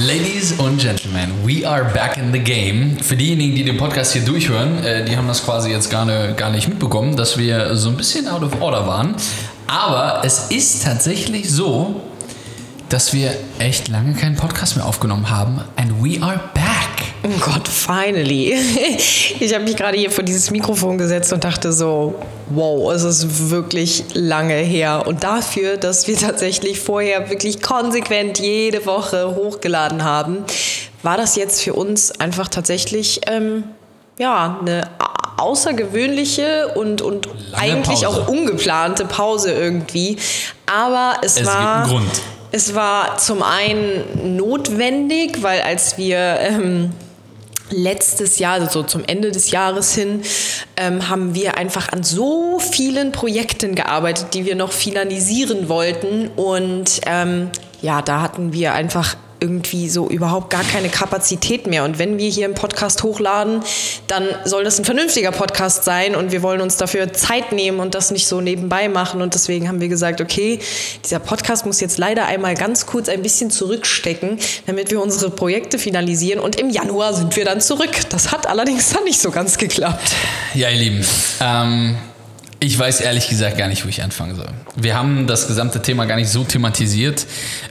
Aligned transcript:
Ladies 0.00 0.50
und 0.58 0.78
Gentlemen, 0.78 1.30
we 1.46 1.64
are 1.64 1.84
back 1.84 2.16
in 2.16 2.32
the 2.32 2.40
game. 2.40 2.98
Für 2.98 3.16
diejenigen, 3.16 3.54
die 3.54 3.62
den 3.62 3.76
Podcast 3.76 4.12
hier 4.12 4.24
durchhören, 4.24 4.82
äh, 4.82 5.04
die 5.04 5.16
haben 5.16 5.28
das 5.28 5.44
quasi 5.44 5.70
jetzt 5.70 5.88
gar, 5.88 6.04
ne, 6.04 6.34
gar 6.36 6.50
nicht 6.50 6.66
mitbekommen, 6.66 7.16
dass 7.16 7.38
wir 7.38 7.76
so 7.76 7.90
ein 7.90 7.96
bisschen 7.96 8.26
out 8.26 8.42
of 8.42 8.60
order 8.60 8.88
waren. 8.88 9.14
Aber 9.68 10.22
es 10.24 10.50
ist 10.50 10.82
tatsächlich 10.82 11.48
so, 11.48 12.00
dass 12.88 13.12
wir 13.12 13.36
echt 13.60 13.86
lange 13.86 14.14
keinen 14.14 14.34
Podcast 14.34 14.74
mehr 14.76 14.84
aufgenommen 14.84 15.30
haben. 15.30 15.60
And 15.76 16.02
we 16.02 16.20
are 16.20 16.40
back. 16.54 16.83
Oh 17.24 17.40
Gott, 17.40 17.68
finally. 17.68 18.54
Ich 19.40 19.52
habe 19.52 19.64
mich 19.64 19.76
gerade 19.76 19.98
hier 19.98 20.10
vor 20.10 20.24
dieses 20.24 20.50
Mikrofon 20.50 20.96
gesetzt 20.96 21.32
und 21.32 21.42
dachte 21.44 21.72
so, 21.72 22.14
wow, 22.50 22.92
es 22.92 23.02
ist 23.02 23.50
wirklich 23.50 24.04
lange 24.14 24.54
her. 24.54 25.04
Und 25.06 25.24
dafür, 25.24 25.76
dass 25.76 26.06
wir 26.06 26.16
tatsächlich 26.16 26.78
vorher 26.80 27.28
wirklich 27.30 27.60
konsequent 27.60 28.38
jede 28.38 28.86
Woche 28.86 29.34
hochgeladen 29.34 30.04
haben, 30.04 30.44
war 31.02 31.16
das 31.16 31.36
jetzt 31.36 31.62
für 31.62 31.74
uns 31.74 32.12
einfach 32.20 32.48
tatsächlich 32.48 33.20
ähm, 33.26 33.64
ja, 34.18 34.58
eine 34.60 34.88
außergewöhnliche 35.36 36.68
und, 36.74 37.02
und 37.02 37.28
eigentlich 37.52 38.02
Pause. 38.02 38.08
auch 38.08 38.28
ungeplante 38.28 39.04
Pause 39.04 39.52
irgendwie. 39.52 40.16
Aber 40.66 41.14
es, 41.22 41.36
Es 41.38 41.46
war. 41.46 41.82
gibt 41.82 41.92
einen 41.94 42.06
Grund. 42.06 42.20
Es 42.56 42.76
war 42.76 43.18
zum 43.18 43.42
einen 43.42 44.36
notwendig, 44.36 45.42
weil 45.42 45.60
als 45.62 45.98
wir 45.98 46.38
ähm, 46.38 46.92
letztes 47.70 48.38
Jahr, 48.38 48.52
also 48.52 48.70
so 48.70 48.82
zum 48.84 49.02
Ende 49.04 49.32
des 49.32 49.50
Jahres 49.50 49.92
hin, 49.92 50.22
ähm, 50.76 51.08
haben 51.08 51.34
wir 51.34 51.58
einfach 51.58 51.88
an 51.88 52.04
so 52.04 52.60
vielen 52.60 53.10
Projekten 53.10 53.74
gearbeitet, 53.74 54.34
die 54.34 54.44
wir 54.44 54.54
noch 54.54 54.70
finalisieren 54.70 55.68
wollten. 55.68 56.28
Und 56.36 57.00
ähm, 57.06 57.50
ja, 57.82 58.02
da 58.02 58.20
hatten 58.20 58.52
wir 58.52 58.72
einfach 58.72 59.16
irgendwie 59.44 59.90
so 59.90 60.08
überhaupt 60.08 60.48
gar 60.48 60.64
keine 60.64 60.88
Kapazität 60.88 61.66
mehr. 61.66 61.84
Und 61.84 61.98
wenn 61.98 62.16
wir 62.16 62.30
hier 62.30 62.46
einen 62.46 62.54
Podcast 62.54 63.02
hochladen, 63.02 63.60
dann 64.06 64.26
soll 64.44 64.64
das 64.64 64.78
ein 64.78 64.86
vernünftiger 64.86 65.32
Podcast 65.32 65.84
sein 65.84 66.16
und 66.16 66.32
wir 66.32 66.42
wollen 66.42 66.62
uns 66.62 66.78
dafür 66.78 67.12
Zeit 67.12 67.52
nehmen 67.52 67.78
und 67.78 67.94
das 67.94 68.10
nicht 68.10 68.26
so 68.26 68.40
nebenbei 68.40 68.88
machen. 68.88 69.20
Und 69.20 69.34
deswegen 69.34 69.68
haben 69.68 69.82
wir 69.82 69.88
gesagt, 69.88 70.22
okay, 70.22 70.60
dieser 71.04 71.18
Podcast 71.18 71.66
muss 71.66 71.80
jetzt 71.80 71.98
leider 71.98 72.24
einmal 72.24 72.54
ganz 72.54 72.86
kurz 72.86 73.10
ein 73.10 73.20
bisschen 73.20 73.50
zurückstecken, 73.50 74.38
damit 74.64 74.90
wir 74.90 75.02
unsere 75.02 75.30
Projekte 75.30 75.78
finalisieren. 75.78 76.40
Und 76.40 76.56
im 76.56 76.70
Januar 76.70 77.12
sind 77.12 77.36
wir 77.36 77.44
dann 77.44 77.60
zurück. 77.60 77.92
Das 78.08 78.32
hat 78.32 78.46
allerdings 78.46 78.90
dann 78.90 79.04
nicht 79.04 79.20
so 79.20 79.30
ganz 79.30 79.58
geklappt. 79.58 80.14
Ja, 80.54 80.70
ihr 80.70 80.78
Lieben, 80.78 81.06
ähm, 81.42 81.98
ich 82.64 82.78
weiß 82.78 83.00
ehrlich 83.00 83.28
gesagt 83.28 83.58
gar 83.58 83.68
nicht, 83.68 83.84
wo 83.84 83.88
ich 83.88 84.02
anfangen 84.02 84.36
soll. 84.36 84.48
Wir 84.74 84.96
haben 84.96 85.26
das 85.26 85.46
gesamte 85.46 85.82
Thema 85.82 86.06
gar 86.06 86.16
nicht 86.16 86.30
so 86.30 86.44
thematisiert 86.44 87.26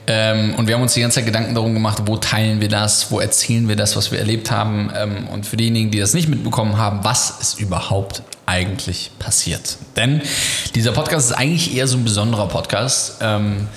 ähm, 0.06 0.54
und 0.56 0.68
wir 0.68 0.76
haben 0.76 0.84
uns 0.84 0.94
die 0.94 1.02
ganze 1.02 1.16
Zeit 1.16 1.26
Gedanken 1.26 1.56
darum 1.56 1.74
gemacht, 1.74 2.04
wo 2.06 2.18
teilen 2.18 2.62
wir 2.62 2.70
das, 2.70 3.12
wo 3.12 3.20
erzählen 3.20 3.68
wir 3.68 3.76
das, 3.76 3.96
was 3.96 4.12
wir 4.12 4.20
erlebt 4.20 4.52
haben 4.52 4.92
ähm, 4.96 5.28
und 5.28 5.46
für 5.46 5.58
diejenigen, 5.58 5.90
die 5.90 6.00
das 6.00 6.14
nicht 6.14 6.30
mitbekommen 6.30 6.78
haben, 6.78 7.04
was 7.04 7.40
ist 7.42 7.60
überhaupt 7.60 8.22
eigentlich 8.46 9.12
passiert. 9.20 9.78
Denn 9.96 10.22
dieser 10.76 10.92
Podcast 10.92 11.32
ist 11.32 11.38
eigentlich 11.38 11.76
eher 11.76 11.88
so 11.88 11.98
ein 11.98 12.04
besonderer 12.04 12.48
Podcast. 12.48 13.18
Ähm, 13.22 13.68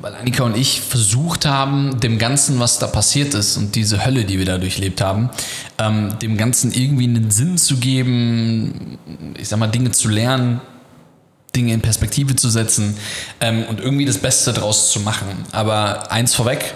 weil 0.00 0.14
Annika 0.14 0.44
und 0.44 0.56
ich 0.56 0.80
versucht 0.80 1.44
haben, 1.46 1.98
dem 2.00 2.18
Ganzen, 2.18 2.60
was 2.60 2.78
da 2.78 2.86
passiert 2.86 3.34
ist 3.34 3.56
und 3.56 3.74
diese 3.74 4.04
Hölle, 4.04 4.24
die 4.24 4.38
wir 4.38 4.44
da 4.46 4.58
durchlebt 4.58 5.00
haben, 5.00 5.30
ähm, 5.78 6.16
dem 6.20 6.36
Ganzen 6.36 6.72
irgendwie 6.72 7.04
einen 7.04 7.30
Sinn 7.30 7.58
zu 7.58 7.76
geben, 7.78 8.98
ich 9.36 9.48
sag 9.48 9.58
mal, 9.58 9.66
Dinge 9.66 9.90
zu 9.90 10.08
lernen, 10.08 10.60
Dinge 11.56 11.72
in 11.72 11.80
Perspektive 11.80 12.36
zu 12.36 12.48
setzen 12.50 12.96
ähm, 13.40 13.64
und 13.68 13.80
irgendwie 13.80 14.04
das 14.04 14.18
Beste 14.18 14.52
draus 14.52 14.92
zu 14.92 15.00
machen. 15.00 15.26
Aber 15.50 16.12
eins 16.12 16.34
vorweg, 16.34 16.74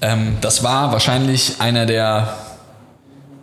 ähm, 0.00 0.36
das 0.40 0.62
war 0.64 0.90
wahrscheinlich 0.92 1.60
einer 1.60 1.86
der. 1.86 2.36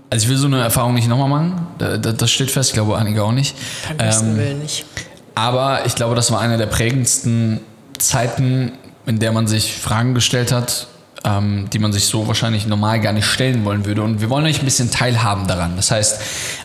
Also 0.10 0.26
ich 0.26 0.30
will 0.30 0.38
so 0.38 0.48
eine 0.48 0.62
Erfahrung 0.62 0.94
nicht 0.94 1.08
nochmal 1.08 1.30
machen, 1.30 1.68
da- 1.78 1.98
da- 1.98 2.12
das 2.12 2.30
steht 2.32 2.52
fest, 2.52 2.70
ich 2.70 2.74
glaube 2.74 2.98
Annika 2.98 3.22
auch 3.24 3.32
nicht. 3.32 3.56
Beim 3.88 3.98
besten 3.98 4.30
Ähm, 4.32 4.38
Willen 4.38 4.60
nicht. 4.60 4.86
aber 5.34 5.86
ich 5.86 5.96
glaube, 5.96 6.16
das 6.16 6.32
war 6.32 6.40
eine 6.42 6.58
der 6.58 6.68
prägendsten 6.68 7.60
Zeiten, 8.00 8.74
in 9.06 9.20
der 9.20 9.32
man 9.32 9.48
sich 9.48 9.74
Fragen 9.74 10.14
gestellt 10.14 10.52
hat, 10.52 10.88
ähm, 11.26 11.68
die 11.72 11.80
man 11.80 11.92
sich 11.92 12.06
so 12.06 12.28
wahrscheinlich 12.28 12.68
normal 12.68 13.00
gar 13.02 13.12
nicht 13.14 13.26
stellen 13.26 13.66
wollen 13.66 13.86
würde. 13.86 14.04
Und 14.04 14.22
wir 14.22 14.30
wollen 14.30 14.46
euch 14.46 14.60
ein 14.60 14.66
bisschen 14.66 14.92
teilhaben 14.92 15.48
daran. 15.48 15.76
Das 15.76 15.92
heißt, 15.92 16.22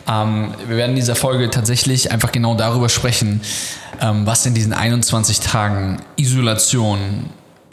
ähm, 0.07 0.53
wir 0.67 0.77
werden 0.77 0.91
in 0.91 0.97
dieser 0.97 1.15
Folge 1.15 1.49
tatsächlich 1.49 2.11
einfach 2.11 2.31
genau 2.31 2.55
darüber 2.55 2.89
sprechen, 2.89 3.41
ähm, 3.99 4.25
was 4.25 4.45
in 4.45 4.53
diesen 4.53 4.73
21 4.73 5.39
Tagen 5.39 6.01
Isolation 6.15 7.29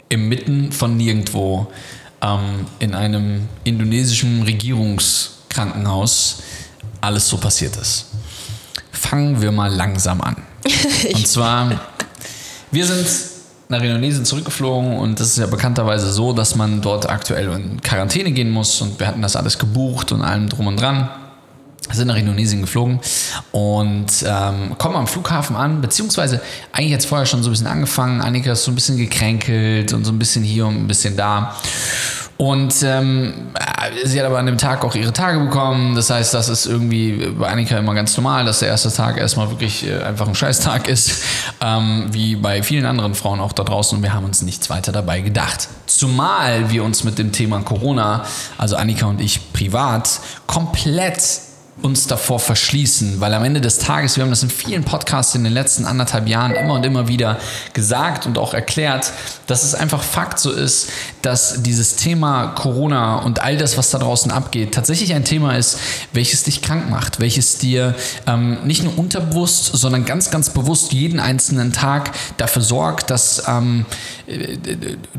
inmitten 0.09 0.71
von 0.71 0.97
nirgendwo 0.97 1.67
ähm, 2.21 2.65
in 2.79 2.95
einem 2.95 3.47
indonesischen 3.63 4.41
Regierungskrankenhaus 4.43 6.41
alles 7.01 7.27
so 7.27 7.37
passiert 7.37 7.77
ist. 7.77 8.07
Fangen 8.91 9.41
wir 9.41 9.51
mal 9.51 9.73
langsam 9.73 10.21
an. 10.21 10.35
Und 11.13 11.27
zwar, 11.27 11.79
wir 12.71 12.85
sind 12.85 13.07
nach 13.71 13.83
Indonesien 13.83 14.25
zurückgeflogen 14.25 14.97
und 14.97 15.19
das 15.19 15.27
ist 15.27 15.37
ja 15.37 15.45
bekannterweise 15.45 16.11
so, 16.11 16.33
dass 16.33 16.55
man 16.55 16.81
dort 16.81 17.07
aktuell 17.07 17.49
in 17.53 17.79
Quarantäne 17.81 18.31
gehen 18.31 18.49
muss 18.49 18.81
und 18.81 18.99
wir 18.99 19.05
hatten 19.05 19.21
das 19.21 19.35
alles 19.35 19.59
gebucht 19.59 20.11
und 20.11 20.23
allem 20.23 20.49
drum 20.49 20.65
und 20.67 20.81
dran. 20.81 21.07
Sind 21.91 22.07
nach 22.07 22.17
Indonesien 22.17 22.61
geflogen 22.61 22.99
und 23.51 24.07
ähm, 24.25 24.75
kommen 24.77 24.95
am 24.95 25.07
Flughafen 25.07 25.55
an, 25.55 25.81
beziehungsweise 25.81 26.41
eigentlich 26.71 26.91
jetzt 26.91 27.05
vorher 27.05 27.25
schon 27.25 27.41
so 27.41 27.49
ein 27.49 27.51
bisschen 27.51 27.67
angefangen. 27.67 28.21
Annika 28.21 28.51
ist 28.51 28.63
so 28.63 28.71
ein 28.71 28.75
bisschen 28.75 28.97
gekränkelt 28.97 29.93
und 29.93 30.03
so 30.03 30.11
ein 30.11 30.19
bisschen 30.19 30.43
hier 30.43 30.67
und 30.67 30.75
ein 30.75 30.87
bisschen 30.87 31.15
da. 31.15 31.55
Und 32.41 32.83
ähm, 32.83 33.33
sie 34.05 34.17
hat 34.17 34.25
aber 34.25 34.39
an 34.39 34.45
dem 34.45 34.57
Tag 34.57 34.85
auch 34.85 34.95
ihre 34.95 35.11
Tage 35.11 35.37
bekommen. 35.41 35.93
Das 35.95 36.09
heißt, 36.09 36.33
das 36.33 36.47
ist 36.47 36.67
irgendwie 36.67 37.33
bei 37.37 37.49
Annika 37.49 37.77
immer 37.77 37.93
ganz 37.93 38.15
normal, 38.15 38.45
dass 38.45 38.59
der 38.59 38.69
erste 38.69 38.93
Tag 38.93 39.17
erstmal 39.17 39.49
wirklich 39.49 39.85
äh, 39.85 40.01
einfach 40.01 40.25
ein 40.25 40.35
Scheißtag 40.35 40.87
ist, 40.87 41.21
ähm, 41.61 42.05
wie 42.11 42.37
bei 42.37 42.63
vielen 42.63 42.85
anderen 42.85 43.13
Frauen 43.13 43.41
auch 43.41 43.51
da 43.51 43.65
draußen. 43.65 43.97
Und 43.97 44.03
wir 44.03 44.13
haben 44.13 44.23
uns 44.23 44.41
nichts 44.41 44.69
weiter 44.69 44.93
dabei 44.93 45.19
gedacht. 45.19 45.67
Zumal 45.85 46.71
wir 46.71 46.85
uns 46.85 47.03
mit 47.03 47.19
dem 47.19 47.33
Thema 47.33 47.59
Corona, 47.59 48.23
also 48.57 48.77
Annika 48.77 49.07
und 49.07 49.19
ich 49.19 49.51
privat, 49.51 50.21
komplett 50.47 51.48
uns 51.81 52.07
davor 52.07 52.39
verschließen, 52.39 53.19
weil 53.19 53.33
am 53.33 53.43
Ende 53.43 53.61
des 53.61 53.77
Tages, 53.77 54.15
wir 54.15 54.23
haben 54.23 54.29
das 54.29 54.43
in 54.43 54.49
vielen 54.49 54.83
Podcasts 54.83 55.35
in 55.35 55.43
den 55.43 55.53
letzten 55.53 55.85
anderthalb 55.85 56.27
Jahren 56.27 56.51
immer 56.51 56.75
und 56.75 56.85
immer 56.85 57.07
wieder 57.07 57.37
gesagt 57.73 58.25
und 58.25 58.37
auch 58.37 58.53
erklärt, 58.53 59.11
dass 59.47 59.63
es 59.63 59.75
einfach 59.75 60.03
Fakt 60.03 60.39
so 60.39 60.51
ist, 60.51 60.89
dass 61.21 61.63
dieses 61.63 61.95
Thema 61.95 62.47
Corona 62.47 63.19
und 63.19 63.41
all 63.41 63.57
das, 63.57 63.77
was 63.77 63.89
da 63.91 63.99
draußen 63.99 64.31
abgeht, 64.31 64.73
tatsächlich 64.73 65.13
ein 65.13 65.25
Thema 65.25 65.55
ist, 65.55 65.79
welches 66.13 66.43
dich 66.43 66.61
krank 66.61 66.89
macht, 66.89 67.19
welches 67.19 67.57
dir 67.57 67.95
ähm, 68.27 68.59
nicht 68.65 68.83
nur 68.83 68.97
unterbewusst, 68.97 69.71
sondern 69.73 70.05
ganz, 70.05 70.31
ganz 70.31 70.49
bewusst 70.49 70.93
jeden 70.93 71.19
einzelnen 71.19 71.71
Tag 71.71 72.11
dafür 72.37 72.61
sorgt, 72.61 73.09
dass 73.09 73.43
ähm, 73.47 73.85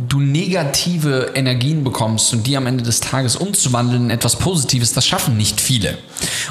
du 0.09 0.21
negative 0.21 1.33
Energien 1.35 1.85
bekommst 1.85 2.33
und 2.33 2.47
die 2.47 2.57
am 2.57 2.67
Ende 2.67 2.85
des 2.85 3.01
Tages 3.01 3.37
umzuwandeln 3.37 4.05
in 4.05 4.11
etwas 4.11 4.37
Positives, 4.37 4.93
das 4.93 5.07
schaffen 5.07 5.37
nicht 5.37 5.61
viele. 5.61 5.99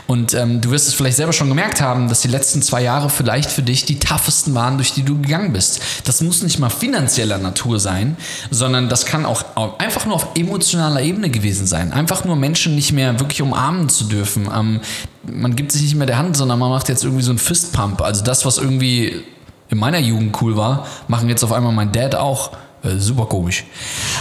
Und 0.07 0.33
ähm, 0.33 0.61
du 0.61 0.71
wirst 0.71 0.87
es 0.87 0.93
vielleicht 0.93 1.17
selber 1.17 1.33
schon 1.33 1.49
gemerkt 1.49 1.81
haben, 1.81 2.09
dass 2.09 2.21
die 2.21 2.27
letzten 2.27 2.61
zwei 2.61 2.81
Jahre 2.81 3.09
vielleicht 3.09 3.51
für 3.51 3.61
dich 3.61 3.85
die 3.85 3.99
toughesten 3.99 4.53
waren, 4.55 4.77
durch 4.77 4.93
die 4.93 5.03
du 5.03 5.21
gegangen 5.21 5.53
bist. 5.53 5.81
Das 6.05 6.21
muss 6.21 6.41
nicht 6.41 6.59
mal 6.59 6.69
finanzieller 6.69 7.37
Natur 7.37 7.79
sein, 7.79 8.17
sondern 8.51 8.89
das 8.89 9.05
kann 9.05 9.25
auch 9.25 9.43
einfach 9.77 10.05
nur 10.05 10.15
auf 10.15 10.27
emotionaler 10.35 11.01
Ebene 11.01 11.29
gewesen 11.29 11.67
sein. 11.67 11.91
Einfach 11.91 12.25
nur 12.25 12.35
Menschen 12.35 12.75
nicht 12.75 12.91
mehr 12.91 13.19
wirklich 13.19 13.41
umarmen 13.41 13.89
zu 13.89 14.05
dürfen. 14.05 14.49
Ähm, 14.53 14.81
man 15.23 15.55
gibt 15.55 15.71
sich 15.71 15.81
nicht 15.81 15.95
mehr 15.95 16.07
der 16.07 16.17
Hand, 16.17 16.37
sondern 16.37 16.59
man 16.59 16.69
macht 16.69 16.89
jetzt 16.89 17.03
irgendwie 17.03 17.23
so 17.23 17.31
einen 17.31 17.39
Fistpump. 17.39 18.01
Also 18.01 18.23
das, 18.23 18.45
was 18.45 18.57
irgendwie 18.57 19.23
in 19.69 19.77
meiner 19.77 19.99
Jugend 19.99 20.41
cool 20.41 20.57
war, 20.57 20.87
machen 21.07 21.29
jetzt 21.29 21.43
auf 21.43 21.51
einmal 21.51 21.71
mein 21.71 21.91
Dad 21.91 22.15
auch. 22.15 22.51
Äh, 22.83 22.97
super 22.97 23.25
komisch. 23.25 23.65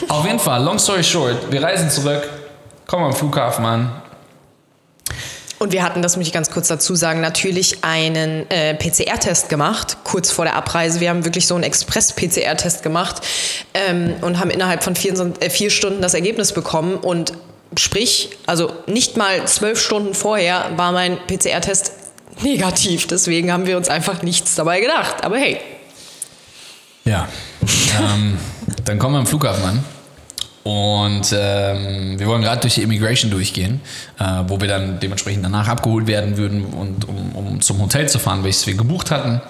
Auf 0.09 0.27
jeden 0.27 0.39
Fall, 0.39 0.63
long 0.63 0.79
story 0.79 1.05
short, 1.05 1.51
wir 1.51 1.63
reisen 1.63 1.91
zurück, 1.91 2.29
kommen 2.87 3.05
am 3.05 3.13
Flughafen 3.13 3.65
an. 3.65 3.93
Und 5.59 5.73
wir 5.73 5.83
hatten, 5.83 6.03
das 6.03 6.17
muss 6.17 6.27
ich 6.27 6.33
ganz 6.33 6.51
kurz 6.51 6.69
dazu 6.69 6.95
sagen, 6.95 7.21
natürlich 7.21 7.83
einen 7.83 8.49
äh, 8.51 8.75
PCR-Test 8.75 9.49
gemacht, 9.49 9.99
kurz 10.05 10.31
vor 10.31 10.45
der 10.45 10.55
Abreise. 10.55 11.01
Wir 11.01 11.11
haben 11.11 11.25
wirklich 11.25 11.47
so 11.47 11.57
einen 11.57 11.65
Express-PCR-Test 11.65 12.83
gemacht 12.83 13.23
ähm, 13.75 14.15
und 14.21 14.39
haben 14.39 14.51
innerhalb 14.51 14.85
von 14.85 14.95
vier, 14.95 15.15
äh, 15.41 15.51
vier 15.51 15.71
Stunden 15.71 16.01
das 16.01 16.15
Ergebnis 16.15 16.53
bekommen. 16.53 16.97
Und 16.97 17.33
sprich, 17.77 18.31
also 18.47 18.73
nicht 18.87 19.17
mal 19.17 19.45
zwölf 19.47 19.81
Stunden 19.81 20.15
vorher 20.15 20.71
war 20.77 20.93
mein 20.93 21.19
PCR-Test 21.27 21.93
negativ. 22.43 23.09
Deswegen 23.09 23.53
haben 23.53 23.67
wir 23.67 23.77
uns 23.77 23.89
einfach 23.89 24.23
nichts 24.23 24.55
dabei 24.55 24.81
gedacht. 24.81 25.25
Aber 25.25 25.39
hey. 25.39 25.61
Ja. 27.05 27.29
ähm, 28.01 28.39
dann 28.85 28.99
kommen 29.01 29.15
wir 29.15 29.19
am 29.19 29.27
Flughafen 29.27 29.65
an. 29.65 29.85
Und 30.69 31.35
ähm, 31.35 32.19
wir 32.19 32.27
wollen 32.27 32.43
gerade 32.43 32.61
durch 32.61 32.75
die 32.75 32.83
Immigration 32.83 33.31
durchgehen, 33.31 33.81
äh, 34.19 34.25
wo 34.49 34.61
wir 34.61 34.69
dann 34.69 35.01
dementsprechend 35.01 35.43
danach 35.43 35.67
abgeholt 35.67 36.07
werden 36.07 36.37
würden, 36.37 36.63
und, 36.67 37.09
um, 37.09 37.33
um 37.35 37.61
zum 37.63 37.81
Hotel 37.81 38.07
zu 38.07 38.19
fahren, 38.19 38.45
welches 38.45 38.67
wir 38.67 38.75
gebucht 38.75 39.11
hatten. 39.11 39.41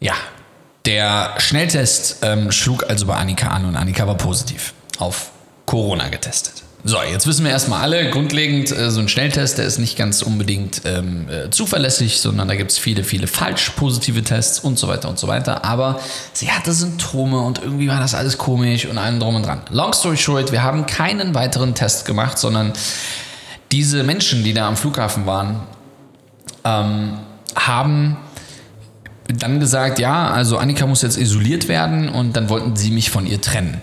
Ja, 0.00 0.14
der 0.86 1.34
Schnelltest 1.36 2.20
ähm, 2.22 2.50
schlug 2.50 2.88
also 2.88 3.04
bei 3.04 3.14
Annika 3.16 3.48
an 3.48 3.66
und 3.66 3.76
Annika 3.76 4.06
war 4.06 4.16
positiv 4.16 4.72
auf 4.98 5.32
Corona 5.66 6.08
getestet. 6.08 6.62
So, 6.88 6.98
jetzt 7.02 7.26
wissen 7.26 7.44
wir 7.44 7.50
erstmal 7.50 7.82
alle, 7.82 8.10
grundlegend, 8.10 8.70
äh, 8.70 8.92
so 8.92 9.00
ein 9.00 9.08
Schnelltest, 9.08 9.58
der 9.58 9.64
ist 9.64 9.78
nicht 9.78 9.98
ganz 9.98 10.22
unbedingt 10.22 10.82
ähm, 10.84 11.26
äh, 11.28 11.50
zuverlässig, 11.50 12.20
sondern 12.20 12.46
da 12.46 12.54
gibt 12.54 12.70
es 12.70 12.78
viele, 12.78 13.02
viele 13.02 13.26
falsch 13.26 13.70
positive 13.70 14.22
Tests 14.22 14.60
und 14.60 14.78
so 14.78 14.86
weiter 14.86 15.08
und 15.08 15.18
so 15.18 15.26
weiter. 15.26 15.64
Aber 15.64 15.98
sie 16.32 16.52
hatte 16.52 16.72
Symptome 16.72 17.40
und 17.40 17.60
irgendwie 17.60 17.88
war 17.88 17.98
das 17.98 18.14
alles 18.14 18.38
komisch 18.38 18.86
und 18.86 18.98
allem 18.98 19.18
drum 19.18 19.34
und 19.34 19.44
dran. 19.44 19.62
Long 19.70 19.92
story 19.94 20.16
short, 20.16 20.52
wir 20.52 20.62
haben 20.62 20.86
keinen 20.86 21.34
weiteren 21.34 21.74
Test 21.74 22.04
gemacht, 22.04 22.38
sondern 22.38 22.72
diese 23.72 24.04
Menschen, 24.04 24.44
die 24.44 24.54
da 24.54 24.68
am 24.68 24.76
Flughafen 24.76 25.26
waren, 25.26 25.62
ähm, 26.62 27.18
haben 27.56 28.16
dann 29.26 29.58
gesagt, 29.58 29.98
ja, 29.98 30.30
also 30.30 30.56
Annika 30.56 30.86
muss 30.86 31.02
jetzt 31.02 31.18
isoliert 31.18 31.66
werden 31.66 32.08
und 32.08 32.36
dann 32.36 32.48
wollten 32.48 32.76
sie 32.76 32.92
mich 32.92 33.10
von 33.10 33.26
ihr 33.26 33.40
trennen. 33.40 33.82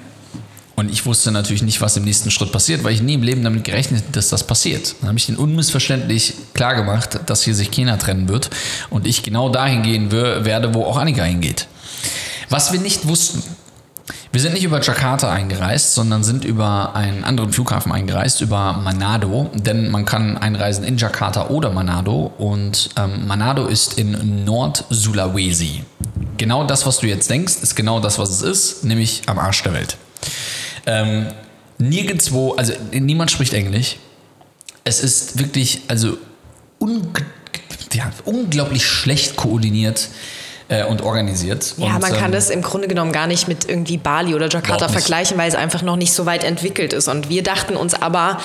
Und 0.75 0.92
ich 0.92 1.06
wusste 1.06 1.31
natürlich 1.31 1.62
nicht, 1.62 1.81
was 1.81 1.98
im 1.98 2.04
nächsten 2.04 2.31
Schritt 2.31 2.52
passiert, 2.52 2.84
weil 2.84 2.94
ich 2.94 3.02
nie 3.02 3.14
im 3.14 3.24
Leben 3.24 3.44
damit 3.44 3.64
gerechnet 3.64 4.04
dass 4.12 4.30
das 4.30 4.46
passiert. 4.46 4.96
Dann 5.00 5.10
habe 5.10 5.20
ich 5.20 5.30
ihnen 5.30 5.38
unmissverständlich 5.38 6.34
klar 6.54 6.75
gemacht, 6.75 7.20
dass 7.28 7.44
hier 7.44 7.54
sich 7.54 7.70
keiner 7.70 8.00
trennen 8.00 8.28
wird 8.28 8.50
und 8.90 9.06
ich 9.06 9.22
genau 9.24 9.50
dahin 9.50 9.84
gehen 9.84 10.12
werde, 10.12 10.74
wo 10.74 10.84
auch 10.84 10.98
Annika 10.98 11.24
hingeht. 11.24 11.68
Was 12.50 12.74
wir 12.74 12.80
nicht 12.80 13.08
wussten, 13.08 13.44
wir 14.34 14.42
sind 14.42 14.54
nicht 14.54 14.64
über 14.64 14.81
Jakarta 14.81 15.31
eingereist, 15.31 15.94
sondern 15.94 16.24
sind 16.24 16.44
über 16.44 16.96
einen 16.96 17.24
anderen 17.24 17.54
Flughafen 17.54 17.92
eingereist, 17.92 18.42
über 18.42 18.74
Manado. 18.74 19.52
Denn 19.54 19.92
man 19.92 20.06
kann 20.06 20.38
einreisen 20.38 20.84
in 20.84 20.98
Jakarta 20.98 21.50
oder 21.50 21.69
Manado. 21.69 22.34
Und 22.40 22.90
ähm, 22.98 23.28
Manado 23.28 23.68
ist 23.68 24.00
in 24.00 24.44
Nord-Sulawesi. 24.44 25.84
Genau 26.38 26.64
das, 26.64 26.88
was 26.88 26.98
du 26.98 27.08
jetzt 27.08 27.30
denkst, 27.30 27.58
ist 27.62 27.76
genau 27.76 28.00
das, 28.00 28.18
was 28.18 28.31
es 28.31 28.42
ist, 28.42 28.84
nämlich 28.84 29.22
am 29.28 29.38
Arsch 29.38 29.62
der 29.62 29.74
Welt. 29.74 29.98
Ähm, 30.85 31.27
nirgendwo, 31.77 32.53
also 32.53 32.74
niemand 32.91 33.31
spricht 33.31 33.53
Englisch. 33.53 33.97
Es 34.83 35.01
ist 35.01 35.39
wirklich, 35.39 35.81
also 35.88 36.18
un, 36.80 37.07
ja, 37.94 38.12
unglaublich 38.25 38.85
schlecht 38.85 39.35
koordiniert 39.35 40.09
äh, 40.68 40.83
und 40.85 41.01
organisiert. 41.01 41.75
Ja, 41.77 41.95
und, 41.95 42.01
man 42.01 42.13
kann 42.13 42.25
ähm, 42.25 42.31
das 42.31 42.50
im 42.50 42.62
Grunde 42.62 42.88
genommen 42.88 43.12
gar 43.12 43.27
nicht 43.27 43.47
mit 43.47 43.69
irgendwie 43.69 43.97
Bali 43.97 44.35
oder 44.35 44.50
Jakarta 44.50 44.89
vergleichen, 44.89 45.38
weil 45.38 45.50
es 45.50 45.56
einfach 45.56 45.81
noch 45.81 45.95
nicht 45.95 46.13
so 46.13 46.25
weit 46.25 46.44
entwickelt 46.44 46.94
ist. 46.94 47.07
Und 47.07 47.30
wir 47.30 47.44
dachten 47.44 47.75
uns 47.75 47.94
aber, 47.94 48.39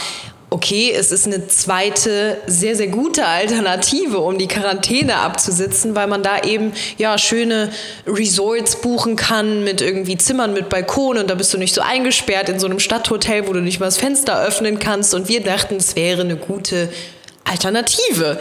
okay, 0.51 0.93
es 0.93 1.13
ist 1.13 1.27
eine 1.27 1.47
zweite, 1.49 2.39
sehr, 2.47 2.75
sehr 2.75 2.87
gute 2.89 3.27
Alternative, 3.27 4.19
um 4.21 4.39
die 4.39 4.49
Quarantäne 4.49 5.17
abzusitzen, 5.17 5.95
weil 5.95 6.07
man 6.07 6.23
da 6.23 6.41
eben 6.43 6.73
ja 6.97 7.19
schöne 7.19 7.71
Resorts 8.07 8.81
buchen 8.81 9.17
kann 9.17 9.63
mit 9.63 9.83
irgendwie 9.83 10.17
Zimmern 10.17 10.55
mit 10.55 10.69
Balkon 10.71 11.19
und 11.19 11.29
da 11.29 11.35
bist 11.35 11.53
du 11.53 11.59
nicht 11.59 11.75
so 11.75 11.83
eingesperrt 11.83 12.49
in 12.49 12.59
so 12.59 12.67
einem 12.67 12.79
Stadthotel, 12.79 13.47
wo 13.47 13.53
du 13.53 13.61
nicht 13.61 13.79
mal 13.79 13.87
das 13.87 13.99
Fenster 13.99 14.43
öffnen 14.43 14.79
kannst. 14.79 15.13
Und 15.13 15.29
wir 15.29 15.43
dachten, 15.43 15.77
es 15.77 15.97
wäre 15.97 16.23
eine 16.23 16.37
gute 16.37 16.89
Alternative. 17.45 18.39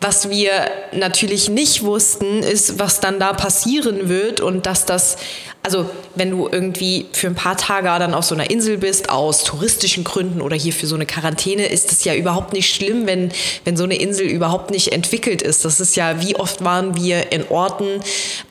Was 0.00 0.30
wir 0.30 0.50
natürlich 0.92 1.48
nicht 1.48 1.84
wussten, 1.84 2.42
ist, 2.42 2.78
was 2.78 2.98
dann 2.98 3.20
da 3.20 3.34
passieren 3.34 4.08
wird 4.08 4.40
und 4.40 4.66
dass 4.66 4.84
das, 4.84 5.16
also 5.64 5.88
wenn 6.16 6.30
du 6.30 6.48
irgendwie 6.50 7.06
für 7.12 7.28
ein 7.28 7.36
paar 7.36 7.56
Tage 7.56 7.86
dann 7.86 8.14
auf 8.14 8.24
so 8.24 8.34
einer 8.34 8.50
Insel 8.50 8.78
bist, 8.78 9.10
aus 9.10 9.44
touristischen 9.44 10.02
Gründen 10.02 10.40
oder 10.40 10.56
hier 10.56 10.72
für 10.72 10.88
so 10.88 10.96
eine 10.96 11.06
Quarantäne, 11.06 11.66
ist 11.66 11.92
es 11.92 12.04
ja 12.04 12.14
überhaupt 12.14 12.52
nicht 12.52 12.74
schlimm, 12.74 13.06
wenn, 13.06 13.30
wenn 13.64 13.76
so 13.76 13.84
eine 13.84 13.94
Insel 13.94 14.26
überhaupt 14.26 14.72
nicht 14.72 14.92
entwickelt 14.92 15.40
ist. 15.40 15.64
Das 15.64 15.78
ist 15.78 15.94
ja, 15.94 16.20
wie 16.20 16.34
oft 16.34 16.64
waren 16.64 16.96
wir 16.96 17.30
in 17.30 17.48
Orten 17.48 18.00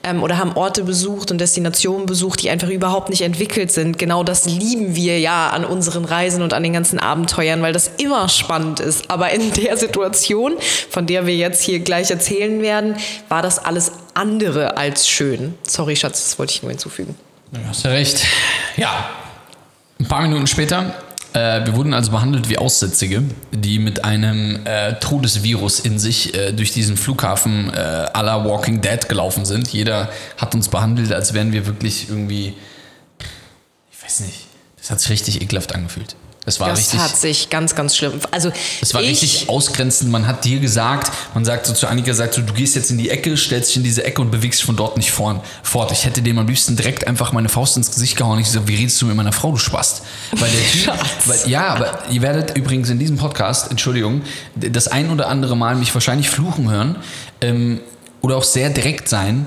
ähm, 0.04 0.24
oder 0.24 0.38
haben 0.38 0.54
Orte 0.54 0.84
besucht 0.84 1.31
und 1.31 1.40
Destinationen 1.40 2.06
besucht, 2.06 2.42
die 2.42 2.50
einfach 2.50 2.69
überhaupt 2.69 3.10
nicht 3.10 3.22
entwickelt 3.22 3.72
sind. 3.72 3.98
Genau 3.98 4.24
das 4.24 4.46
lieben 4.46 4.96
wir 4.96 5.19
ja 5.19 5.50
an 5.50 5.66
unseren 5.66 6.06
Reisen 6.06 6.42
und 6.42 6.54
an 6.54 6.63
den 6.63 6.74
ganzen 6.74 6.98
Abenteuern, 6.98 7.62
weil 7.62 7.74
das 7.74 7.92
immer 7.98 8.30
spannend 8.30 8.80
ist. 8.80 9.12
Aber 9.12 9.31
in 9.31 9.52
der 9.54 9.75
Situation, 9.75 10.54
von 10.90 11.08
der 11.08 11.28
wir 11.28 11.36
jetzt 11.36 11.62
hier 11.62 11.80
gleich 11.80 12.10
erzählen 12.10 12.62
werden, 12.62 12.96
war 13.28 13.42
das 13.42 13.60
alles 13.60 13.92
andere 14.13 14.78
als 14.78 15.08
schön. 15.08 15.56
Sorry, 15.68 15.96
Schatz, 15.96 16.24
das 16.24 16.40
wollte 16.40 16.54
ich 16.54 16.62
nur 16.62 16.72
hinzufügen. 16.72 17.16
Du 17.52 17.60
hast 17.68 17.84
ja 17.84 17.92
recht. 17.92 18.25
Ja, 18.78 19.10
ein 20.00 20.08
paar 20.08 20.22
Minuten 20.22 20.48
später. 20.48 20.94
Äh, 21.34 21.66
wir 21.66 21.75
wurden 21.75 21.94
also 21.94 22.12
behandelt 22.12 22.50
wie 22.50 22.58
Aussätzige, 22.58 23.24
die 23.52 23.80
mit 23.80 24.04
einem 24.04 24.66
äh, 24.66 24.94
Todesvirus 25.00 25.80
in 25.80 25.98
sich 25.98 26.34
äh, 26.34 26.52
durch 26.52 26.74
diesen 26.74 26.98
Flughafen 26.98 27.74
äh, 27.74 27.78
à 27.78 28.22
la 28.22 28.44
Walking 28.44 28.81
Dead 28.81 29.08
gelaufen 29.08 29.46
sind. 29.46 29.69
Jeder 29.69 30.10
hat 30.38 30.54
uns 30.56 30.68
behandelt, 30.68 31.13
als 31.13 31.34
wären 31.34 31.54
wir 31.54 31.66
wirklich 31.66 32.10
irgendwie. 32.10 32.54
Ich 33.92 34.04
weiß 34.04 34.22
nicht. 34.22 34.48
Das 34.78 34.92
hat 34.92 35.00
sich 35.00 35.10
richtig 35.12 35.42
ekelhaft 35.42 35.74
angefühlt. 35.75 36.16
Das 36.43 36.59
war 36.59 36.69
Das 36.69 36.79
richtig. 36.79 36.99
hat 36.99 37.15
sich 37.15 37.49
ganz, 37.51 37.75
ganz 37.75 37.95
schlimm. 37.95 38.13
Also 38.31 38.51
Es 38.81 38.95
war 38.95 39.01
ich, 39.01 39.09
richtig 39.09 39.47
ausgrenzend. 39.47 40.09
Man 40.09 40.25
hat 40.25 40.43
dir 40.43 40.59
gesagt, 40.59 41.11
man 41.35 41.45
sagt 41.45 41.67
so 41.67 41.73
zu 41.73 41.85
Annika, 41.88 42.13
sagt 42.15 42.33
so, 42.33 42.41
du 42.41 42.53
gehst 42.53 42.75
jetzt 42.75 42.89
in 42.89 42.97
die 42.97 43.11
Ecke, 43.11 43.38
stellst 43.38 43.69
dich 43.69 43.77
in 43.77 43.83
diese 43.83 44.03
Ecke 44.03 44.21
und 44.21 44.31
bewegst 44.31 44.59
dich 44.59 44.65
von 44.65 44.75
dort 44.75 44.97
nicht 44.97 45.11
vorn, 45.11 45.39
fort. 45.61 45.91
Ich 45.91 46.03
hätte 46.05 46.23
dem 46.23 46.39
am 46.39 46.47
liebsten 46.47 46.75
direkt 46.75 47.05
einfach 47.05 47.31
meine 47.31 47.47
Faust 47.47 47.77
ins 47.77 47.91
Gesicht 47.91 48.17
gehauen. 48.17 48.39
Ich 48.39 48.49
so, 48.49 48.67
wie 48.67 48.75
redest 48.75 48.99
du 49.01 49.05
mit 49.05 49.15
meiner 49.15 49.31
Frau, 49.31 49.51
du 49.51 49.57
Spast? 49.57 50.01
Weil 50.31 50.49
der 50.49 50.71
Typ, 50.71 51.05
weil, 51.27 51.49
ja, 51.49 51.67
aber 51.67 51.99
ihr 52.09 52.23
werdet 52.23 52.57
übrigens 52.57 52.89
in 52.89 52.97
diesem 52.97 53.17
Podcast, 53.17 53.69
Entschuldigung, 53.69 54.23
das 54.55 54.88
ein 54.88 55.11
oder 55.11 55.27
andere 55.27 55.55
Mal 55.55 55.75
mich 55.75 55.93
wahrscheinlich 55.93 56.29
fluchen 56.29 56.71
hören 56.71 56.95
ähm, 57.41 57.81
oder 58.21 58.38
auch 58.38 58.43
sehr 58.43 58.71
direkt 58.71 59.07
sein, 59.09 59.45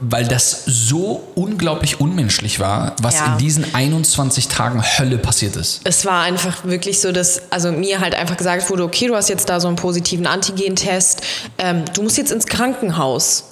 weil 0.00 0.26
das 0.26 0.64
so 0.66 1.22
unglaublich 1.34 2.00
unmenschlich 2.00 2.58
war, 2.60 2.96
was 3.02 3.16
Ja. 3.16 3.32
in 3.32 3.38
diesen 3.38 3.74
21 3.74 4.48
Tagen 4.48 4.82
Hölle 4.82 5.18
passiert 5.18 5.56
ist. 5.56 5.80
Es 5.84 6.06
war 6.06 6.22
einfach 6.22 6.64
wirklich 6.64 7.00
so, 7.00 7.12
dass 7.12 7.42
also 7.50 7.70
mir 7.70 8.00
halt 8.00 8.14
einfach 8.14 8.36
gesagt 8.36 8.68
wurde, 8.70 8.84
okay, 8.84 9.08
du 9.08 9.14
hast 9.16 9.28
jetzt 9.28 9.48
da 9.50 9.60
so 9.60 9.68
einen 9.68 9.76
positiven 9.76 10.26
Antigen-Test, 10.26 11.20
ähm, 11.58 11.84
du 11.94 12.02
musst 12.02 12.16
jetzt 12.16 12.32
ins 12.32 12.46
Krankenhaus. 12.46 13.44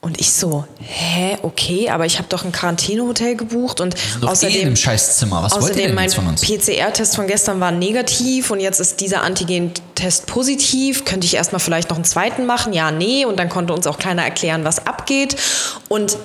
Und 0.00 0.20
ich 0.20 0.32
so, 0.32 0.64
hä, 0.78 1.36
okay, 1.42 1.90
aber 1.90 2.06
ich 2.06 2.18
habe 2.18 2.28
doch 2.28 2.44
ein 2.44 2.52
Quarantänehotel 2.52 3.34
gebucht 3.34 3.80
und 3.80 3.94
Doch 3.94 4.00
eh 4.00 4.22
in 4.22 4.28
außerdem, 4.28 4.76
Scheißzimmer. 4.76 5.42
Was 5.42 5.52
wollt 5.54 5.62
ihr 5.62 5.70
außerdem 5.70 5.96
denn 5.96 6.04
jetzt 6.04 6.14
von 6.14 6.26
uns? 6.28 6.40
PCR-Test 6.42 7.16
von 7.16 7.26
gestern 7.26 7.58
war 7.58 7.72
negativ 7.72 8.50
und 8.50 8.60
jetzt 8.60 8.78
ist 8.78 9.00
dieser 9.00 9.22
Antigen-Test 9.22 10.26
positiv. 10.26 11.04
Könnte 11.04 11.26
ich 11.26 11.34
erstmal 11.34 11.60
vielleicht 11.60 11.90
noch 11.90 11.96
einen 11.96 12.04
zweiten 12.04 12.46
machen? 12.46 12.72
Ja, 12.72 12.92
nee. 12.92 13.24
Und 13.24 13.38
dann 13.38 13.48
konnte 13.48 13.72
uns 13.72 13.86
auch 13.86 13.98
keiner 13.98 14.22
erklären, 14.22 14.64
was 14.64 14.86
abgeht. 14.86 15.36
Und 15.88 16.16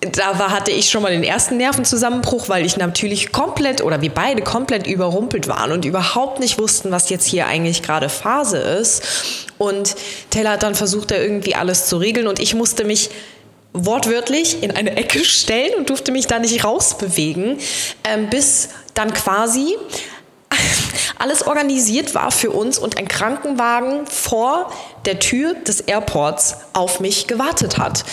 da 0.00 0.38
war, 0.38 0.50
hatte 0.50 0.70
ich 0.70 0.88
schon 0.88 1.02
mal 1.02 1.12
den 1.12 1.22
ersten 1.22 1.58
Nervenzusammenbruch, 1.58 2.48
weil 2.48 2.64
ich 2.64 2.78
natürlich 2.78 3.32
komplett 3.32 3.82
oder 3.82 4.00
wir 4.00 4.10
beide 4.10 4.40
komplett 4.40 4.86
überrumpelt 4.86 5.46
waren 5.46 5.72
und 5.72 5.84
überhaupt 5.84 6.40
nicht 6.40 6.58
wussten, 6.58 6.90
was 6.90 7.10
jetzt 7.10 7.26
hier 7.26 7.46
eigentlich 7.46 7.82
gerade 7.82 8.08
Phase 8.08 8.56
ist. 8.56 9.02
Und 9.58 9.94
Taylor 10.30 10.52
hat 10.52 10.62
dann 10.62 10.74
versucht, 10.74 11.10
da 11.10 11.16
irgendwie 11.16 11.54
alles 11.54 11.86
zu 11.86 11.98
regeln 11.98 12.28
und 12.28 12.40
ich 12.40 12.54
musste 12.54 12.84
mich 12.84 13.10
wortwörtlich 13.74 14.62
in 14.62 14.70
eine 14.70 14.96
Ecke 14.96 15.18
stellen 15.24 15.74
und 15.76 15.90
durfte 15.90 16.12
mich 16.12 16.26
da 16.26 16.38
nicht 16.38 16.64
rausbewegen, 16.64 17.58
ähm, 18.04 18.30
bis 18.30 18.70
dann 18.94 19.12
quasi 19.12 19.76
alles 21.18 21.46
organisiert 21.46 22.14
war 22.14 22.30
für 22.30 22.52
uns 22.52 22.78
und 22.78 22.96
ein 22.96 23.06
Krankenwagen 23.06 24.06
vor 24.06 24.72
der 25.04 25.18
Tür 25.18 25.52
des 25.54 25.82
Airports 25.82 26.56
auf 26.72 27.00
mich 27.00 27.26
gewartet 27.26 27.76
hat. 27.76 28.04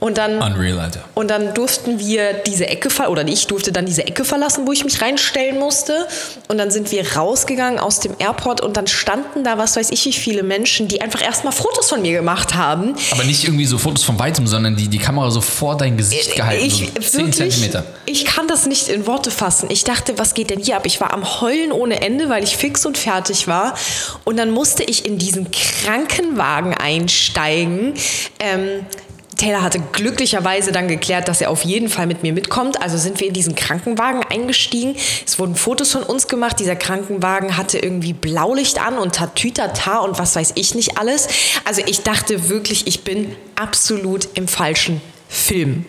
Und 0.00 0.16
dann 0.18 0.42
Unreal, 0.42 0.80
Alter. 0.80 1.04
und 1.14 1.28
dann 1.28 1.52
durften 1.54 1.98
wir 1.98 2.32
diese 2.32 2.66
Ecke 2.66 2.88
ver 2.90 3.10
oder 3.10 3.26
ich 3.28 3.46
durfte 3.46 3.70
dann 3.70 3.84
diese 3.86 4.06
Ecke 4.06 4.24
verlassen, 4.24 4.66
wo 4.66 4.72
ich 4.72 4.82
mich 4.84 5.00
reinstellen 5.02 5.58
musste. 5.58 6.06
Und 6.48 6.56
dann 6.58 6.70
sind 6.70 6.90
wir 6.90 7.16
rausgegangen 7.16 7.78
aus 7.78 8.00
dem 8.00 8.14
Airport 8.18 8.62
und 8.62 8.76
dann 8.78 8.86
standen 8.86 9.44
da, 9.44 9.58
was 9.58 9.76
weiß 9.76 9.90
ich, 9.90 10.06
wie 10.06 10.12
viele 10.14 10.42
Menschen, 10.42 10.88
die 10.88 11.02
einfach 11.02 11.22
erstmal 11.22 11.52
Fotos 11.52 11.90
von 11.90 12.00
mir 12.00 12.12
gemacht 12.12 12.54
haben. 12.54 12.94
Aber 13.10 13.24
nicht 13.24 13.44
irgendwie 13.44 13.66
so 13.66 13.76
Fotos 13.78 14.02
von 14.02 14.18
weitem, 14.18 14.46
sondern 14.46 14.74
die, 14.74 14.88
die 14.88 14.98
Kamera 14.98 15.30
so 15.30 15.40
vor 15.42 15.76
dein 15.76 15.96
Gesicht 15.98 16.34
gehalten. 16.34 16.62
Äh, 16.64 16.66
Ich, 16.66 16.78
so 16.78 17.18
10 17.18 17.26
wirklich, 17.26 17.36
Zentimeter. 17.36 17.84
ich 18.06 18.24
kann 18.24 18.48
das 18.48 18.64
nicht 18.66 18.88
in 18.88 19.06
Worte 19.06 19.30
fassen. 19.30 19.68
Ich 19.70 19.84
dachte, 19.84 20.18
was 20.18 20.32
geht 20.34 20.48
denn 20.50 20.60
hier 20.60 20.76
ab? 20.76 20.86
Ich 20.86 21.00
war 21.00 21.12
am 21.12 21.40
Heulen 21.42 21.72
ohne 21.72 22.00
Ende, 22.00 22.30
weil 22.30 22.42
ich 22.42 22.56
fix 22.56 22.86
und 22.86 22.96
fertig 22.96 23.48
war. 23.48 23.74
Und 24.24 24.38
dann 24.38 24.50
musste 24.50 24.82
ich 24.82 25.04
in 25.04 25.18
diesen 25.18 25.48
Krankenwagen 25.50 26.72
einsteigen. 26.74 27.94
Ähm, 28.38 28.86
Taylor 29.40 29.62
hatte 29.62 29.80
glücklicherweise 29.80 30.70
dann 30.70 30.86
geklärt, 30.86 31.26
dass 31.26 31.40
er 31.40 31.50
auf 31.50 31.64
jeden 31.64 31.88
Fall 31.88 32.06
mit 32.06 32.22
mir 32.22 32.34
mitkommt. 32.34 32.82
Also 32.82 32.98
sind 32.98 33.20
wir 33.20 33.26
in 33.26 33.32
diesen 33.32 33.54
Krankenwagen 33.54 34.22
eingestiegen. 34.22 34.96
Es 35.26 35.38
wurden 35.38 35.56
Fotos 35.56 35.92
von 35.92 36.02
uns 36.02 36.28
gemacht. 36.28 36.60
Dieser 36.60 36.76
Krankenwagen 36.76 37.56
hatte 37.56 37.78
irgendwie 37.78 38.12
Blaulicht 38.12 38.78
an 38.78 38.98
und 38.98 39.14
Tatütata 39.14 40.00
und 40.00 40.18
was 40.18 40.36
weiß 40.36 40.52
ich 40.56 40.74
nicht 40.74 40.98
alles. 40.98 41.28
Also 41.64 41.80
ich 41.86 42.02
dachte 42.02 42.50
wirklich, 42.50 42.86
ich 42.86 43.02
bin 43.02 43.34
absolut 43.56 44.28
im 44.34 44.46
falschen 44.46 45.00
Film. 45.30 45.86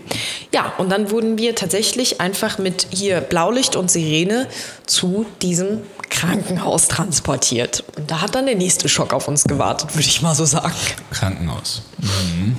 Ja, 0.53 0.71
und 0.77 0.89
dann 0.89 1.11
wurden 1.11 1.37
wir 1.37 1.53
tatsächlich 1.53 2.21
einfach 2.21 2.57
mit 2.57 2.87
hier 2.91 3.19
Blaulicht 3.19 3.75
und 3.75 3.91
Sirene 3.91 4.47
zu 4.85 5.25
diesem 5.41 5.81
Krankenhaus 6.09 6.87
transportiert. 6.87 7.83
Und 7.97 8.09
da 8.09 8.21
hat 8.21 8.33
dann 8.33 8.45
der 8.45 8.55
nächste 8.55 8.87
Schock 8.87 9.13
auf 9.13 9.27
uns 9.27 9.43
gewartet, 9.43 9.93
würde 9.93 10.07
ich 10.07 10.21
mal 10.21 10.35
so 10.35 10.45
sagen. 10.45 10.75
Krankenhaus. 11.11 11.81
Mhm. 11.97 12.55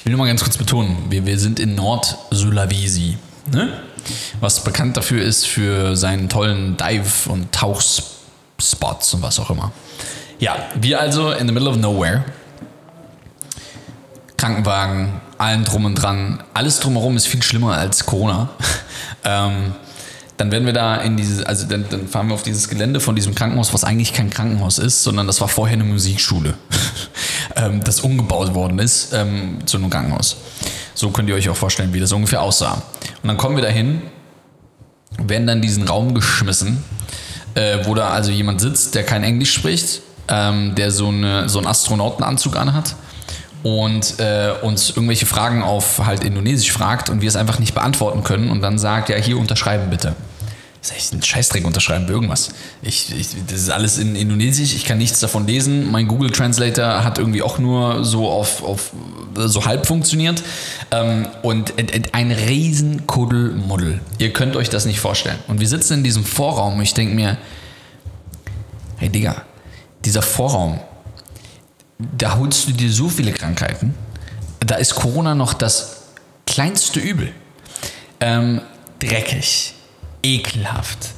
Ich 0.00 0.06
will 0.06 0.12
nur 0.12 0.20
mal 0.20 0.28
ganz 0.28 0.42
kurz 0.42 0.56
betonen, 0.56 0.96
wir, 1.10 1.26
wir 1.26 1.38
sind 1.38 1.60
in 1.60 1.74
Nord-Sulawesi, 1.74 3.18
ne? 3.52 3.82
was 4.40 4.64
bekannt 4.64 4.96
dafür 4.96 5.22
ist 5.22 5.46
für 5.46 5.94
seinen 5.94 6.30
tollen 6.30 6.78
Dive- 6.78 7.28
und 7.28 7.52
Tauchspots 7.52 9.12
und 9.12 9.20
was 9.20 9.38
auch 9.38 9.50
immer. 9.50 9.72
Ja, 10.38 10.56
wir 10.74 10.98
also 11.00 11.32
in 11.32 11.46
the 11.46 11.52
middle 11.52 11.68
of 11.68 11.76
nowhere. 11.76 12.24
Krankenwagen, 14.38 15.20
allen 15.36 15.66
drum 15.66 15.84
und 15.84 15.96
dran. 15.96 16.42
Alles 16.54 16.80
drumherum 16.80 17.18
ist 17.18 17.26
viel 17.26 17.42
schlimmer 17.42 17.76
als 17.76 18.06
Corona. 18.06 18.48
ähm, 19.24 19.74
dann 20.40 20.50
werden 20.50 20.64
wir 20.64 20.72
da 20.72 20.96
in 20.96 21.18
dieses, 21.18 21.44
also 21.44 21.66
dann, 21.66 21.84
dann, 21.90 22.08
fahren 22.08 22.28
wir 22.28 22.34
auf 22.34 22.42
dieses 22.42 22.70
Gelände 22.70 22.98
von 22.98 23.14
diesem 23.14 23.34
Krankenhaus, 23.34 23.74
was 23.74 23.84
eigentlich 23.84 24.14
kein 24.14 24.30
Krankenhaus 24.30 24.78
ist, 24.78 25.02
sondern 25.02 25.26
das 25.26 25.42
war 25.42 25.48
vorher 25.48 25.74
eine 25.74 25.84
Musikschule, 25.84 26.54
ähm, 27.56 27.84
das 27.84 28.00
umgebaut 28.00 28.54
worden 28.54 28.78
ist 28.78 29.12
ähm, 29.12 29.58
zu 29.66 29.76
einem 29.76 29.90
Krankenhaus. 29.90 30.36
So 30.94 31.10
könnt 31.10 31.28
ihr 31.28 31.34
euch 31.34 31.50
auch 31.50 31.56
vorstellen, 31.56 31.92
wie 31.92 32.00
das 32.00 32.12
ungefähr 32.12 32.40
aussah. 32.40 32.82
Und 33.22 33.28
dann 33.28 33.36
kommen 33.36 33.56
wir 33.56 33.62
dahin, 33.62 34.00
werden 35.18 35.46
dann 35.46 35.58
in 35.58 35.62
diesen 35.62 35.86
Raum 35.86 36.14
geschmissen, 36.14 36.82
äh, 37.54 37.84
wo 37.84 37.94
da 37.94 38.08
also 38.08 38.30
jemand 38.30 38.62
sitzt, 38.62 38.94
der 38.94 39.02
kein 39.02 39.22
Englisch 39.24 39.52
spricht, 39.52 40.00
ähm, 40.28 40.74
der 40.74 40.90
so, 40.90 41.08
eine, 41.08 41.50
so 41.50 41.58
einen 41.58 41.66
Astronautenanzug 41.66 42.56
anhat 42.56 42.96
und 43.62 44.18
äh, 44.20 44.52
uns 44.62 44.88
irgendwelche 44.88 45.26
Fragen 45.26 45.62
auf 45.62 46.06
halt 46.06 46.24
Indonesisch 46.24 46.72
fragt 46.72 47.10
und 47.10 47.20
wir 47.20 47.28
es 47.28 47.36
einfach 47.36 47.58
nicht 47.58 47.74
beantworten 47.74 48.24
können 48.24 48.50
und 48.50 48.62
dann 48.62 48.78
sagt, 48.78 49.10
ja, 49.10 49.16
hier 49.16 49.36
unterschreiben 49.36 49.90
bitte. 49.90 50.16
Das 50.80 50.92
ist 50.92 51.12
echt 51.12 51.26
Scheißdreck 51.26 51.66
unterschreiben 51.66 52.06
für 52.06 52.14
irgendwas. 52.14 52.50
Ich, 52.80 53.14
ich, 53.14 53.28
das 53.46 53.60
ist 53.60 53.70
alles 53.70 53.98
in 53.98 54.16
Indonesisch, 54.16 54.74
ich 54.74 54.86
kann 54.86 54.96
nichts 54.96 55.20
davon 55.20 55.46
lesen. 55.46 55.90
Mein 55.90 56.08
Google 56.08 56.30
Translator 56.30 57.04
hat 57.04 57.18
irgendwie 57.18 57.42
auch 57.42 57.58
nur 57.58 58.02
so 58.02 58.30
auf, 58.30 58.62
auf 58.62 58.92
so 59.34 59.66
halb 59.66 59.86
funktioniert. 59.86 60.42
Ähm, 60.90 61.28
und 61.42 61.74
ein 62.12 62.30
riesen 62.30 63.06
Kuddelmuddel. 63.06 64.00
Ihr 64.16 64.32
könnt 64.32 64.56
euch 64.56 64.70
das 64.70 64.86
nicht 64.86 65.00
vorstellen. 65.00 65.38
Und 65.48 65.60
wir 65.60 65.68
sitzen 65.68 65.94
in 65.94 66.04
diesem 66.04 66.24
Vorraum 66.24 66.76
und 66.76 66.82
ich 66.82 66.94
denke 66.94 67.14
mir, 67.14 67.36
hey 68.96 69.10
Digga, 69.10 69.42
dieser 70.06 70.22
Vorraum, 70.22 70.80
da 71.98 72.38
holst 72.38 72.68
du 72.68 72.72
dir 72.72 72.90
so 72.90 73.10
viele 73.10 73.32
Krankheiten. 73.32 73.94
Da 74.60 74.76
ist 74.76 74.94
Corona 74.94 75.34
noch 75.34 75.52
das 75.52 76.04
kleinste 76.46 77.00
Übel. 77.00 77.32
Ähm, 78.20 78.62
dreckig, 78.98 79.74
ekelhaft, 80.22 81.10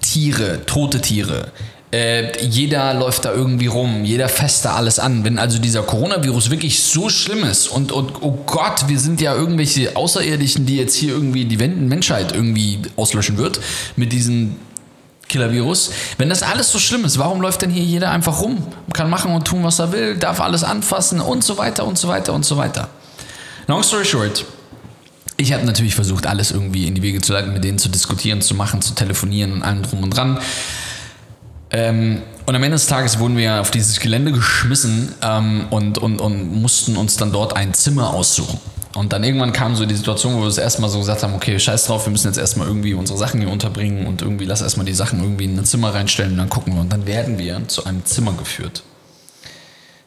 Tiere, 0.00 0.64
tote 0.66 1.00
Tiere. 1.00 1.52
Äh, 1.92 2.44
jeder 2.44 2.92
läuft 2.94 3.24
da 3.24 3.32
irgendwie 3.32 3.68
rum, 3.68 4.04
jeder 4.04 4.28
fässt 4.28 4.64
da 4.64 4.74
alles 4.74 4.98
an. 4.98 5.24
Wenn 5.24 5.38
also 5.38 5.58
dieser 5.58 5.82
Coronavirus 5.82 6.50
wirklich 6.50 6.82
so 6.82 7.08
schlimm 7.08 7.44
ist 7.44 7.68
und, 7.68 7.92
und 7.92 8.20
oh 8.20 8.38
Gott, 8.46 8.88
wir 8.88 8.98
sind 8.98 9.20
ja 9.20 9.34
irgendwelche 9.34 9.94
Außerirdischen, 9.94 10.66
die 10.66 10.76
jetzt 10.76 10.96
hier 10.96 11.12
irgendwie 11.12 11.44
die 11.44 11.56
Menschheit 11.56 12.32
irgendwie 12.32 12.80
auslöschen 12.96 13.38
wird 13.38 13.60
mit 13.94 14.12
diesen 14.12 14.56
Killer-Virus. 15.28 15.90
Wenn 16.18 16.28
das 16.28 16.42
alles 16.42 16.70
so 16.72 16.78
schlimm 16.78 17.04
ist, 17.04 17.18
warum 17.18 17.40
läuft 17.40 17.62
denn 17.62 17.70
hier 17.70 17.84
jeder 17.84 18.10
einfach 18.10 18.40
rum? 18.40 18.66
Kann 18.92 19.08
machen 19.08 19.32
und 19.32 19.44
tun, 19.46 19.62
was 19.62 19.78
er 19.78 19.92
will, 19.92 20.16
darf 20.16 20.40
alles 20.40 20.64
anfassen 20.64 21.20
und 21.20 21.44
so 21.44 21.58
weiter 21.58 21.86
und 21.86 21.96
so 21.96 22.08
weiter 22.08 22.32
und 22.32 22.44
so 22.44 22.56
weiter. 22.56 22.88
Long 23.66 23.82
story 23.82 24.04
short, 24.04 24.44
ich 25.36 25.52
habe 25.52 25.64
natürlich 25.64 25.94
versucht, 25.94 26.26
alles 26.26 26.50
irgendwie 26.50 26.86
in 26.86 26.94
die 26.94 27.02
Wege 27.02 27.20
zu 27.20 27.32
leiten, 27.32 27.52
mit 27.52 27.64
denen 27.64 27.78
zu 27.78 27.88
diskutieren, 27.88 28.40
zu 28.40 28.54
machen, 28.54 28.82
zu 28.82 28.94
telefonieren 28.94 29.52
und 29.52 29.62
allem 29.62 29.82
drum 29.82 30.02
und 30.02 30.16
dran. 30.16 30.38
Ähm, 31.70 32.22
und 32.46 32.54
am 32.54 32.62
Ende 32.62 32.76
des 32.76 32.86
Tages 32.86 33.18
wurden 33.18 33.36
wir 33.36 33.60
auf 33.60 33.70
dieses 33.70 33.98
Gelände 33.98 34.30
geschmissen 34.30 35.12
ähm, 35.22 35.66
und, 35.70 35.98
und, 35.98 36.20
und 36.20 36.60
mussten 36.60 36.96
uns 36.96 37.16
dann 37.16 37.32
dort 37.32 37.56
ein 37.56 37.74
Zimmer 37.74 38.10
aussuchen. 38.10 38.60
Und 38.94 39.12
dann 39.12 39.24
irgendwann 39.24 39.52
kam 39.52 39.74
so 39.74 39.86
die 39.86 39.94
Situation, 39.96 40.34
wo 40.34 40.40
wir 40.40 40.46
das 40.46 40.58
erstmal 40.58 40.88
so 40.88 41.00
gesagt 41.00 41.24
haben, 41.24 41.34
okay, 41.34 41.58
scheiß 41.58 41.86
drauf, 41.86 42.06
wir 42.06 42.12
müssen 42.12 42.28
jetzt 42.28 42.36
erstmal 42.36 42.68
irgendwie 42.68 42.94
unsere 42.94 43.18
Sachen 43.18 43.40
hier 43.40 43.50
unterbringen 43.50 44.06
und 44.06 44.22
irgendwie 44.22 44.44
lass 44.44 44.62
erstmal 44.62 44.86
die 44.86 44.94
Sachen 44.94 45.20
irgendwie 45.20 45.44
in 45.44 45.58
ein 45.58 45.64
Zimmer 45.64 45.92
reinstellen 45.92 46.32
und 46.32 46.38
dann 46.38 46.48
gucken 46.48 46.74
wir. 46.74 46.80
Und 46.80 46.92
dann 46.92 47.06
werden 47.06 47.38
wir 47.38 47.66
zu 47.66 47.84
einem 47.84 48.04
Zimmer 48.04 48.34
geführt. 48.34 48.84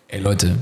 Ey 0.07 0.21
Leute, 0.21 0.55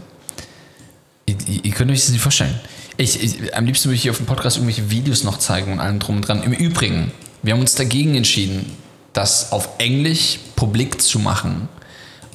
ihr, 1.27 1.36
ihr 1.48 1.72
könnt 1.72 1.91
euch 1.91 2.00
das 2.01 2.10
nicht 2.10 2.22
vorstellen. 2.22 2.60
Ich, 2.98 3.22
ich, 3.22 3.56
am 3.56 3.66
liebsten 3.66 3.90
würde 3.90 3.96
ich 3.96 4.04
hier 4.04 4.12
auf 4.12 4.18
dem 4.18 4.25
Podcast 4.25 4.58
irgendwelche 4.58 4.90
Videos 4.90 5.24
noch 5.24 5.38
zeigen 5.38 5.74
und 5.74 5.80
allem 5.80 6.00
drum 6.00 6.18
und 6.18 6.28
dran. 6.28 6.44
Im 6.44 6.54
Übrigen, 6.54 7.12
wir 7.44 7.54
haben 7.54 7.62
uns 7.62 7.75
dagegen 7.75 8.16
entschieden, 8.16 8.72
das 9.14 9.52
auf 9.52 9.70
Englisch 9.78 10.40
publik 10.56 11.02
zu 11.02 11.20
machen 11.20 11.68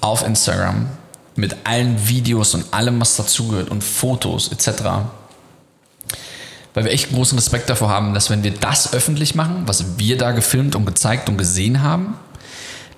auf 0.00 0.26
Instagram 0.26 0.88
mit 1.37 1.57
allen 1.64 2.09
Videos 2.09 2.55
und 2.55 2.73
allem, 2.73 3.00
was 3.00 3.17
dazugehört 3.17 3.71
und 3.71 3.85
Fotos 3.85 4.50
etc 4.52 5.02
weil 6.75 6.85
wir 6.85 6.93
echt 6.93 7.11
großen 7.11 7.37
Respekt 7.37 7.69
davor 7.69 7.88
haben, 7.88 8.14
dass 8.14 8.31
wenn 8.31 8.43
wir 8.43 8.52
das 8.52 8.93
öffentlich 8.93 9.35
machen, 9.35 9.62
was 9.67 9.99
wir 9.99 10.17
da 10.17 10.33
gefilmt 10.33 10.76
und 10.76 10.87
gezeigt 10.87 11.29
und 11.29 11.37
gesehen 11.37 11.83
haben, 11.83 12.14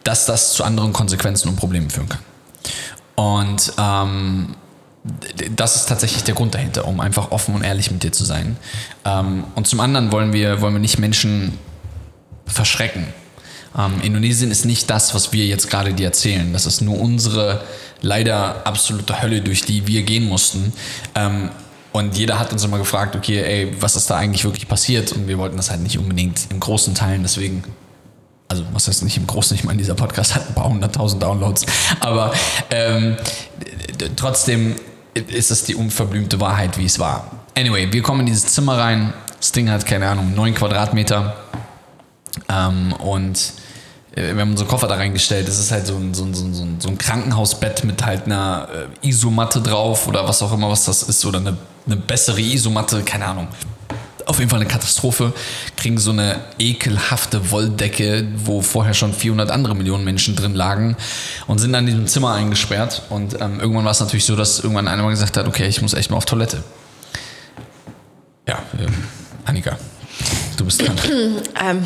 dass 0.04 0.26
das 0.26 0.52
zu 0.52 0.64
anderen 0.64 0.92
Konsequenzen 0.92 1.48
und 1.48 1.56
Problemen 1.56 1.90
führen 1.90 2.08
kann. 2.08 2.20
Und 3.14 3.72
ähm, 3.78 4.54
das 5.56 5.76
ist 5.76 5.88
tatsächlich 5.88 6.22
der 6.24 6.34
Grund 6.34 6.54
dahinter, 6.54 6.86
um 6.86 7.00
einfach 7.00 7.32
offen 7.32 7.54
und 7.54 7.62
ehrlich 7.62 7.90
mit 7.90 8.02
dir 8.02 8.12
zu 8.12 8.24
sein. 8.24 8.56
Ähm, 9.04 9.44
und 9.54 9.66
zum 9.66 9.80
anderen 9.80 10.12
wollen 10.12 10.32
wir, 10.32 10.60
wollen 10.60 10.74
wir 10.74 10.80
nicht 10.80 10.98
Menschen 10.98 11.58
verschrecken. 12.46 13.06
Ähm, 13.76 14.00
Indonesien 14.02 14.50
ist 14.50 14.64
nicht 14.64 14.88
das, 14.90 15.14
was 15.14 15.32
wir 15.32 15.46
jetzt 15.46 15.70
gerade 15.70 15.92
dir 15.92 16.06
erzählen. 16.06 16.52
Das 16.52 16.66
ist 16.66 16.82
nur 16.82 17.00
unsere 17.00 17.62
leider 18.00 18.66
absolute 18.66 19.22
Hölle, 19.22 19.40
durch 19.40 19.62
die 19.62 19.86
wir 19.86 20.02
gehen 20.02 20.28
mussten. 20.28 20.72
Ähm, 21.14 21.50
und 21.92 22.16
jeder 22.16 22.38
hat 22.38 22.52
uns 22.52 22.64
immer 22.64 22.78
gefragt, 22.78 23.16
okay, 23.16 23.42
ey, 23.42 23.76
was 23.80 23.96
ist 23.96 24.08
da 24.08 24.16
eigentlich 24.16 24.44
wirklich 24.44 24.68
passiert? 24.68 25.12
Und 25.12 25.28
wir 25.28 25.36
wollten 25.36 25.56
das 25.56 25.70
halt 25.70 25.80
nicht 25.80 25.98
unbedingt 25.98 26.40
im 26.50 26.58
Großen 26.58 26.94
teilen, 26.94 27.22
deswegen, 27.22 27.64
also 28.48 28.64
was 28.72 28.88
heißt 28.88 29.02
nicht 29.02 29.18
im 29.18 29.26
Großen, 29.26 29.54
ich 29.54 29.64
meine, 29.64 29.78
dieser 29.78 29.94
Podcast 29.94 30.34
hat 30.34 30.48
ein 30.48 30.54
paar 30.54 30.70
hunderttausend 30.70 31.22
Downloads, 31.22 31.66
aber 32.00 32.32
ähm, 32.70 33.16
trotzdem 34.16 34.76
ist 35.14 35.50
es 35.50 35.64
die 35.64 35.74
unverblümte 35.74 36.40
Wahrheit, 36.40 36.78
wie 36.78 36.86
es 36.86 36.98
war. 36.98 37.30
Anyway, 37.56 37.92
wir 37.92 38.02
kommen 38.02 38.20
in 38.20 38.26
dieses 38.26 38.46
Zimmer 38.46 38.78
rein, 38.78 39.12
das 39.38 39.52
Ding 39.52 39.70
hat, 39.70 39.84
keine 39.86 40.08
Ahnung, 40.08 40.34
neun 40.34 40.54
Quadratmeter 40.54 41.36
ähm, 42.48 42.92
und 42.94 43.52
äh, 44.14 44.34
wir 44.34 44.40
haben 44.40 44.50
unsere 44.50 44.68
Koffer 44.68 44.88
da 44.88 44.96
reingestellt. 44.96 45.48
Das 45.48 45.58
ist 45.58 45.70
halt 45.70 45.86
so 45.86 45.96
ein, 45.96 46.14
so 46.14 46.24
ein, 46.24 46.34
so 46.34 46.44
ein, 46.44 46.80
so 46.80 46.88
ein 46.88 46.98
Krankenhausbett 46.98 47.84
mit 47.84 48.04
halt 48.04 48.26
einer 48.26 48.68
äh, 49.02 49.08
Isomatte 49.08 49.60
drauf 49.60 50.08
oder 50.08 50.26
was 50.26 50.42
auch 50.42 50.52
immer, 50.52 50.70
was 50.70 50.84
das 50.84 51.02
ist. 51.02 51.24
Oder 51.24 51.38
eine, 51.38 51.56
eine 51.86 51.96
bessere 51.96 52.40
Isomatte, 52.40 53.02
keine 53.02 53.26
Ahnung. 53.26 53.48
Auf 54.26 54.38
jeden 54.38 54.50
Fall 54.50 54.60
eine 54.60 54.68
Katastrophe. 54.68 55.32
Kriegen 55.76 55.98
so 55.98 56.10
eine 56.10 56.40
ekelhafte 56.58 57.50
Wolldecke, 57.50 58.26
wo 58.36 58.62
vorher 58.62 58.94
schon 58.94 59.12
400 59.12 59.50
andere 59.50 59.74
Millionen 59.74 60.04
Menschen 60.04 60.36
drin 60.36 60.54
lagen 60.54 60.96
und 61.46 61.58
sind 61.58 61.72
dann 61.72 61.86
in 61.86 61.94
diesem 61.94 62.06
Zimmer 62.06 62.32
eingesperrt. 62.32 63.02
Und 63.10 63.40
ähm, 63.40 63.60
irgendwann 63.60 63.84
war 63.84 63.92
es 63.92 64.00
natürlich 64.00 64.24
so, 64.24 64.36
dass 64.36 64.60
irgendwann 64.60 64.88
einer 64.88 65.02
mal 65.02 65.10
gesagt 65.10 65.36
hat: 65.36 65.46
Okay, 65.46 65.66
ich 65.66 65.82
muss 65.82 65.94
echt 65.94 66.10
mal 66.10 66.16
auf 66.16 66.24
Toilette. 66.24 66.62
Ja, 68.48 68.56
äh, 68.78 68.86
Annika, 69.44 69.78
du 70.56 70.64
bist 70.64 70.80
dran. 70.80 70.96
ähm, 71.60 71.84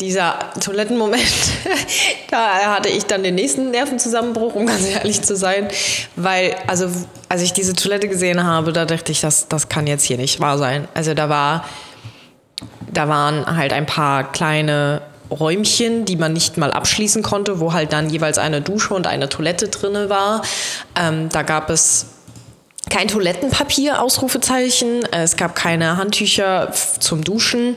dieser 0.00 0.38
Toilettenmoment, 0.60 1.22
da 2.30 2.74
hatte 2.74 2.88
ich 2.88 3.06
dann 3.06 3.22
den 3.22 3.34
nächsten 3.34 3.70
Nervenzusammenbruch, 3.70 4.54
um 4.54 4.66
ganz 4.66 4.86
ehrlich 4.86 5.22
zu 5.22 5.36
sein. 5.36 5.68
Weil, 6.16 6.54
also, 6.66 6.88
als 7.28 7.42
ich 7.42 7.52
diese 7.52 7.74
Toilette 7.74 8.08
gesehen 8.08 8.44
habe, 8.44 8.72
da 8.72 8.84
dachte 8.84 9.12
ich, 9.12 9.20
das, 9.20 9.48
das 9.48 9.68
kann 9.68 9.86
jetzt 9.86 10.04
hier 10.04 10.16
nicht 10.16 10.40
wahr 10.40 10.58
sein. 10.58 10.88
Also 10.94 11.14
da 11.14 11.28
war, 11.28 11.64
da 12.92 13.08
waren 13.08 13.56
halt 13.56 13.72
ein 13.72 13.86
paar 13.86 14.30
kleine 14.32 15.02
Räumchen, 15.30 16.04
die 16.04 16.16
man 16.16 16.32
nicht 16.32 16.56
mal 16.56 16.70
abschließen 16.70 17.22
konnte, 17.22 17.60
wo 17.60 17.72
halt 17.72 17.92
dann 17.92 18.10
jeweils 18.10 18.38
eine 18.38 18.60
Dusche 18.60 18.94
und 18.94 19.06
eine 19.06 19.28
Toilette 19.28 19.68
drinne 19.68 20.10
war. 20.10 20.42
Ähm, 20.96 21.28
da 21.30 21.42
gab 21.42 21.70
es 21.70 22.06
kein 22.90 23.08
Toilettenpapier, 23.08 24.00
Ausrufezeichen. 24.00 25.04
Es 25.10 25.36
gab 25.36 25.54
keine 25.54 25.96
Handtücher 25.96 26.70
zum 27.00 27.24
Duschen. 27.24 27.74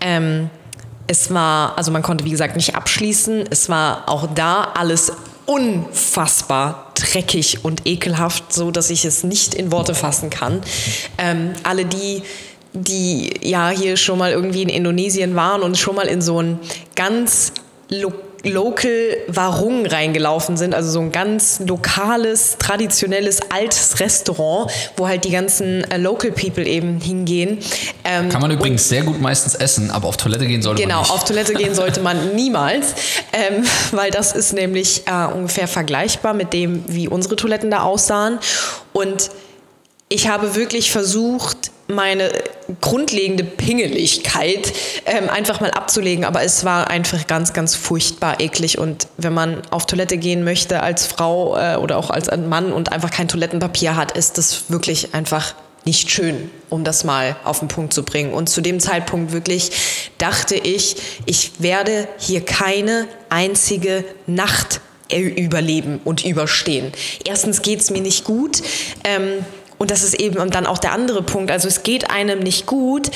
Ähm, 0.00 0.50
es 1.08 1.32
war, 1.32 1.76
also 1.76 1.90
man 1.90 2.02
konnte 2.02 2.24
wie 2.24 2.30
gesagt 2.30 2.54
nicht 2.54 2.76
abschließen. 2.76 3.46
Es 3.50 3.68
war 3.68 4.08
auch 4.08 4.28
da 4.34 4.72
alles 4.74 5.10
unfassbar 5.46 6.92
dreckig 6.94 7.64
und 7.64 7.86
ekelhaft, 7.86 8.52
so 8.52 8.70
dass 8.70 8.90
ich 8.90 9.06
es 9.06 9.24
nicht 9.24 9.54
in 9.54 9.72
Worte 9.72 9.94
fassen 9.94 10.28
kann. 10.28 10.60
Ähm, 11.16 11.54
alle 11.62 11.86
die, 11.86 12.22
die 12.74 13.32
ja 13.40 13.70
hier 13.70 13.96
schon 13.96 14.18
mal 14.18 14.30
irgendwie 14.30 14.62
in 14.62 14.68
Indonesien 14.68 15.34
waren 15.34 15.62
und 15.62 15.78
schon 15.78 15.96
mal 15.96 16.06
in 16.06 16.20
so 16.20 16.40
ein 16.40 16.60
ganz 16.94 17.52
lo 17.88 18.12
Local 18.44 19.16
Warung 19.26 19.84
reingelaufen 19.84 20.56
sind, 20.56 20.74
also 20.74 20.90
so 20.90 21.00
ein 21.00 21.10
ganz 21.12 21.60
lokales, 21.66 22.56
traditionelles, 22.58 23.40
altes 23.50 23.98
Restaurant, 24.00 24.70
wo 24.96 25.08
halt 25.08 25.24
die 25.24 25.30
ganzen 25.30 25.82
äh, 25.90 25.96
Local 25.98 26.30
People 26.30 26.64
eben 26.64 27.00
hingehen. 27.00 27.58
Ähm, 28.04 28.28
Kann 28.28 28.40
man 28.40 28.50
übrigens 28.50 28.88
sehr 28.88 29.02
gut 29.02 29.20
meistens 29.20 29.54
essen, 29.56 29.90
aber 29.90 30.08
auf 30.08 30.16
Toilette 30.16 30.46
gehen 30.46 30.62
sollte 30.62 30.82
Genau, 30.82 30.96
man 30.96 31.02
nicht. 31.02 31.12
auf 31.12 31.24
Toilette 31.24 31.54
gehen 31.54 31.74
sollte 31.74 32.00
man 32.00 32.34
niemals, 32.36 32.94
ähm, 33.32 33.64
weil 33.90 34.10
das 34.10 34.32
ist 34.32 34.52
nämlich 34.52 35.02
äh, 35.06 35.26
ungefähr 35.32 35.66
vergleichbar 35.68 36.32
mit 36.34 36.52
dem, 36.52 36.84
wie 36.86 37.08
unsere 37.08 37.34
Toiletten 37.36 37.70
da 37.70 37.82
aussahen. 37.82 38.38
Und 38.92 39.30
ich 40.08 40.28
habe 40.28 40.54
wirklich 40.54 40.90
versucht, 40.92 41.70
meine 41.88 42.30
grundlegende 42.82 43.44
Pingeligkeit 43.44 44.72
ähm, 45.06 45.30
einfach 45.30 45.60
mal 45.60 45.70
abzulegen, 45.70 46.24
aber 46.24 46.42
es 46.42 46.64
war 46.64 46.88
einfach 46.88 47.26
ganz, 47.26 47.54
ganz 47.54 47.74
furchtbar 47.74 48.40
eklig. 48.40 48.78
Und 48.78 49.08
wenn 49.16 49.32
man 49.32 49.62
auf 49.70 49.86
Toilette 49.86 50.18
gehen 50.18 50.44
möchte 50.44 50.82
als 50.82 51.06
Frau 51.06 51.56
äh, 51.56 51.76
oder 51.76 51.96
auch 51.96 52.10
als 52.10 52.28
Mann 52.36 52.72
und 52.72 52.92
einfach 52.92 53.10
kein 53.10 53.26
Toilettenpapier 53.26 53.96
hat, 53.96 54.16
ist 54.16 54.36
das 54.36 54.64
wirklich 54.68 55.14
einfach 55.14 55.54
nicht 55.86 56.10
schön, 56.10 56.50
um 56.68 56.84
das 56.84 57.04
mal 57.04 57.36
auf 57.44 57.60
den 57.60 57.68
Punkt 57.68 57.94
zu 57.94 58.02
bringen. 58.02 58.34
Und 58.34 58.50
zu 58.50 58.60
dem 58.60 58.80
Zeitpunkt 58.80 59.32
wirklich 59.32 59.70
dachte 60.18 60.54
ich, 60.54 60.96
ich 61.24 61.52
werde 61.60 62.06
hier 62.18 62.44
keine 62.44 63.08
einzige 63.30 64.04
Nacht 64.26 64.82
überleben 65.10 66.00
und 66.04 66.24
überstehen. 66.24 66.92
Erstens 67.26 67.62
geht 67.62 67.80
es 67.80 67.90
mir 67.90 68.02
nicht 68.02 68.24
gut. 68.24 68.60
Ähm, 69.04 69.44
und 69.78 69.90
das 69.90 70.02
ist 70.02 70.14
eben 70.14 70.50
dann 70.50 70.66
auch 70.66 70.78
der 70.78 70.92
andere 70.92 71.22
Punkt. 71.22 71.50
Also 71.50 71.68
es 71.68 71.82
geht 71.82 72.10
einem 72.10 72.40
nicht 72.40 72.66
gut. 72.66 73.10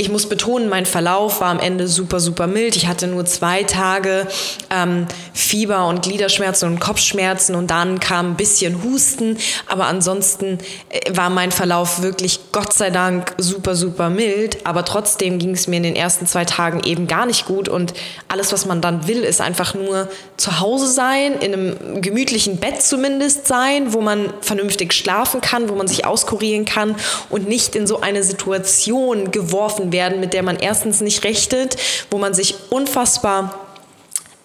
Ich 0.00 0.08
muss 0.08 0.30
betonen, 0.30 0.70
mein 0.70 0.86
Verlauf 0.86 1.42
war 1.42 1.48
am 1.48 1.60
Ende 1.60 1.86
super, 1.86 2.20
super 2.20 2.46
mild. 2.46 2.74
Ich 2.74 2.86
hatte 2.86 3.06
nur 3.06 3.26
zwei 3.26 3.64
Tage 3.64 4.26
ähm, 4.70 5.06
Fieber 5.34 5.88
und 5.88 6.00
Gliederschmerzen 6.00 6.70
und 6.70 6.80
Kopfschmerzen 6.80 7.54
und 7.54 7.70
dann 7.70 8.00
kam 8.00 8.30
ein 8.30 8.36
bisschen 8.36 8.82
Husten. 8.82 9.36
Aber 9.66 9.84
ansonsten 9.84 10.56
äh, 10.88 11.14
war 11.14 11.28
mein 11.28 11.52
Verlauf 11.52 12.00
wirklich, 12.00 12.40
Gott 12.50 12.72
sei 12.72 12.88
Dank, 12.88 13.34
super, 13.36 13.76
super 13.76 14.08
mild. 14.08 14.64
Aber 14.64 14.86
trotzdem 14.86 15.38
ging 15.38 15.50
es 15.50 15.66
mir 15.66 15.76
in 15.76 15.82
den 15.82 15.96
ersten 15.96 16.26
zwei 16.26 16.46
Tagen 16.46 16.80
eben 16.84 17.06
gar 17.06 17.26
nicht 17.26 17.44
gut. 17.44 17.68
Und 17.68 17.92
alles, 18.28 18.54
was 18.54 18.64
man 18.64 18.80
dann 18.80 19.06
will, 19.06 19.22
ist 19.22 19.42
einfach 19.42 19.74
nur 19.74 20.08
zu 20.38 20.60
Hause 20.60 20.86
sein, 20.86 21.34
in 21.40 21.52
einem 21.52 22.00
gemütlichen 22.00 22.56
Bett 22.56 22.80
zumindest 22.80 23.46
sein, 23.46 23.92
wo 23.92 24.00
man 24.00 24.32
vernünftig 24.40 24.94
schlafen 24.94 25.42
kann, 25.42 25.68
wo 25.68 25.74
man 25.74 25.88
sich 25.88 26.06
auskurieren 26.06 26.64
kann 26.64 26.96
und 27.28 27.46
nicht 27.46 27.76
in 27.76 27.86
so 27.86 28.00
eine 28.00 28.22
Situation 28.22 29.30
geworfen 29.30 29.89
werden, 29.92 30.20
mit 30.20 30.32
der 30.34 30.42
man 30.42 30.56
erstens 30.56 31.00
nicht 31.00 31.24
rechnet, 31.24 31.76
wo 32.10 32.18
man 32.18 32.34
sich 32.34 32.54
unfassbar 32.70 33.68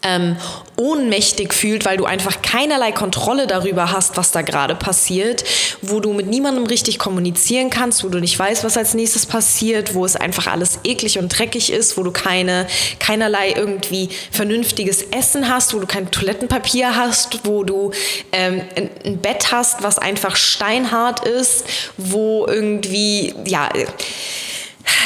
ähm, 0.05 0.37
ohnmächtig 0.77 1.53
fühlt, 1.53 1.83
weil 1.83 1.97
du 1.97 2.05
einfach 2.05 2.41
keinerlei 2.43 2.91
Kontrolle 2.91 3.47
darüber 3.47 3.91
hast, 3.91 4.17
was 4.17 4.31
da 4.31 4.43
gerade 4.43 4.75
passiert, 4.75 5.43
wo 5.81 5.99
du 5.99 6.13
mit 6.13 6.27
niemandem 6.27 6.65
richtig 6.65 6.99
kommunizieren 6.99 7.71
kannst, 7.71 8.03
wo 8.03 8.09
du 8.09 8.19
nicht 8.19 8.37
weißt, 8.37 8.63
was 8.63 8.77
als 8.77 8.93
nächstes 8.93 9.25
passiert, 9.25 9.95
wo 9.95 10.05
es 10.05 10.15
einfach 10.15 10.47
alles 10.47 10.79
eklig 10.83 11.17
und 11.17 11.29
dreckig 11.29 11.71
ist, 11.71 11.97
wo 11.97 12.03
du 12.03 12.11
keine, 12.11 12.67
keinerlei 12.99 13.53
irgendwie 13.55 14.09
vernünftiges 14.31 15.01
Essen 15.01 15.49
hast, 15.49 15.73
wo 15.73 15.79
du 15.79 15.87
kein 15.87 16.11
Toilettenpapier 16.11 16.95
hast, 16.95 17.39
wo 17.45 17.63
du 17.63 17.91
ähm, 18.31 18.61
ein 18.75 19.17
Bett 19.17 19.51
hast, 19.51 19.81
was 19.81 19.97
einfach 19.97 20.35
steinhart 20.35 21.25
ist, 21.25 21.65
wo 21.97 22.45
irgendwie, 22.47 23.33
ja, 23.45 23.69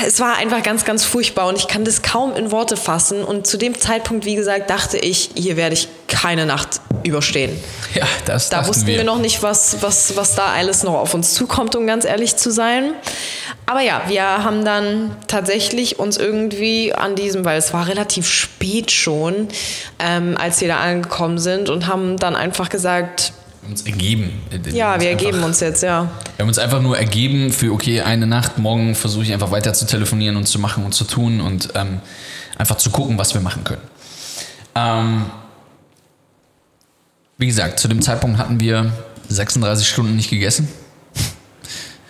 es 0.06 0.20
war 0.20 0.38
einfach 0.38 0.64
ganz, 0.64 0.86
ganz 0.86 1.06
furchtbar 1.06 1.48
und 1.48 1.58
ich 1.58 1.68
kann 1.68 1.86
das 1.86 2.02
kaum 2.02 2.36
in 2.36 2.52
Worte 2.52 2.78
fassen. 2.78 3.24
Und 3.24 3.48
zu 3.48 3.58
dem 3.58 3.80
Zeitpunkt, 3.80 4.26
wie 4.26 4.36
gesagt, 4.36 4.70
dachte 4.70 4.98
ich, 4.98 5.32
hier 5.36 5.58
werde 5.58 5.74
ich 5.74 5.88
keine 6.08 6.46
Nacht 6.46 6.82
überstehen. 7.04 7.58
Ja, 7.94 8.06
das 8.26 8.50
Da 8.50 8.68
wussten 8.68 8.88
wir. 8.88 8.98
wir 8.98 9.04
noch 9.04 9.20
nicht, 9.20 9.42
was, 9.42 9.82
was, 9.82 10.16
was 10.16 10.36
da 10.36 10.48
alles 10.48 10.84
noch 10.84 10.96
auf 10.96 11.14
uns 11.14 11.34
zukommt, 11.34 11.76
um 11.76 11.88
ganz 11.88 12.06
ehrlich 12.06 12.36
zu 12.36 12.52
sein. 12.52 12.94
Aber 13.66 13.82
ja, 13.82 14.04
wir 14.08 14.24
haben 14.24 14.66
dann 14.66 15.16
tatsächlich 15.28 16.00
uns 16.00 16.18
irgendwie 16.18 16.94
an 16.94 17.16
diesem, 17.16 17.46
weil 17.46 17.58
es 17.58 17.74
war 17.74 17.88
relativ 17.88 18.28
spät 18.28 18.92
schon, 18.92 19.48
ähm, 20.00 20.36
als 20.40 20.62
wir 20.62 20.68
da 20.68 20.80
angekommen 20.80 21.38
sind 21.38 21.70
und 21.70 21.88
haben 21.88 22.18
dann 22.18 22.36
einfach 22.36 22.70
gesagt, 22.70 23.34
uns 23.68 23.84
ergeben. 23.84 24.32
ja, 24.52 24.72
wir 24.72 24.86
Einfach- 24.86 25.06
ergeben 25.06 25.44
uns 25.44 25.60
jetzt, 25.60 25.84
ja. 25.84 26.10
Wir 26.38 26.44
haben 26.44 26.48
uns 26.50 26.58
einfach 26.60 26.82
nur 26.82 26.98
ergeben 26.98 27.52
für, 27.52 27.72
okay, 27.74 28.02
eine 28.02 28.26
Nacht, 28.28 28.58
morgen 28.58 28.96
versuche 28.96 29.24
ich 29.24 29.34
einfach 29.34 29.52
weiter 29.52 29.74
zu 29.74 29.86
telefonieren 29.86 30.36
und 30.38 30.48
zu 30.48 30.60
machen 30.60 30.86
und 30.86 30.94
zu 30.94 31.04
tun 31.04 31.42
und 31.42 31.70
ähm, 31.76 32.00
einfach 32.58 32.78
zu 32.78 32.90
gucken, 32.90 33.18
was 33.18 33.34
wir 33.34 33.42
machen 33.42 33.64
können. 33.64 33.82
Ähm, 34.76 35.26
wie 37.38 37.48
gesagt, 37.48 37.80
zu 37.80 37.88
dem 37.88 38.02
Zeitpunkt 38.02 38.38
hatten 38.38 38.60
wir 38.60 38.92
36 39.30 39.88
Stunden 39.88 40.16
nicht 40.16 40.30
gegessen. 40.30 40.68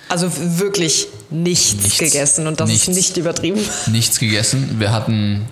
Also 0.08 0.32
wirklich 0.60 1.08
nichts, 1.30 1.76
Nichts. 1.84 1.98
gegessen 2.00 2.48
und 2.48 2.60
das 2.60 2.70
Nichts. 2.70 2.88
ist 2.88 2.96
nicht 2.96 3.18
übertrieben. 3.18 3.60
Nichts 3.88 4.18
gegessen. 4.20 4.80
Wir 4.80 4.92
hatten 4.92 5.46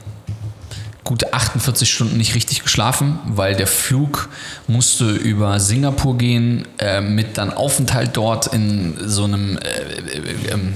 gute 1.07 1.33
48 1.33 1.89
Stunden 1.89 2.17
nicht 2.17 2.35
richtig 2.35 2.63
geschlafen, 2.63 3.17
weil 3.25 3.55
der 3.55 3.65
Flug 3.65 4.27
musste 4.67 5.09
über 5.09 5.59
Singapur 5.59 6.17
gehen, 6.17 6.67
äh, 6.79 6.99
mit 6.99 7.37
dann 7.37 7.53
Aufenthalt 7.53 8.11
dort 8.13 8.47
in 8.47 8.97
so 9.05 9.23
einem 9.23 9.57
äh, 9.57 9.69
äh, 9.69 10.51
ähm, 10.51 10.73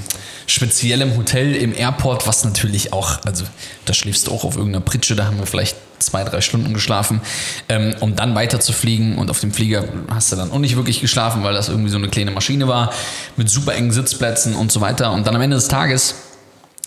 speziellem 0.48 1.18
Hotel 1.18 1.54
im 1.54 1.76
Airport, 1.76 2.28
was 2.28 2.46
natürlich 2.46 2.94
auch, 2.94 3.24
also 3.26 3.44
da 3.84 3.94
schläfst 3.94 4.28
du 4.28 4.32
auch 4.32 4.46
auf 4.46 4.56
irgendeiner 4.56 4.86
Pritsche, 4.86 5.16
da 5.16 5.26
haben 5.26 5.38
wir 5.38 5.46
vielleicht 5.46 5.76
zwei, 6.00 6.24
drei 6.24 6.40
Stunden 6.40 6.74
geschlafen, 6.74 7.20
ähm, 7.68 7.94
um 8.00 8.16
dann 8.16 8.34
weiter 8.34 8.62
zu 8.62 8.72
fliegen 8.72 9.18
und 9.18 9.30
auf 9.30 9.42
dem 9.42 9.52
Flieger 9.52 9.84
hast 10.10 10.32
du 10.32 10.38
dann 10.38 10.50
auch 10.52 10.60
nicht 10.60 10.78
wirklich 10.78 11.02
geschlafen, 11.02 11.44
weil 11.44 11.54
das 11.54 11.68
irgendwie 11.68 11.92
so 11.92 11.98
eine 11.98 12.08
kleine 12.08 12.32
Maschine 12.32 12.70
war 12.70 12.94
mit 13.36 13.50
super 13.50 13.76
engen 13.76 13.92
Sitzplätzen 13.92 14.56
und 14.56 14.72
so 14.72 14.80
weiter. 14.80 15.12
Und 15.12 15.28
dann 15.28 15.36
am 15.36 15.42
Ende 15.42 15.58
des 15.58 15.68
Tages 15.68 16.16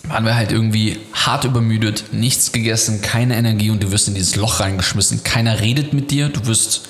waren 0.05 0.25
wir 0.25 0.37
halt 0.37 0.53
irgendwie 0.53 0.99
hart 1.13 1.45
übermüdet, 1.45 2.13
nichts 2.13 2.53
gegessen, 2.53 3.01
keine 3.01 3.37
Energie 3.37 3.71
und 3.71 3.83
du 3.83 3.91
wirst 3.91 4.09
in 4.09 4.15
dieses 4.15 4.37
Loch 4.37 4.61
reingeschmissen. 4.61 5.25
Keiner 5.25 5.61
redet 5.61 5.93
mit 5.93 6.11
dir, 6.11 6.29
du 6.29 6.47
wirst 6.47 6.89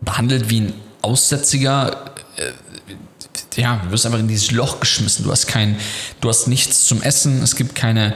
behandelt 0.00 0.50
wie 0.50 0.62
ein 0.62 0.72
Aussätziger. 1.02 2.12
Äh, 2.36 3.60
ja, 3.60 3.80
du 3.84 3.90
wirst 3.90 4.06
einfach 4.06 4.18
in 4.18 4.28
dieses 4.28 4.50
Loch 4.50 4.80
geschmissen. 4.80 5.24
Du 5.24 5.30
hast 5.30 5.46
kein, 5.46 5.76
du 6.20 6.28
hast 6.28 6.48
nichts 6.48 6.86
zum 6.86 7.02
Essen. 7.02 7.42
Es 7.42 7.56
gibt 7.56 7.74
keine. 7.74 8.14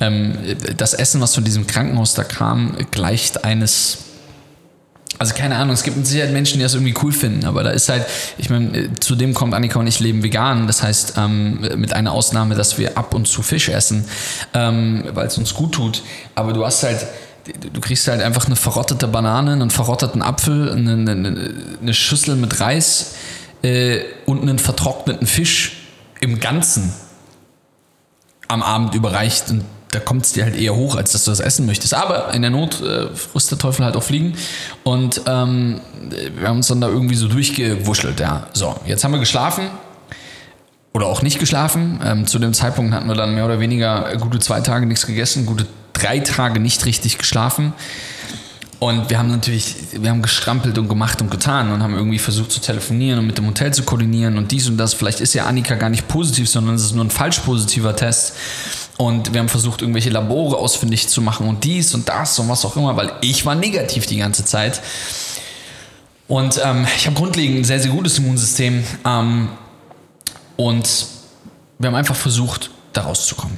Ähm, 0.00 0.38
das 0.76 0.94
Essen, 0.94 1.20
was 1.20 1.34
von 1.34 1.44
diesem 1.44 1.66
Krankenhaus 1.66 2.14
da 2.14 2.24
kam, 2.24 2.76
gleicht 2.90 3.44
eines 3.44 3.98
also 5.20 5.34
keine 5.34 5.56
Ahnung, 5.56 5.74
es 5.74 5.82
gibt 5.82 5.98
mit 5.98 6.06
Sicherheit 6.06 6.32
Menschen, 6.32 6.56
die 6.56 6.62
das 6.62 6.72
irgendwie 6.72 6.94
cool 7.02 7.12
finden, 7.12 7.44
aber 7.44 7.62
da 7.62 7.70
ist 7.70 7.90
halt, 7.90 8.06
ich 8.38 8.48
meine, 8.48 8.94
zudem 9.00 9.34
kommt 9.34 9.52
Annika 9.52 9.78
und 9.78 9.86
ich 9.86 10.00
leben 10.00 10.22
vegan, 10.22 10.66
das 10.66 10.82
heißt 10.82 11.12
ähm, 11.18 11.60
mit 11.76 11.92
einer 11.92 12.12
Ausnahme, 12.12 12.54
dass 12.54 12.78
wir 12.78 12.96
ab 12.96 13.12
und 13.12 13.28
zu 13.28 13.42
Fisch 13.42 13.68
essen, 13.68 14.06
ähm, 14.54 15.04
weil 15.12 15.26
es 15.26 15.36
uns 15.36 15.52
gut 15.52 15.72
tut, 15.72 16.02
aber 16.34 16.54
du 16.54 16.64
hast 16.64 16.84
halt, 16.84 17.06
du 17.70 17.80
kriegst 17.82 18.08
halt 18.08 18.22
einfach 18.22 18.46
eine 18.46 18.56
verrottete 18.56 19.08
Banane, 19.08 19.52
einen 19.52 19.68
verrotteten 19.68 20.22
Apfel, 20.22 20.72
eine, 20.72 20.92
eine, 20.92 21.54
eine 21.82 21.92
Schüssel 21.92 22.36
mit 22.36 22.58
Reis 22.58 23.16
äh, 23.62 24.00
und 24.24 24.40
einen 24.40 24.58
vertrockneten 24.58 25.26
Fisch 25.26 25.82
im 26.22 26.40
Ganzen 26.40 26.94
am 28.48 28.62
Abend 28.62 28.94
überreicht. 28.94 29.50
Und 29.50 29.64
da 29.90 30.00
kommt 30.00 30.24
es 30.24 30.32
dir 30.32 30.44
halt 30.44 30.56
eher 30.56 30.74
hoch, 30.74 30.96
als 30.96 31.12
dass 31.12 31.24
du 31.24 31.30
das 31.30 31.40
essen 31.40 31.66
möchtest. 31.66 31.94
Aber 31.94 32.32
in 32.32 32.42
der 32.42 32.50
Not 32.50 32.80
äh, 32.80 33.08
frisst 33.14 33.50
der 33.50 33.58
Teufel 33.58 33.84
halt 33.84 33.96
auch 33.96 34.02
Fliegen. 34.02 34.34
Und 34.84 35.22
ähm, 35.26 35.80
wir 36.38 36.48
haben 36.48 36.58
uns 36.58 36.68
dann 36.68 36.80
da 36.80 36.88
irgendwie 36.88 37.16
so 37.16 37.28
durchgewuschelt, 37.28 38.20
ja. 38.20 38.46
So, 38.52 38.76
jetzt 38.86 39.04
haben 39.04 39.12
wir 39.12 39.18
geschlafen. 39.18 39.70
Oder 40.92 41.06
auch 41.06 41.22
nicht 41.22 41.38
geschlafen. 41.38 42.00
Ähm, 42.04 42.26
zu 42.26 42.38
dem 42.38 42.52
Zeitpunkt 42.52 42.92
hatten 42.92 43.08
wir 43.08 43.14
dann 43.14 43.34
mehr 43.34 43.44
oder 43.44 43.60
weniger 43.60 44.16
gute 44.16 44.38
zwei 44.38 44.60
Tage 44.60 44.86
nichts 44.86 45.06
gegessen, 45.06 45.46
gute 45.46 45.66
drei 45.92 46.18
Tage 46.20 46.60
nicht 46.60 46.84
richtig 46.84 47.18
geschlafen. 47.18 47.72
Und 48.80 49.10
wir 49.10 49.18
haben 49.18 49.28
natürlich, 49.28 49.76
wir 49.92 50.08
haben 50.08 50.22
gestrampelt 50.22 50.78
und 50.78 50.88
gemacht 50.88 51.20
und 51.20 51.30
getan 51.30 51.70
und 51.70 51.82
haben 51.82 51.94
irgendwie 51.94 52.18
versucht 52.18 52.50
zu 52.50 52.60
telefonieren 52.60 53.18
und 53.18 53.26
mit 53.26 53.36
dem 53.36 53.46
Hotel 53.46 53.74
zu 53.74 53.82
koordinieren 53.82 54.38
und 54.38 54.52
dies 54.52 54.68
und 54.68 54.78
das. 54.78 54.94
Vielleicht 54.94 55.20
ist 55.20 55.34
ja 55.34 55.44
Annika 55.44 55.74
gar 55.74 55.90
nicht 55.90 56.08
positiv, 56.08 56.48
sondern 56.48 56.76
es 56.76 56.84
ist 56.84 56.94
nur 56.94 57.04
ein 57.04 57.10
falsch 57.10 57.40
positiver 57.40 57.94
Test. 57.94 58.32
Und 59.00 59.32
wir 59.32 59.40
haben 59.40 59.48
versucht, 59.48 59.80
irgendwelche 59.80 60.10
Labore 60.10 60.58
ausfindig 60.58 61.08
zu 61.08 61.22
machen 61.22 61.48
und 61.48 61.64
dies 61.64 61.94
und 61.94 62.10
das 62.10 62.38
und 62.38 62.50
was 62.50 62.66
auch 62.66 62.76
immer, 62.76 62.98
weil 62.98 63.10
ich 63.22 63.46
war 63.46 63.54
negativ 63.54 64.04
die 64.04 64.18
ganze 64.18 64.44
Zeit. 64.44 64.82
Und 66.28 66.60
ähm, 66.62 66.86
ich 66.98 67.06
habe 67.06 67.16
grundlegend 67.16 67.60
ein 67.60 67.64
sehr, 67.64 67.80
sehr 67.80 67.92
gutes 67.92 68.18
Immunsystem. 68.18 68.84
Ähm, 69.06 69.48
und 70.56 71.06
wir 71.78 71.88
haben 71.88 71.94
einfach 71.94 72.14
versucht, 72.14 72.72
da 72.92 73.04
rauszukommen. 73.04 73.56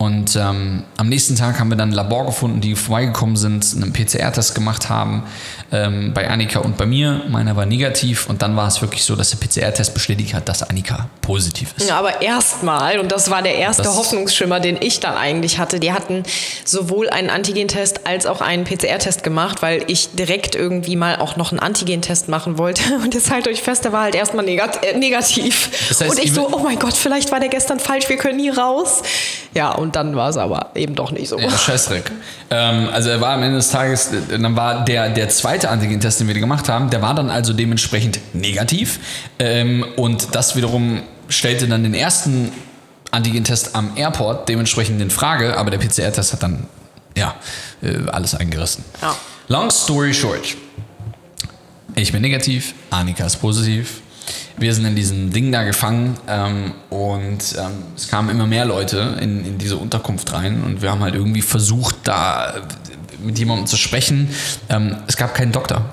Und 0.00 0.36
ähm, 0.36 0.84
am 0.96 1.08
nächsten 1.08 1.34
Tag 1.34 1.58
haben 1.58 1.70
wir 1.70 1.76
dann 1.76 1.88
ein 1.88 1.92
Labor 1.92 2.24
gefunden, 2.26 2.60
die 2.60 2.76
vorbeigekommen 2.76 3.34
sind, 3.34 3.66
einen 3.74 3.92
PCR-Test 3.92 4.54
gemacht 4.54 4.88
haben, 4.88 5.24
ähm, 5.72 6.12
bei 6.14 6.30
Annika 6.30 6.60
und 6.60 6.76
bei 6.76 6.86
mir. 6.86 7.22
Meiner 7.28 7.56
war 7.56 7.66
negativ 7.66 8.28
und 8.30 8.40
dann 8.40 8.54
war 8.56 8.68
es 8.68 8.80
wirklich 8.80 9.02
so, 9.02 9.16
dass 9.16 9.30
der 9.30 9.38
PCR-Test 9.44 9.94
bestätigt 9.94 10.34
hat, 10.34 10.48
dass 10.48 10.62
Annika 10.62 11.08
positiv 11.20 11.74
ist. 11.76 11.88
Ja, 11.88 11.98
aber 11.98 12.22
erstmal, 12.22 13.00
und 13.00 13.10
das 13.10 13.28
war 13.28 13.42
der 13.42 13.56
erste 13.56 13.82
Das- 13.82 13.96
Hoffnungsschimmer, 13.96 14.60
den 14.60 14.76
ich 14.80 15.00
dann 15.00 15.16
eigentlich 15.16 15.58
hatte, 15.58 15.80
die 15.80 15.92
hatten 15.92 16.22
sowohl 16.64 17.10
einen 17.10 17.28
Antigentest 17.28 18.06
als 18.06 18.24
auch 18.26 18.40
einen 18.40 18.62
PCR-Test 18.62 19.24
gemacht, 19.24 19.62
weil 19.62 19.82
ich 19.88 20.10
direkt 20.14 20.54
irgendwie 20.54 20.94
mal 20.94 21.16
auch 21.16 21.34
noch 21.34 21.50
einen 21.50 21.58
Antigentest 21.58 22.28
machen 22.28 22.56
wollte. 22.56 22.82
Und 23.02 23.14
jetzt 23.14 23.32
halt 23.32 23.48
euch 23.48 23.62
fest, 23.62 23.84
der 23.84 23.92
war 23.92 24.02
halt 24.02 24.14
erstmal 24.14 24.44
negat 24.44 24.84
äh, 24.84 24.96
negativ. 24.96 25.70
Das 25.88 26.00
heißt, 26.02 26.10
und 26.12 26.24
ich 26.24 26.32
so, 26.32 26.48
oh 26.52 26.60
mein 26.60 26.78
Gott, 26.78 26.94
vielleicht 26.94 27.32
war 27.32 27.40
der 27.40 27.48
gestern 27.48 27.80
falsch, 27.80 28.08
wir 28.08 28.16
können 28.16 28.36
nie 28.36 28.50
raus. 28.50 29.02
Ja, 29.54 29.72
und 29.72 29.87
dann 29.96 30.16
war 30.16 30.28
es 30.28 30.36
aber 30.36 30.70
eben 30.74 30.94
doch 30.94 31.10
nicht 31.10 31.28
so. 31.28 31.38
Ja, 31.38 31.50
Scheißdreck. 31.50 32.10
Ähm, 32.50 32.88
also 32.92 33.10
er 33.10 33.20
war 33.20 33.34
am 33.34 33.42
Ende 33.42 33.56
des 33.56 33.70
Tages, 33.70 34.12
äh, 34.12 34.38
dann 34.38 34.56
war 34.56 34.84
der, 34.84 35.10
der 35.10 35.28
zweite 35.28 35.68
Antigen-Test, 35.68 36.20
den 36.20 36.28
wir 36.28 36.34
gemacht 36.34 36.68
haben, 36.68 36.90
der 36.90 37.02
war 37.02 37.14
dann 37.14 37.30
also 37.30 37.52
dementsprechend 37.52 38.20
negativ. 38.34 39.00
Ähm, 39.38 39.84
und 39.96 40.34
das 40.34 40.56
wiederum 40.56 41.02
stellte 41.28 41.68
dann 41.68 41.82
den 41.82 41.94
ersten 41.94 42.52
Antigen-Test 43.10 43.74
am 43.74 43.92
Airport 43.96 44.48
dementsprechend 44.48 45.00
in 45.00 45.10
Frage, 45.10 45.56
aber 45.56 45.70
der 45.70 45.78
PCR-Test 45.78 46.32
hat 46.32 46.42
dann 46.42 46.66
ja 47.16 47.34
äh, 47.82 48.08
alles 48.10 48.34
eingerissen. 48.34 48.84
Ja. 49.02 49.16
Long 49.48 49.70
story 49.70 50.12
short. 50.12 50.56
Ich 51.94 52.12
bin 52.12 52.22
negativ, 52.22 52.74
Annika 52.90 53.24
ist 53.26 53.36
positiv. 53.36 54.02
Wir 54.58 54.74
sind 54.74 54.84
in 54.86 54.96
diesem 54.96 55.30
Ding 55.32 55.52
da 55.52 55.62
gefangen 55.62 56.16
ähm, 56.28 56.72
und 56.90 57.38
ähm, 57.56 57.70
es 57.96 58.08
kamen 58.08 58.28
immer 58.30 58.46
mehr 58.46 58.64
Leute 58.64 59.16
in, 59.20 59.44
in 59.44 59.58
diese 59.58 59.76
Unterkunft 59.76 60.32
rein 60.32 60.62
und 60.64 60.82
wir 60.82 60.90
haben 60.90 61.00
halt 61.00 61.14
irgendwie 61.14 61.42
versucht, 61.42 61.96
da 62.04 62.54
mit 63.22 63.38
jemandem 63.38 63.66
zu 63.66 63.76
sprechen. 63.76 64.28
Ähm, 64.68 64.96
es 65.06 65.16
gab 65.16 65.34
keinen 65.34 65.52
Doktor. 65.52 65.84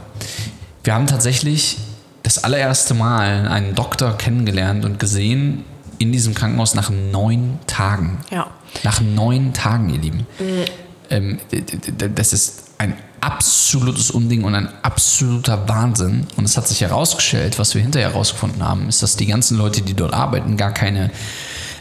Wir 0.83 0.93
haben 0.95 1.07
tatsächlich 1.07 1.77
das 2.23 2.43
allererste 2.43 2.93
Mal 2.95 3.47
einen 3.47 3.75
Doktor 3.75 4.17
kennengelernt 4.17 4.83
und 4.85 4.99
gesehen 4.99 5.63
in 5.99 6.11
diesem 6.11 6.33
Krankenhaus 6.33 6.73
nach 6.75 6.89
neun 6.89 7.59
Tagen. 7.67 8.17
Ja. 8.31 8.47
Nach 8.83 8.99
neun 8.99 9.53
Tagen, 9.53 9.89
ihr 9.91 9.99
Lieben. 10.01 10.27
Ähm, 11.09 11.39
d- 11.51 11.61
d- 11.61 12.09
das 12.13 12.33
ist 12.33 12.63
ein 12.79 12.95
absolutes 13.25 14.11
Unding 14.11 14.43
und 14.43 14.53
ein 14.53 14.69
absoluter 14.83 15.67
Wahnsinn. 15.67 16.27
Und 16.37 16.45
es 16.45 16.57
hat 16.57 16.67
sich 16.67 16.81
herausgestellt, 16.81 17.57
was 17.57 17.73
wir 17.73 17.81
hinterher 17.81 18.09
herausgefunden 18.09 18.63
haben, 18.63 18.87
ist, 18.87 19.01
dass 19.01 19.15
die 19.15 19.25
ganzen 19.25 19.57
Leute, 19.57 19.81
die 19.81 19.95
dort 19.95 20.13
arbeiten, 20.13 20.57
gar 20.57 20.71
keine, 20.71 21.09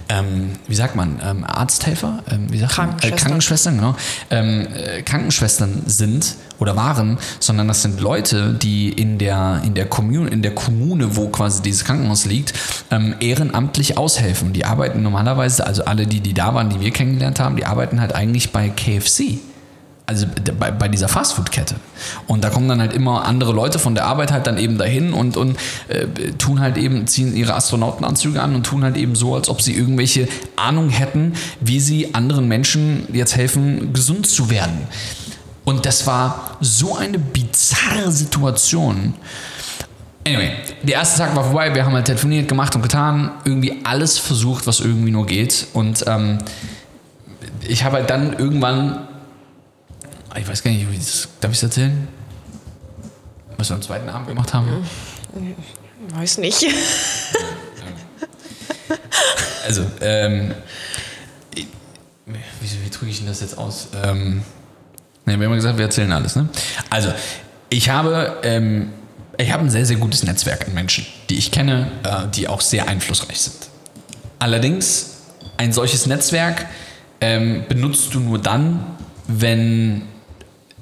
ähm, 0.09 0.53
wie 0.67 0.75
sagt 0.75 0.97
man, 0.97 1.21
ähm, 1.23 1.45
Arzthelfer, 1.45 2.23
ähm, 2.31 2.51
wie 2.51 2.59
sagt 2.59 2.79
man? 2.79 2.89
Äh, 2.89 3.11
Krankenschwestern. 3.11 3.19
Krankenschwestern, 3.19 3.77
genau, 3.77 3.97
ähm, 4.31 4.67
äh, 4.75 5.03
Krankenschwestern 5.03 5.83
sind 5.85 6.35
oder 6.59 6.77
waren, 6.77 7.19
sondern 7.41 7.69
das 7.69 7.83
sind 7.83 8.01
Leute, 8.01 8.55
die 8.55 8.89
in 8.89 9.19
der, 9.19 9.61
in 9.65 9.75
der, 9.75 9.87
Kommune, 9.87 10.31
in 10.31 10.41
der 10.41 10.55
Kommune, 10.55 11.15
wo 11.17 11.29
quasi 11.29 11.61
dieses 11.61 11.85
Krankenhaus 11.85 12.25
liegt, 12.25 12.55
ähm, 12.91 13.17
ehrenamtlich 13.21 13.99
aushelfen. 13.99 14.55
Die 14.55 14.65
arbeiten 14.65 15.03
normalerweise, 15.03 15.67
also 15.67 15.85
alle, 15.85 16.07
die, 16.07 16.21
die 16.21 16.33
da 16.33 16.55
waren, 16.55 16.71
die 16.71 16.81
wir 16.81 16.91
kennengelernt 16.91 17.39
haben, 17.39 17.57
die 17.57 17.67
arbeiten 17.67 18.01
halt 18.01 18.15
eigentlich 18.15 18.51
bei 18.51 18.71
KFC. 18.71 19.41
Also 20.07 20.27
bei, 20.59 20.71
bei 20.71 20.89
dieser 20.89 21.09
Fastfood-Kette. 21.09 21.77
Und 22.27 22.45
da 22.45 22.51
kommen 22.51 22.69
dann 22.69 22.79
halt 22.79 22.93
immer 22.93 23.25
andere 23.25 23.53
Leute 23.53 23.79
von 23.79 23.95
der 23.95 24.05
Arbeit 24.05 24.33
halt 24.33 24.47
dann 24.47 24.59
eben 24.59 24.77
dahin 24.77 25.15
und, 25.15 25.39
und 25.39 25.57
äh, 25.89 26.07
tun 26.37 26.61
halt 26.61 26.77
eben, 26.77 27.07
ziehen 27.07 27.35
ihre 27.35 27.55
Astronautenanzüge 27.55 28.43
an 28.43 28.55
und 28.55 28.67
tun 28.67 28.85
halt 28.85 28.99
eben 28.99 29.15
so, 29.15 29.35
als 29.35 29.49
ob 29.49 29.63
sie 29.63 29.73
irgendwelche 29.75 30.29
Ahnung 30.57 30.91
hätten, 30.91 31.33
wie 31.61 31.81
sie 31.81 32.15
anderen 32.15 32.49
Menschen 32.49 33.07
jetzt 33.15 33.35
helfen, 33.35 33.95
gesund 33.95 34.27
zu 34.27 34.51
werden. 34.51 34.87
Und 35.65 35.87
das 35.87 36.07
war 36.07 36.59
so 36.61 36.97
eine 36.97 37.19
bizarre 37.19 38.13
Situation. 38.13 39.15
Anyway, 40.27 40.53
der 40.83 40.97
erste 40.97 41.19
Tag 41.19 41.35
war 41.37 41.45
vorbei, 41.45 41.75
wir 41.75 41.85
haben 41.85 41.95
halt 41.95 42.07
telefoniert, 42.07 42.49
gemacht 42.49 42.75
und 42.77 42.83
getan, 42.83 43.31
irgendwie 43.45 43.81
alles 43.85 44.19
versucht, 44.19 44.67
was 44.67 44.81
irgendwie 44.81 45.11
nur 45.11 45.27
geht. 45.27 45.67
Und 45.73 46.05
ähm, 46.07 46.39
ich 47.67 47.85
habe 47.85 47.97
halt 47.97 48.11
dann 48.11 48.35
irgendwann, 48.35 49.09
ich 50.37 50.49
weiß 50.49 50.63
gar 50.63 50.71
nicht, 50.71 50.91
wie 50.91 50.97
das, 50.99 51.29
darf 51.41 51.51
ich 51.53 51.59
es 51.59 51.63
erzählen? 51.63 52.09
Was 53.57 53.69
wir 53.71 53.77
am 53.77 53.83
zweiten 53.83 54.09
Abend 54.09 54.29
gemacht 54.29 54.53
haben? 54.53 54.85
Weiß 56.15 56.39
nicht. 56.39 56.67
Also, 59.65 59.87
ähm, 60.01 60.53
ich- 61.55 61.67
wie, 62.27 62.85
wie 62.85 62.91
drücke 62.91 63.07
ich 63.11 63.19
denn 63.19 63.27
das 63.29 63.41
jetzt 63.41 63.57
aus? 63.57 63.89
Ähm, 64.05 64.43
ne, 65.25 65.39
wir 65.39 65.47
haben 65.47 65.53
ja 65.53 65.57
gesagt, 65.57 65.79
wir 65.79 65.87
erzählen 65.87 66.13
alles, 66.13 66.37
ne? 66.37 66.49
Also, 66.91 67.13
ich 67.71 67.89
habe, 67.89 68.39
ähm, 68.43 68.91
ich 69.39 69.51
habe 69.53 69.63
ein 69.65 69.71
sehr, 69.71 69.87
sehr 69.87 69.97
gutes 69.97 70.23
Netzwerk 70.23 70.67
an 70.67 70.75
Menschen, 70.75 71.07
die 71.31 71.39
ich 71.39 71.51
kenne, 71.51 71.91
äh, 72.03 72.29
die 72.35 72.47
auch 72.49 72.61
sehr 72.61 72.89
einflussreich 72.89 73.41
sind. 73.41 73.57
Allerdings, 74.39 75.11
ein 75.57 75.73
solches 75.73 76.07
Netzwerk 76.07 76.67
ähm, 77.21 77.65
benutzt 77.69 78.13
du 78.15 78.21
nur 78.21 78.39
dann, 78.39 78.85
wenn 79.29 80.03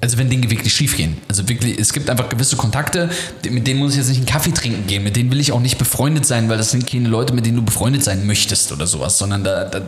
also 0.03 0.17
wenn 0.17 0.29
Dinge 0.29 0.49
wirklich 0.51 0.73
schief 0.73 0.97
gehen. 0.97 1.15
Also 1.29 1.47
wirklich, 1.47 1.79
es 1.79 1.93
gibt 1.93 2.09
einfach 2.09 2.27
gewisse 2.27 2.57
Kontakte, 2.57 3.09
mit 3.49 3.65
denen 3.65 3.79
muss 3.79 3.91
ich 3.91 3.99
jetzt 3.99 4.09
nicht 4.09 4.17
einen 4.17 4.25
Kaffee 4.25 4.51
trinken 4.51 4.85
gehen, 4.85 5.01
mit 5.01 5.15
denen 5.15 5.31
will 5.31 5.39
ich 5.39 5.53
auch 5.53 5.61
nicht 5.61 5.77
befreundet 5.77 6.25
sein, 6.25 6.49
weil 6.49 6.57
das 6.57 6.71
sind 6.71 6.85
keine 6.85 7.07
Leute, 7.07 7.33
mit 7.33 7.45
denen 7.45 7.55
du 7.55 7.63
befreundet 7.63 8.03
sein 8.03 8.27
möchtest 8.27 8.73
oder 8.73 8.85
sowas, 8.85 9.17
sondern 9.17 9.45
da, 9.45 9.63
da 9.63 9.81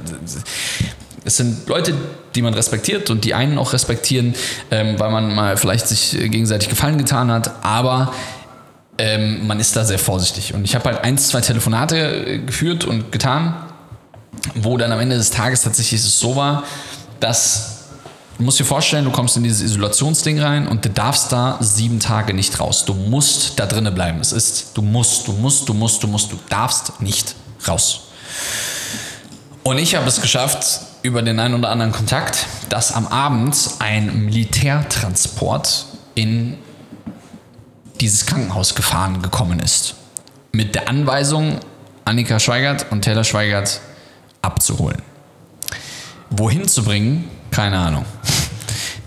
es 1.25 1.35
sind 1.35 1.67
Leute, 1.67 1.93
die 2.33 2.41
man 2.41 2.53
respektiert 2.53 3.09
und 3.09 3.25
die 3.25 3.33
einen 3.33 3.57
auch 3.57 3.73
respektieren, 3.73 4.35
ähm, 4.71 4.97
weil 4.97 5.11
man 5.11 5.35
mal 5.35 5.57
vielleicht 5.57 5.89
sich 5.89 6.11
gegenseitig 6.11 6.69
Gefallen 6.69 6.97
getan 6.97 7.29
hat, 7.29 7.51
aber 7.65 8.13
ähm, 8.97 9.45
man 9.45 9.59
ist 9.59 9.75
da 9.75 9.83
sehr 9.83 9.99
vorsichtig. 9.99 10.53
Und 10.53 10.63
ich 10.63 10.75
habe 10.75 10.85
halt 10.85 11.03
eins, 11.03 11.27
zwei 11.27 11.41
Telefonate 11.41 11.97
äh, 11.97 12.37
geführt 12.39 12.85
und 12.85 13.11
getan, 13.11 13.53
wo 14.53 14.77
dann 14.77 14.93
am 14.93 14.99
Ende 15.01 15.17
des 15.17 15.31
Tages 15.31 15.63
tatsächlich 15.63 15.99
es 15.99 16.17
so 16.17 16.37
war, 16.37 16.63
dass 17.19 17.74
Du 18.37 18.43
musst 18.43 18.59
dir 18.59 18.65
vorstellen, 18.65 19.05
du 19.05 19.11
kommst 19.11 19.37
in 19.37 19.43
dieses 19.43 19.61
Isolationsding 19.61 20.41
rein 20.41 20.67
und 20.67 20.83
du 20.83 20.89
darfst 20.89 21.31
da 21.31 21.57
sieben 21.61 22.01
Tage 22.01 22.33
nicht 22.33 22.59
raus. 22.59 22.83
Du 22.83 22.93
musst 22.93 23.57
da 23.57 23.65
drinnen 23.65 23.93
bleiben. 23.95 24.19
Es 24.19 24.33
ist, 24.33 24.75
du 24.75 24.81
musst, 24.81 25.27
du 25.27 25.31
musst, 25.31 25.69
du 25.69 25.73
musst, 25.73 26.03
du 26.03 26.07
musst, 26.07 26.31
du 26.33 26.39
darfst 26.49 27.01
nicht 27.01 27.35
raus. 27.65 28.01
Und 29.63 29.77
ich 29.77 29.95
habe 29.95 30.07
es 30.07 30.19
geschafft, 30.19 30.81
über 31.01 31.21
den 31.21 31.39
einen 31.39 31.53
oder 31.53 31.69
anderen 31.69 31.93
Kontakt, 31.93 32.45
dass 32.69 32.91
am 32.91 33.07
Abend 33.07 33.55
ein 33.79 34.25
Militärtransport 34.25 35.85
in 36.13 36.57
dieses 38.01 38.25
Krankenhaus 38.25 38.75
gefahren 38.75 39.21
gekommen 39.21 39.59
ist. 39.59 39.95
Mit 40.51 40.75
der 40.75 40.89
Anweisung, 40.89 41.59
Annika 42.03 42.39
Schweigert 42.39 42.87
und 42.91 43.03
Taylor 43.03 43.23
Schweigert 43.23 43.79
abzuholen. 44.41 45.01
Wohin 46.29 46.67
zu 46.67 46.83
bringen, 46.83 47.29
keine 47.55 47.77
Ahnung. 47.77 48.05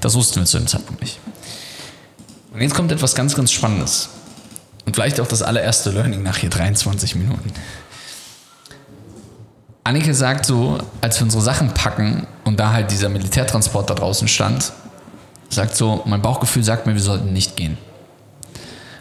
Das 0.01 0.15
wussten 0.15 0.41
wir 0.41 0.47
zu 0.47 0.57
dem 0.57 0.67
Zeitpunkt 0.67 1.03
nicht. 1.03 1.19
Und 2.55 2.63
jetzt 2.63 2.75
kommt 2.75 2.91
etwas 2.91 3.15
ganz, 3.15 3.35
ganz 3.35 3.53
Spannendes. 3.53 4.09
Und 4.87 4.95
vielleicht 4.95 5.21
auch 5.21 5.27
das 5.27 5.43
allererste 5.43 5.91
Learning 5.91 6.23
nach 6.23 6.39
hier 6.39 6.49
23 6.49 7.15
Minuten. 7.17 7.53
Annike 9.85 10.15
sagt 10.15 10.47
so, 10.47 10.79
als 11.03 11.21
wir 11.21 11.25
unsere 11.25 11.43
Sachen 11.43 11.75
packen 11.75 12.27
und 12.45 12.59
da 12.59 12.73
halt 12.73 12.91
dieser 12.91 13.11
Militärtransport 13.11 13.91
da 13.91 13.95
draußen 13.95 14.29
stand, 14.29 14.73
sagt 15.51 15.77
so, 15.77 16.03
mein 16.07 16.23
Bauchgefühl 16.23 16.65
sagt 16.65 16.87
mir, 16.87 16.95
wir 16.95 17.03
sollten 17.03 17.35
nicht 17.35 17.55
gehen. 17.55 17.77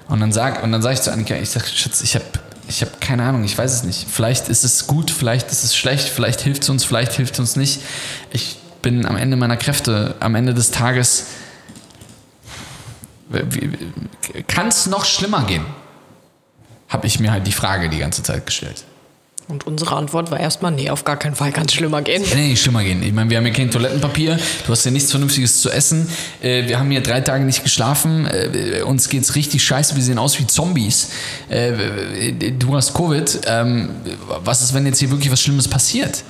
Und 0.10 0.19
dann 0.19 0.33
sag, 0.33 0.62
und 0.62 0.73
dann 0.73 0.81
sage 0.81 0.95
ich 0.95 1.01
zu 1.01 1.12
Annika, 1.13 1.36
ich 1.36 1.51
sag, 1.51 1.65
Schatz, 1.67 2.01
ich 2.01 2.15
habe 2.15 2.25
ich 2.67 2.81
hab 2.81 2.99
keine 2.99 3.23
Ahnung, 3.23 3.45
ich 3.45 3.57
weiß 3.57 3.73
es 3.73 3.83
nicht. 3.83 4.07
Vielleicht 4.10 4.49
ist 4.49 4.65
es 4.65 4.88
gut, 4.88 5.10
vielleicht 5.10 5.53
ist 5.53 5.63
es 5.63 5.73
schlecht, 5.73 6.10
vielleicht 6.10 6.41
hilft 6.41 6.63
es 6.63 6.69
uns, 6.69 6.83
vielleicht 6.83 7.13
hilft 7.13 7.36
es 7.36 7.39
uns 7.39 7.55
nicht. 7.55 7.79
Ich 8.31 8.57
bin 8.88 9.06
am 9.06 9.17
Ende 9.17 9.36
meiner 9.36 9.58
Kräfte, 9.58 10.15
am 10.21 10.34
Ende 10.36 10.54
des 10.54 10.71
Tages. 10.71 11.26
Kann 14.47 14.69
es 14.69 14.86
noch 14.86 15.04
schlimmer 15.04 15.43
gehen? 15.43 15.65
Habe 16.88 17.06
ich 17.06 17.19
mir 17.19 17.34
halt 17.34 17.45
die 17.45 17.52
Frage 17.52 17.89
die 17.89 17.97
ganze 17.97 18.23
Zeit 18.23 18.45
gestellt. 18.45 18.86
Und 19.50 19.67
unsere 19.67 19.93
Antwort 19.97 20.32
war 20.32 20.39
erstmal, 20.39 20.71
nee, 20.71 20.89
auf 20.89 21.04
gar 21.04 21.17
keinen 21.17 21.36
Fall 21.36 21.52
kann 21.52 21.65
es 21.65 21.73
schlimmer 21.73 22.02
gehen. 22.02 22.23
Nee, 22.34 22.47
nicht 22.47 22.62
schlimmer 22.62 22.82
gehen. 22.82 23.04
Ich 23.04 23.12
meine, 23.12 23.30
wir 23.30 23.36
haben 23.36 23.43
hier 23.43 23.54
kein 23.54 23.69
Toilettenpapier, 23.69 24.39
du 24.65 24.71
hast 24.71 24.86
ja 24.86 24.91
nichts 24.91 25.12
Vernünftiges 25.12 25.62
zu 25.62 25.69
essen. 25.69 26.08
Äh, 26.41 26.69
wir 26.69 26.80
haben 26.80 26.89
hier 26.89 27.02
drei 27.02 27.19
Tage 27.19 27.43
nicht 27.43 27.63
geschlafen. 27.63 28.26
Äh, 28.26 28.84
uns 28.84 29.10
geht's 29.10 29.36
richtig 29.36 29.65
scheiße, 29.65 29.97
wir 29.97 30.04
sehen 30.04 30.17
aus 30.17 30.39
wie 30.39 30.47
Zombies. 30.47 31.10
Äh, 31.50 32.54
du 32.58 32.73
hast 32.73 32.93
Covid. 32.93 33.41
Ähm, 33.47 33.89
was 34.45 34.62
ist, 34.62 34.73
wenn 34.73 34.86
jetzt 34.86 35.00
hier 35.00 35.12
wirklich 35.12 35.30
was 35.30 35.41
Schlimmes 35.41 35.67
passiert? 35.67 36.23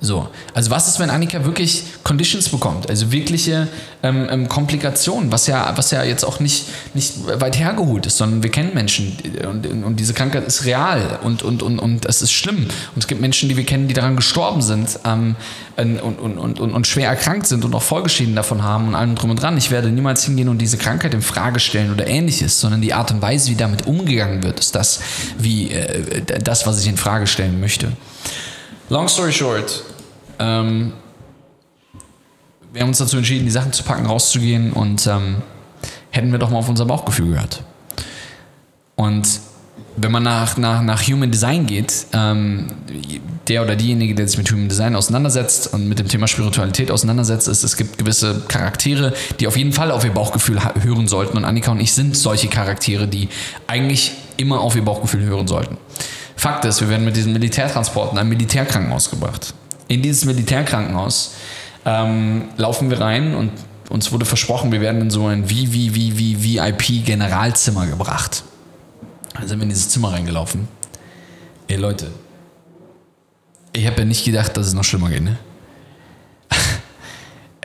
So, 0.00 0.28
also 0.54 0.70
was 0.70 0.86
ist, 0.86 1.00
wenn 1.00 1.10
Annika 1.10 1.44
wirklich 1.44 1.82
Conditions 2.04 2.48
bekommt, 2.50 2.88
also 2.88 3.10
wirkliche 3.10 3.66
ähm, 4.04 4.28
ähm, 4.30 4.48
Komplikationen, 4.48 5.32
was 5.32 5.48
ja, 5.48 5.72
was 5.74 5.90
ja 5.90 6.04
jetzt 6.04 6.24
auch 6.24 6.38
nicht, 6.38 6.66
nicht 6.94 7.14
weit 7.40 7.58
hergeholt 7.58 8.06
ist, 8.06 8.16
sondern 8.16 8.44
wir 8.44 8.50
kennen 8.50 8.74
Menschen 8.74 9.18
und, 9.48 9.66
und 9.66 9.96
diese 9.96 10.14
Krankheit 10.14 10.46
ist 10.46 10.64
real 10.64 11.18
und, 11.24 11.42
und, 11.42 11.64
und, 11.64 11.80
und 11.80 12.06
es 12.06 12.22
ist 12.22 12.30
schlimm. 12.30 12.58
Und 12.58 12.98
es 12.98 13.08
gibt 13.08 13.20
Menschen, 13.20 13.48
die 13.48 13.56
wir 13.56 13.64
kennen, 13.64 13.88
die 13.88 13.94
daran 13.94 14.14
gestorben 14.14 14.62
sind 14.62 15.00
ähm, 15.04 15.34
und, 15.76 15.98
und, 15.98 16.38
und, 16.38 16.60
und, 16.60 16.72
und 16.72 16.86
schwer 16.86 17.08
erkrankt 17.08 17.48
sind 17.48 17.64
und 17.64 17.74
auch 17.74 17.82
Folgeschäden 17.82 18.36
davon 18.36 18.62
haben 18.62 18.86
und 18.86 18.94
allem 18.94 19.16
drum 19.16 19.30
und 19.30 19.42
dran. 19.42 19.56
Ich 19.56 19.72
werde 19.72 19.88
niemals 19.88 20.24
hingehen 20.24 20.48
und 20.48 20.58
diese 20.58 20.78
Krankheit 20.78 21.12
in 21.12 21.22
Frage 21.22 21.58
stellen 21.58 21.92
oder 21.92 22.06
ähnliches, 22.06 22.60
sondern 22.60 22.80
die 22.82 22.94
Art 22.94 23.10
und 23.10 23.20
Weise, 23.20 23.50
wie 23.50 23.56
damit 23.56 23.88
umgegangen 23.88 24.44
wird, 24.44 24.60
ist 24.60 24.76
das, 24.76 25.00
wie 25.38 25.72
äh, 25.72 26.22
das, 26.22 26.68
was 26.68 26.80
ich 26.80 26.86
in 26.86 26.96
Frage 26.96 27.26
stellen 27.26 27.58
möchte. 27.58 27.92
Long 28.90 29.06
story 29.06 29.32
short, 29.32 29.84
ähm, 30.38 30.92
wir 32.72 32.80
haben 32.80 32.88
uns 32.88 32.98
dazu 32.98 33.18
entschieden, 33.18 33.44
die 33.44 33.50
Sachen 33.50 33.72
zu 33.72 33.82
packen, 33.82 34.06
rauszugehen 34.06 34.72
und 34.72 35.06
ähm, 35.06 35.42
hätten 36.10 36.32
wir 36.32 36.38
doch 36.38 36.48
mal 36.48 36.58
auf 36.58 36.70
unser 36.70 36.86
Bauchgefühl 36.86 37.28
gehört. 37.32 37.62
Und 38.96 39.40
wenn 39.96 40.10
man 40.10 40.22
nach, 40.22 40.56
nach, 40.56 40.80
nach 40.80 41.02
Human 41.02 41.30
Design 41.30 41.66
geht, 41.66 42.06
ähm, 42.14 42.68
der 43.46 43.62
oder 43.62 43.76
diejenige, 43.76 44.14
der 44.14 44.26
sich 44.26 44.38
mit 44.38 44.50
Human 44.50 44.70
Design 44.70 44.96
auseinandersetzt 44.96 45.72
und 45.74 45.86
mit 45.86 45.98
dem 45.98 46.08
Thema 46.08 46.26
Spiritualität 46.26 46.90
auseinandersetzt, 46.90 47.46
ist, 47.46 47.64
es 47.64 47.76
gibt 47.76 47.98
gewisse 47.98 48.42
Charaktere, 48.48 49.12
die 49.38 49.46
auf 49.46 49.56
jeden 49.58 49.74
Fall 49.74 49.90
auf 49.90 50.04
ihr 50.04 50.12
Bauchgefühl 50.12 50.60
hören 50.80 51.08
sollten. 51.08 51.36
Und 51.36 51.44
Annika 51.44 51.72
und 51.72 51.80
ich 51.80 51.92
sind 51.92 52.16
solche 52.16 52.48
Charaktere, 52.48 53.06
die 53.06 53.28
eigentlich 53.66 54.12
immer 54.38 54.60
auf 54.60 54.76
ihr 54.76 54.84
Bauchgefühl 54.84 55.24
hören 55.24 55.46
sollten. 55.46 55.76
Fakt 56.38 56.64
ist, 56.64 56.80
wir 56.80 56.88
werden 56.88 57.04
mit 57.04 57.16
diesen 57.16 57.32
Militärtransporten 57.32 58.16
ein 58.16 58.28
Militärkrankenhaus 58.28 59.10
gebracht. 59.10 59.54
In 59.88 60.02
dieses 60.02 60.24
Militärkrankenhaus 60.24 61.34
ähm, 61.84 62.44
laufen 62.56 62.90
wir 62.90 63.00
rein 63.00 63.34
und 63.34 63.50
uns 63.90 64.12
wurde 64.12 64.24
versprochen, 64.24 64.70
wir 64.70 64.80
werden 64.80 65.00
in 65.00 65.10
so 65.10 65.26
ein 65.26 65.50
VIP-Generalzimmer 65.50 67.86
gebracht. 67.86 68.44
Dann 69.34 69.48
sind 69.48 69.58
wir 69.58 69.64
in 69.64 69.70
dieses 69.70 69.88
Zimmer 69.88 70.12
reingelaufen. 70.12 70.68
Ey 71.66 71.76
Leute, 71.76 72.12
ich 73.72 73.88
habe 73.88 73.98
ja 73.98 74.04
nicht 74.04 74.24
gedacht, 74.24 74.56
dass 74.56 74.68
es 74.68 74.74
noch 74.74 74.84
schlimmer 74.84 75.08
geht, 75.08 75.24
ne? 75.24 75.38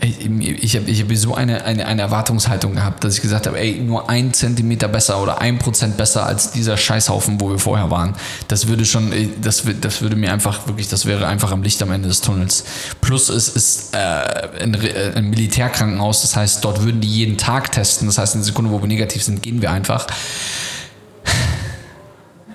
Ich 0.03 0.75
habe 0.75 0.89
ich 0.89 1.01
hab 1.01 1.15
so 1.15 1.33
eine, 1.33 1.63
eine, 1.63 1.85
eine 1.85 2.01
Erwartungshaltung 2.01 2.75
gehabt, 2.75 3.03
dass 3.03 3.15
ich 3.15 3.21
gesagt 3.21 3.47
habe, 3.47 3.57
ey, 3.57 3.79
nur 3.79 4.09
ein 4.09 4.33
Zentimeter 4.33 4.87
besser 4.89 5.21
oder 5.21 5.39
ein 5.39 5.59
Prozent 5.59 5.95
besser 5.95 6.25
als 6.25 6.51
dieser 6.51 6.75
Scheißhaufen, 6.75 7.39
wo 7.39 7.49
wir 7.49 7.59
vorher 7.59 7.89
waren. 7.89 8.15
Das 8.49 8.67
würde 8.67 8.83
schon, 8.85 9.13
das, 9.41 9.63
das 9.79 10.01
würde 10.01 10.15
mir 10.15 10.33
einfach 10.33 10.67
wirklich, 10.67 10.89
das 10.89 11.05
wäre 11.05 11.27
einfach 11.27 11.51
am 11.51 11.63
Licht 11.63 11.81
am 11.81 11.91
Ende 11.91 12.09
des 12.09 12.19
Tunnels. 12.19 12.65
Plus 12.99 13.29
es 13.29 13.47
ist 13.49 13.95
äh, 13.95 13.97
ein, 14.61 14.73
äh, 14.73 15.13
ein 15.15 15.29
Militärkrankenhaus, 15.29 16.21
das 16.21 16.35
heißt, 16.35 16.63
dort 16.65 16.83
würden 16.83 16.99
die 16.99 17.07
jeden 17.07 17.37
Tag 17.37 17.71
testen. 17.71 18.07
Das 18.07 18.17
heißt, 18.17 18.35
in 18.35 18.41
der 18.41 18.45
Sekunde, 18.45 18.71
wo 18.71 18.81
wir 18.81 18.87
negativ 18.87 19.23
sind, 19.23 19.41
gehen 19.41 19.61
wir 19.61 19.71
einfach. 19.71 20.07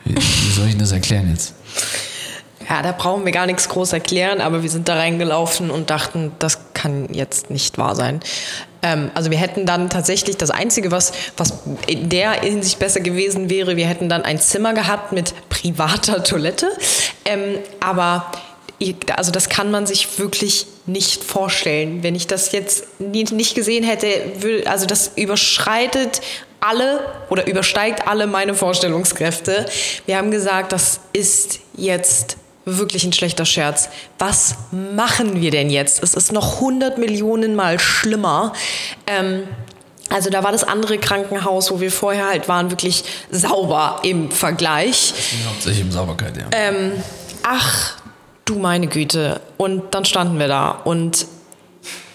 Wie, 0.05 0.15
wie 0.17 0.53
soll 0.53 0.69
ich 0.69 0.77
das 0.77 0.93
erklären 0.93 1.31
jetzt? 1.31 1.55
Ja, 2.69 2.83
da 2.83 2.93
brauchen 2.93 3.25
wir 3.25 3.33
gar 3.33 3.47
nichts 3.47 3.69
groß 3.69 3.95
erklären, 3.95 4.41
aber 4.41 4.63
wir 4.63 4.69
sind 4.69 4.89
da 4.89 4.95
reingelaufen 4.95 5.71
und 5.71 5.91
dachten, 5.91 6.33
das 6.39 6.59
kann 6.75 7.13
jetzt 7.13 7.51
nicht 7.51 7.79
wahr 7.79 7.95
sein. 7.95 8.21
Ähm, 8.83 9.11
also 9.15 9.31
wir 9.31 9.39
hätten 9.39 9.65
dann 9.65 9.89
tatsächlich 9.89 10.37
das 10.37 10.51
Einzige, 10.51 10.91
was, 10.91 11.13
was 11.37 11.61
in 11.87 12.09
der 12.11 12.33
Hinsicht 12.33 12.79
besser 12.79 13.01
gewesen 13.01 13.49
wäre, 13.49 13.77
wir 13.77 13.87
hätten 13.87 14.09
dann 14.09 14.23
ein 14.23 14.39
Zimmer 14.39 14.75
gehabt 14.75 15.13
mit 15.13 15.35
privater 15.49 16.23
Toilette. 16.23 16.69
Ähm, 17.25 17.59
aber 17.81 18.31
also 19.17 19.33
das 19.33 19.49
kann 19.49 19.73
man 19.73 19.87
sich 19.87 20.21
wirklich 20.21 20.67
nicht 20.87 21.25
vorstellen. 21.25 22.05
Wenn 22.05 22.15
ich 22.15 22.29
das 22.29 22.53
jetzt 22.53 23.01
nicht 23.01 23.55
gesehen 23.55 23.83
hätte, 23.83 24.09
also 24.67 24.87
das 24.87 25.13
überschreitet 25.17 26.21
alle 26.61 27.01
oder 27.29 27.47
übersteigt 27.49 28.07
alle 28.07 28.27
meine 28.27 28.55
Vorstellungskräfte. 28.55 29.67
Wir 30.07 30.17
haben 30.17 30.31
gesagt, 30.31 30.73
das 30.73 31.01
ist 31.13 31.61
jetzt 31.77 32.37
wirklich 32.77 33.05
ein 33.05 33.13
schlechter 33.13 33.47
Scherz. 33.47 33.89
Was 34.19 34.57
machen 34.71 35.41
wir 35.41 35.51
denn 35.51 35.71
jetzt? 35.71 36.03
Es 36.03 36.15
ist 36.15 36.33
noch 36.33 36.57
100 36.57 36.99
Millionen 36.99 37.57
Mal 37.57 37.79
schlimmer. 37.79 38.53
Ähm, 39.07 39.45
also 40.11 40.31
da 40.31 40.43
war 40.43 40.53
das 40.53 40.65
andere 40.65 40.99
Krankenhaus, 40.99 41.71
wo 41.71 41.81
wir 41.81 41.93
vorher 41.93 42.29
halt 42.29 42.49
waren, 42.49 42.71
wirklich 42.71 43.05
sauber 43.31 44.01
im 44.03 44.31
Vergleich. 44.31 45.15
Hauptsächlich 45.47 45.83
im 45.83 45.93
Sauberkeit, 45.93 46.37
ja. 46.37 46.45
Ähm, 46.53 46.93
ach, 47.43 47.97
du 48.45 48.59
meine 48.59 48.87
Güte. 48.87 49.41
Und 49.57 49.95
dann 49.95 50.05
standen 50.05 50.39
wir 50.39 50.49
da 50.49 50.71
und 50.71 51.27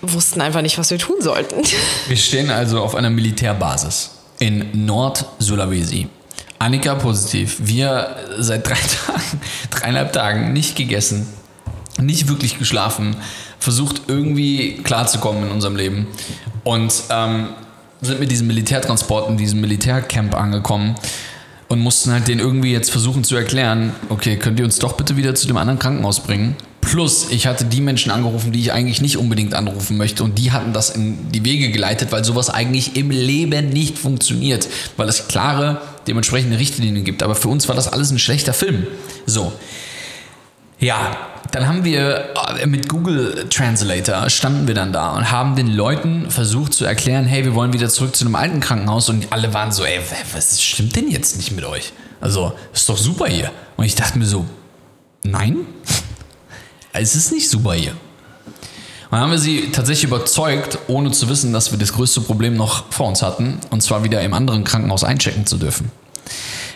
wussten 0.02 0.42
einfach 0.42 0.62
nicht, 0.62 0.78
was 0.78 0.90
wir 0.90 0.98
tun 0.98 1.18
sollten. 1.22 1.62
Wir 2.08 2.18
stehen 2.18 2.50
also 2.50 2.82
auf 2.82 2.96
einer 2.96 3.10
Militärbasis 3.10 4.12
in 4.40 4.86
Nord-Sulawesi. 4.86 6.08
Annika 6.64 6.96
positiv. 6.96 7.58
Wir 7.60 8.16
seit 8.40 8.66
drei 8.66 8.76
Tagen, 9.06 9.42
dreieinhalb 9.70 10.14
Tagen 10.14 10.54
nicht 10.54 10.78
gegessen, 10.78 11.28
nicht 12.00 12.30
wirklich 12.30 12.58
geschlafen, 12.58 13.18
versucht 13.60 14.04
irgendwie 14.08 14.78
klarzukommen 14.78 15.44
in 15.44 15.52
unserem 15.52 15.76
Leben 15.76 16.08
und 16.64 16.94
ähm, 17.10 17.50
sind 18.02 18.22
mit 18.22 18.32
diesem 18.32 18.48
Militärtransport 18.48 19.30
in 19.30 19.36
diesem 19.36 19.60
Militärcamp 19.60 20.36
angekommen 20.36 20.96
und 21.74 21.80
mussten 21.80 22.12
halt 22.12 22.28
den 22.28 22.40
irgendwie 22.40 22.72
jetzt 22.72 22.92
versuchen 22.92 23.24
zu 23.24 23.36
erklären, 23.36 23.94
okay, 24.10 24.38
könnt 24.38 24.60
ihr 24.60 24.66
uns 24.66 24.80
doch 24.80 24.94
bitte 24.94 25.18
wieder 25.18 25.36
zu 25.36 25.48
dem 25.48 25.58
anderen 25.58 25.80
Krankenhaus 25.80 26.22
bringen? 26.22 26.56
Plus, 26.82 27.28
ich 27.32 27.48
hatte 27.48 27.66
die 27.66 27.82
Menschen 27.82 28.12
angerufen, 28.12 28.52
die 28.52 28.60
ich 28.60 28.72
eigentlich 28.72 29.02
nicht 29.02 29.18
unbedingt 29.18 29.54
anrufen 29.54 29.98
möchte 29.98 30.24
und 30.24 30.38
die 30.38 30.52
hatten 30.52 30.74
das 30.74 30.92
in 30.92 31.32
die 31.32 31.44
Wege 31.44 31.72
geleitet, 31.72 32.12
weil 32.12 32.24
sowas 32.24 32.50
eigentlich 32.50 32.96
im 32.96 33.10
Leben 33.10 33.70
nicht 33.70 33.98
funktioniert, 33.98 34.68
weil 34.98 35.10
es 35.10 35.28
klare, 35.28 35.82
dementsprechende 36.08 36.60
Richtlinien 36.60 37.04
gibt. 37.04 37.24
Aber 37.24 37.36
für 37.36 37.48
uns 37.48 37.68
war 37.68 37.76
das 37.76 37.88
alles 37.88 38.12
ein 38.12 38.20
schlechter 38.20 38.54
Film. 38.54 38.86
So. 39.26 39.52
Ja, 40.84 41.16
dann 41.52 41.66
haben 41.66 41.86
wir 41.86 42.34
äh, 42.60 42.66
mit 42.66 42.90
Google 42.90 43.48
Translator 43.50 44.30
standen 44.30 44.68
wir 44.68 44.76
dann 44.76 44.92
da 44.92 45.12
und 45.12 45.32
haben 45.32 45.56
den 45.56 45.68
Leuten 45.68 46.30
versucht 46.30 46.74
zu 46.74 46.84
erklären, 46.84 47.24
hey, 47.24 47.46
wir 47.46 47.56
wollen 47.56 47.72
wieder 47.72 47.88
zurück 47.88 48.14
zu 48.14 48.26
einem 48.26 48.36
alten 48.36 48.60
Krankenhaus 48.60 49.08
und 49.08 49.32
alle 49.32 49.54
waren 49.54 49.72
so, 49.72 49.86
ey, 49.86 50.02
was 50.34 50.62
stimmt 50.62 50.98
denn 50.98 51.10
jetzt 51.10 51.38
nicht 51.38 51.54
mit 51.54 51.64
euch? 51.64 51.94
Also, 52.20 52.52
ist 52.74 52.90
doch 52.90 52.98
super 52.98 53.28
hier. 53.28 53.50
Und 53.78 53.86
ich 53.86 53.96
dachte 53.96 54.20
mir 54.20 54.26
so, 54.26 54.46
nein, 55.24 55.60
es 56.92 57.16
ist 57.16 57.32
nicht 57.32 57.50
super 57.50 57.76
hier. 57.76 57.92
Und 57.92 59.12
dann 59.12 59.22
haben 59.22 59.32
wir 59.32 59.40
sie 59.40 59.72
tatsächlich 59.72 60.10
überzeugt, 60.10 60.80
ohne 60.88 61.12
zu 61.12 61.30
wissen, 61.30 61.54
dass 61.54 61.72
wir 61.72 61.80
das 61.80 61.94
größte 61.94 62.20
Problem 62.20 62.58
noch 62.58 62.92
vor 62.92 63.08
uns 63.08 63.22
hatten, 63.22 63.60
und 63.70 63.82
zwar 63.82 64.04
wieder 64.04 64.22
im 64.22 64.34
anderen 64.34 64.66
Krankenhaus 64.66 65.06
einchecken 65.06 65.46
zu 65.46 65.58
dürfen. 65.58 65.92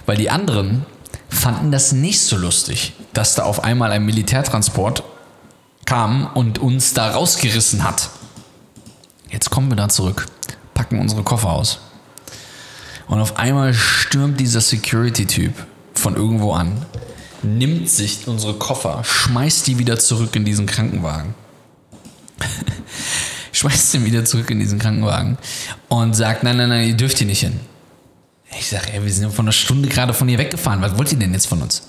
Weil 0.05 0.15
die 0.15 0.29
anderen 0.29 0.85
fanden 1.27 1.71
das 1.71 1.91
nicht 1.91 2.21
so 2.21 2.37
lustig, 2.37 2.93
dass 3.17 3.33
da 3.33 3.43
auf 3.43 3.63
einmal 3.63 3.91
ein 3.91 4.05
Militärtransport 4.05 5.03
kam 5.85 6.27
und 6.35 6.59
uns 6.59 6.93
da 6.93 7.09
rausgerissen 7.09 7.83
hat. 7.83 8.09
Jetzt 9.29 9.49
kommen 9.49 9.69
wir 9.69 9.75
da 9.75 9.89
zurück, 9.89 10.27
packen 10.75 10.99
unsere 10.99 11.23
Koffer 11.23 11.49
aus. 11.49 11.79
Und 13.07 13.19
auf 13.19 13.37
einmal 13.37 13.73
stürmt 13.73 14.39
dieser 14.39 14.61
Security-Typ 14.61 15.53
von 15.95 16.15
irgendwo 16.15 16.53
an 16.53 16.85
nimmt 17.43 17.89
sich 17.89 18.27
unsere 18.27 18.55
Koffer, 18.55 19.03
schmeißt 19.03 19.67
die 19.67 19.79
wieder 19.79 19.97
zurück 19.97 20.35
in 20.35 20.45
diesen 20.45 20.65
Krankenwagen. 20.65 21.33
schmeißt 23.51 23.91
sie 23.91 24.05
wieder 24.05 24.25
zurück 24.25 24.49
in 24.49 24.59
diesen 24.59 24.79
Krankenwagen 24.79 25.37
und 25.87 26.15
sagt, 26.15 26.43
nein, 26.43 26.57
nein, 26.57 26.69
nein, 26.69 26.87
ihr 26.87 26.97
dürft 26.97 27.17
hier 27.17 27.27
nicht 27.27 27.39
hin. 27.39 27.59
Ich 28.57 28.69
sage, 28.69 28.93
ey, 28.93 29.03
wir 29.03 29.11
sind 29.11 29.31
vor 29.33 29.43
einer 29.43 29.51
Stunde 29.51 29.89
gerade 29.89 30.13
von 30.13 30.27
hier 30.27 30.37
weggefahren. 30.37 30.81
Was 30.81 30.97
wollt 30.97 31.11
ihr 31.11 31.19
denn 31.19 31.33
jetzt 31.33 31.47
von 31.47 31.61
uns? 31.61 31.83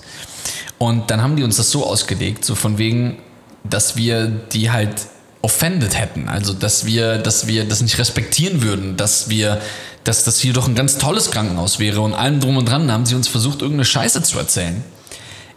Und 0.77 1.11
dann 1.11 1.21
haben 1.21 1.35
die 1.35 1.43
uns 1.43 1.57
das 1.57 1.71
so 1.71 1.85
ausgelegt, 1.85 2.45
so 2.45 2.55
von 2.55 2.77
wegen, 2.77 3.17
dass 3.63 3.95
wir 3.95 4.27
die 4.27 4.71
halt 4.71 5.07
offended 5.41 5.97
hätten. 5.97 6.27
Also, 6.27 6.53
dass 6.53 6.85
wir, 6.85 7.17
dass 7.17 7.47
wir 7.47 7.65
das 7.65 7.81
nicht 7.81 7.97
respektieren 7.97 8.61
würden, 8.61 8.97
dass 8.97 9.29
wir, 9.29 9.61
dass 10.03 10.23
das 10.23 10.39
hier 10.39 10.53
doch 10.53 10.67
ein 10.67 10.75
ganz 10.75 10.97
tolles 10.97 11.31
Krankenhaus 11.31 11.79
wäre 11.79 12.01
und 12.01 12.13
allem 12.13 12.39
drum 12.39 12.57
und 12.57 12.67
dran 12.67 12.91
haben 12.91 13.05
sie 13.05 13.15
uns 13.15 13.27
versucht, 13.27 13.61
irgendeine 13.61 13.85
Scheiße 13.85 14.21
zu 14.23 14.37
erzählen. 14.37 14.83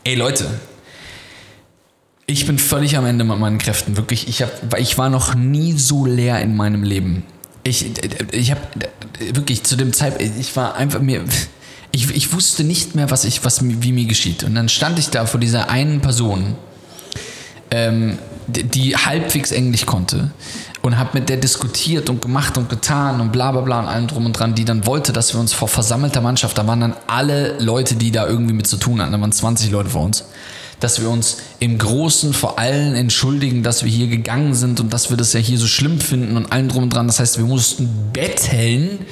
Ey 0.04 0.14
Leute, 0.14 0.48
ich 2.26 2.46
bin 2.46 2.58
völlig 2.58 2.96
am 2.96 3.06
Ende 3.06 3.24
mit 3.24 3.38
meinen 3.38 3.58
Kräften. 3.58 3.96
Wirklich, 3.96 4.28
ich, 4.28 4.42
hab, 4.42 4.78
ich 4.78 4.98
war 4.98 5.10
noch 5.10 5.34
nie 5.34 5.72
so 5.72 6.06
leer 6.06 6.40
in 6.40 6.56
meinem 6.56 6.82
Leben. 6.82 7.24
Ich, 7.64 7.86
ich 8.32 8.50
habe 8.50 8.60
wirklich 9.32 9.62
zu 9.62 9.76
dem 9.76 9.92
Zeitpunkt, 9.92 10.38
ich 10.38 10.56
war 10.56 10.74
einfach 10.74 11.00
mir, 11.00 11.24
ich, 11.92 12.10
ich 12.10 12.32
wusste 12.32 12.64
nicht 12.64 12.94
mehr, 12.94 13.10
was 13.10 13.24
ich, 13.24 13.44
was 13.44 13.62
wie 13.62 13.92
mir 13.92 14.06
geschieht. 14.06 14.42
Und 14.44 14.54
dann 14.54 14.68
stand 14.68 14.98
ich 14.98 15.10
da 15.10 15.26
vor 15.26 15.38
dieser 15.38 15.68
einen 15.70 16.00
Person, 16.00 16.56
ähm, 17.70 18.18
die 18.48 18.96
halbwegs 18.96 19.52
Englisch 19.52 19.86
konnte 19.86 20.32
und 20.82 20.98
habe 20.98 21.10
mit 21.14 21.28
der 21.28 21.36
diskutiert 21.36 22.10
und 22.10 22.20
gemacht 22.20 22.58
und 22.58 22.68
getan 22.68 23.20
und 23.20 23.30
bla 23.30 23.52
bla 23.52 23.60
bla 23.60 23.80
und 23.80 23.86
allem 23.86 24.06
drum 24.08 24.26
und 24.26 24.32
dran, 24.32 24.54
die 24.54 24.64
dann 24.64 24.84
wollte, 24.86 25.12
dass 25.12 25.32
wir 25.32 25.40
uns 25.40 25.52
vor 25.52 25.68
versammelter 25.68 26.20
Mannschaft, 26.20 26.58
da 26.58 26.66
waren 26.66 26.80
dann 26.80 26.96
alle 27.06 27.58
Leute, 27.58 27.94
die 27.94 28.10
da 28.10 28.26
irgendwie 28.26 28.52
mit 28.52 28.66
zu 28.66 28.76
tun 28.76 29.00
hatten, 29.00 29.12
da 29.12 29.20
waren 29.20 29.32
20 29.32 29.70
Leute 29.70 29.90
vor 29.90 30.02
uns, 30.02 30.24
dass 30.82 31.00
wir 31.00 31.08
uns 31.08 31.38
im 31.60 31.78
Großen 31.78 32.34
vor 32.34 32.58
allen 32.58 32.94
entschuldigen, 32.94 33.62
dass 33.62 33.84
wir 33.84 33.90
hier 33.90 34.08
gegangen 34.08 34.54
sind 34.54 34.80
und 34.80 34.92
dass 34.92 35.10
wir 35.10 35.16
das 35.16 35.32
ja 35.32 35.40
hier 35.40 35.58
so 35.58 35.68
schlimm 35.68 36.00
finden 36.00 36.36
und 36.36 36.50
allem 36.50 36.68
drum 36.68 36.84
und 36.84 36.90
dran. 36.90 37.06
Das 37.06 37.20
heißt, 37.20 37.38
wir 37.38 37.44
mussten 37.44 38.10
betteln, 38.12 39.06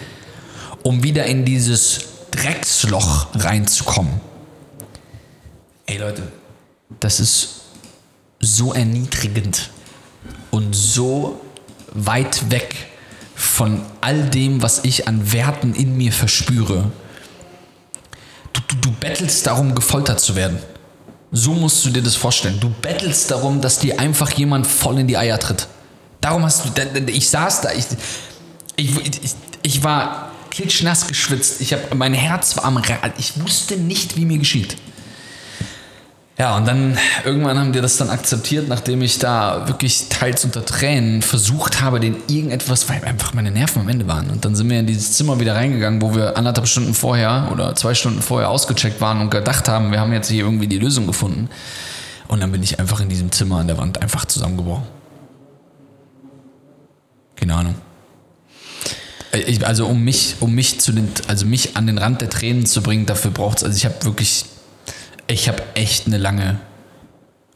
um 0.83 1.03
wieder 1.05 1.27
in 1.27 1.45
dieses 1.45 2.01
Drecksloch 2.33 3.29
reinzukommen. 3.35 4.21
Ey 5.87 5.99
Leute, 5.99 6.23
das 6.99 7.21
ist 7.21 7.61
so 8.41 8.73
erniedrigend 8.73 9.71
und 10.51 10.75
so 10.75 11.41
weit 11.93 12.51
weg 12.51 12.75
von 13.35 13.83
all 14.01 14.29
dem, 14.29 14.63
was 14.63 14.85
ich 14.85 15.07
an 15.07 15.33
Werten 15.33 15.75
in 15.75 15.97
mir 15.97 16.13
verspüre. 16.13 16.91
Du, 18.53 18.61
du, 18.69 18.77
du 18.77 18.91
bettelst 18.93 19.47
darum, 19.47 19.75
gefoltert 19.75 20.21
zu 20.21 20.35
werden. 20.35 20.59
So 21.33 21.53
musst 21.53 21.85
du 21.85 21.91
dir 21.91 22.03
das 22.03 22.17
vorstellen. 22.17 22.59
Du 22.61 22.71
bettelst 22.71 23.31
darum, 23.31 23.61
dass 23.61 23.79
dir 23.79 24.01
einfach 24.01 24.31
jemand 24.33 24.67
voll 24.67 24.99
in 24.99 25.07
die 25.07 25.17
Eier 25.17 25.39
tritt. 25.39 25.69
Darum 26.21 26.45
hast 26.45 26.65
du, 26.65 27.11
ich 27.11 27.29
saß 27.29 27.61
da, 27.63 27.73
ich, 27.73 27.87
ich, 28.77 28.97
ich, 29.07 29.35
ich 29.63 29.85
war 29.85 30.33
klitschnass 30.51 31.07
geschwitzt. 31.07 31.61
Ich 31.61 31.73
hab, 31.73 31.95
mein 31.95 32.15
Herz 32.15 32.57
war 32.57 32.65
am 32.65 32.77
Rad. 32.77 33.13
Ich 33.19 33.41
wusste 33.41 33.77
nicht, 33.77 34.17
wie 34.17 34.25
mir 34.25 34.39
geschieht. 34.39 34.77
Ja, 36.41 36.57
und 36.57 36.67
dann 36.67 36.97
irgendwann 37.27 37.59
haben 37.59 37.75
die 37.75 37.83
das 37.83 37.99
dann 37.99 38.09
akzeptiert, 38.09 38.67
nachdem 38.67 39.03
ich 39.03 39.19
da 39.19 39.69
wirklich 39.69 40.09
teils 40.09 40.43
unter 40.43 40.65
Tränen 40.65 41.21
versucht 41.21 41.83
habe, 41.83 42.01
den 42.01 42.17
irgendetwas, 42.29 42.89
weil 42.89 43.05
einfach 43.05 43.35
meine 43.35 43.51
Nerven 43.51 43.83
am 43.83 43.89
Ende 43.91 44.09
waren. 44.09 44.31
Und 44.31 44.47
dann 44.47 44.55
sind 44.55 44.71
wir 44.71 44.81
in 44.81 44.87
dieses 44.87 45.13
Zimmer 45.13 45.39
wieder 45.39 45.55
reingegangen, 45.55 46.01
wo 46.01 46.15
wir 46.15 46.39
anderthalb 46.39 46.67
Stunden 46.67 46.95
vorher 46.95 47.51
oder 47.53 47.75
zwei 47.75 47.93
Stunden 47.93 48.23
vorher 48.23 48.49
ausgecheckt 48.49 49.03
waren 49.03 49.21
und 49.21 49.31
gedacht 49.31 49.69
haben, 49.69 49.93
wir 49.93 50.01
haben 50.01 50.15
jetzt 50.15 50.31
hier 50.31 50.45
irgendwie 50.45 50.67
die 50.67 50.79
Lösung 50.79 51.07
gefunden. 51.07 51.51
Und 52.27 52.41
dann 52.41 52.51
bin 52.51 52.63
ich 52.63 52.79
einfach 52.79 53.01
in 53.01 53.11
diesem 53.11 53.31
Zimmer 53.31 53.59
an 53.59 53.67
der 53.67 53.77
Wand 53.77 54.01
einfach 54.01 54.25
zusammengebrochen. 54.25 54.87
Keine 57.37 57.55
Ahnung. 57.55 57.75
Ich, 59.47 59.67
also 59.67 59.87
um 59.87 60.03
mich, 60.03 60.37
um 60.41 60.55
mich 60.55 60.81
zu 60.81 60.93
den, 60.93 61.07
also 61.29 61.45
mich 61.45 61.77
an 61.77 61.87
den 61.87 61.99
Rand 61.99 62.23
der 62.23 62.31
Tränen 62.31 62.65
zu 62.65 62.81
bringen, 62.81 63.05
dafür 63.05 63.31
braucht 63.31 63.59
es, 63.59 63.65
also 63.65 63.77
ich 63.77 63.85
habe 63.85 64.03
wirklich 64.07 64.47
ich 65.31 65.49
habe 65.49 65.63
echt 65.75 66.07
eine 66.07 66.19
lange 66.19 66.59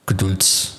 Gedulds, 0.07 0.75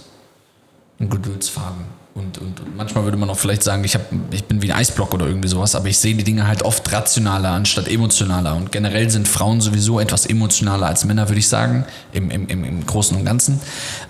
Geduldsfaden. 1.00 1.96
Und, 2.14 2.38
und, 2.38 2.62
und, 2.62 2.78
manchmal 2.78 3.04
würde 3.04 3.18
man 3.18 3.30
auch 3.30 3.38
vielleicht 3.38 3.62
sagen, 3.62 3.84
ich, 3.84 3.94
hab, 3.96 4.06
ich 4.32 4.46
bin 4.46 4.62
wie 4.62 4.72
ein 4.72 4.78
Eisblock 4.78 5.14
oder 5.14 5.28
irgendwie 5.28 5.50
sowas, 5.50 5.76
aber 5.76 5.90
ich 5.90 5.98
sehe 5.98 6.16
die 6.16 6.24
Dinge 6.24 6.48
halt 6.48 6.62
oft 6.62 6.90
rationaler 6.90 7.50
anstatt 7.50 7.90
emotionaler. 7.90 8.56
Und 8.56 8.72
generell 8.72 9.10
sind 9.10 9.28
Frauen 9.28 9.60
sowieso 9.60 10.00
etwas 10.00 10.26
emotionaler 10.26 10.88
als 10.88 11.04
Männer, 11.04 11.28
würde 11.28 11.40
ich 11.40 11.50
sagen, 11.50 11.84
im, 12.14 12.32
im, 12.32 12.48
im, 12.48 12.64
im 12.64 12.86
Großen 12.86 13.18
und 13.18 13.26
Ganzen. 13.26 13.60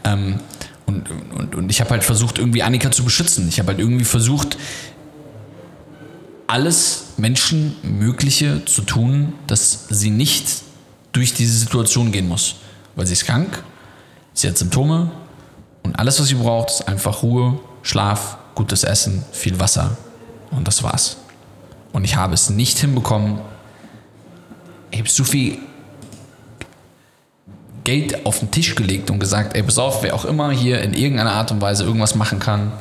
Ähm, 0.03 0.39
und, 0.85 1.09
und, 1.33 1.55
und 1.55 1.69
ich 1.71 1.81
habe 1.81 1.89
halt 1.89 2.03
versucht, 2.03 2.37
irgendwie 2.37 2.61
Annika 2.61 2.91
zu 2.91 3.03
beschützen. 3.03 3.49
Ich 3.49 3.57
habe 3.57 3.69
halt 3.69 3.79
irgendwie 3.79 4.05
versucht, 4.05 4.55
alles 6.45 7.05
Menschenmögliche 7.17 8.63
zu 8.65 8.83
tun, 8.83 9.33
dass 9.47 9.87
sie 9.89 10.11
nicht 10.11 10.61
durch 11.11 11.33
diese 11.33 11.57
Situation 11.57 12.11
gehen 12.11 12.27
muss 12.27 12.57
weil 12.95 13.05
sie 13.05 13.13
ist 13.13 13.25
krank, 13.25 13.63
sie 14.33 14.47
hat 14.47 14.57
Symptome 14.57 15.11
und 15.83 15.97
alles, 15.97 16.19
was 16.19 16.27
sie 16.27 16.35
braucht, 16.35 16.69
ist 16.69 16.87
einfach 16.87 17.23
Ruhe, 17.23 17.59
Schlaf, 17.83 18.37
gutes 18.55 18.83
Essen, 18.83 19.23
viel 19.31 19.59
Wasser 19.59 19.97
und 20.51 20.67
das 20.67 20.83
war's. 20.83 21.17
Und 21.93 22.03
ich 22.03 22.15
habe 22.15 22.33
es 22.33 22.49
nicht 22.49 22.77
hinbekommen. 22.79 23.39
Ich 24.91 24.99
habe 24.99 25.09
so 25.09 25.23
viel 25.23 25.59
Geld 27.85 28.25
auf 28.25 28.39
den 28.39 28.51
Tisch 28.51 28.75
gelegt 28.75 29.11
und 29.11 29.19
gesagt, 29.19 29.55
ey, 29.55 29.63
pass 29.63 29.77
auf, 29.77 30.03
wer 30.03 30.15
auch 30.15 30.25
immer 30.25 30.51
hier 30.51 30.81
in 30.81 30.93
irgendeiner 30.93 31.31
Art 31.31 31.51
und 31.51 31.61
Weise 31.61 31.83
irgendwas 31.83 32.15
machen 32.15 32.39
kann, 32.39 32.73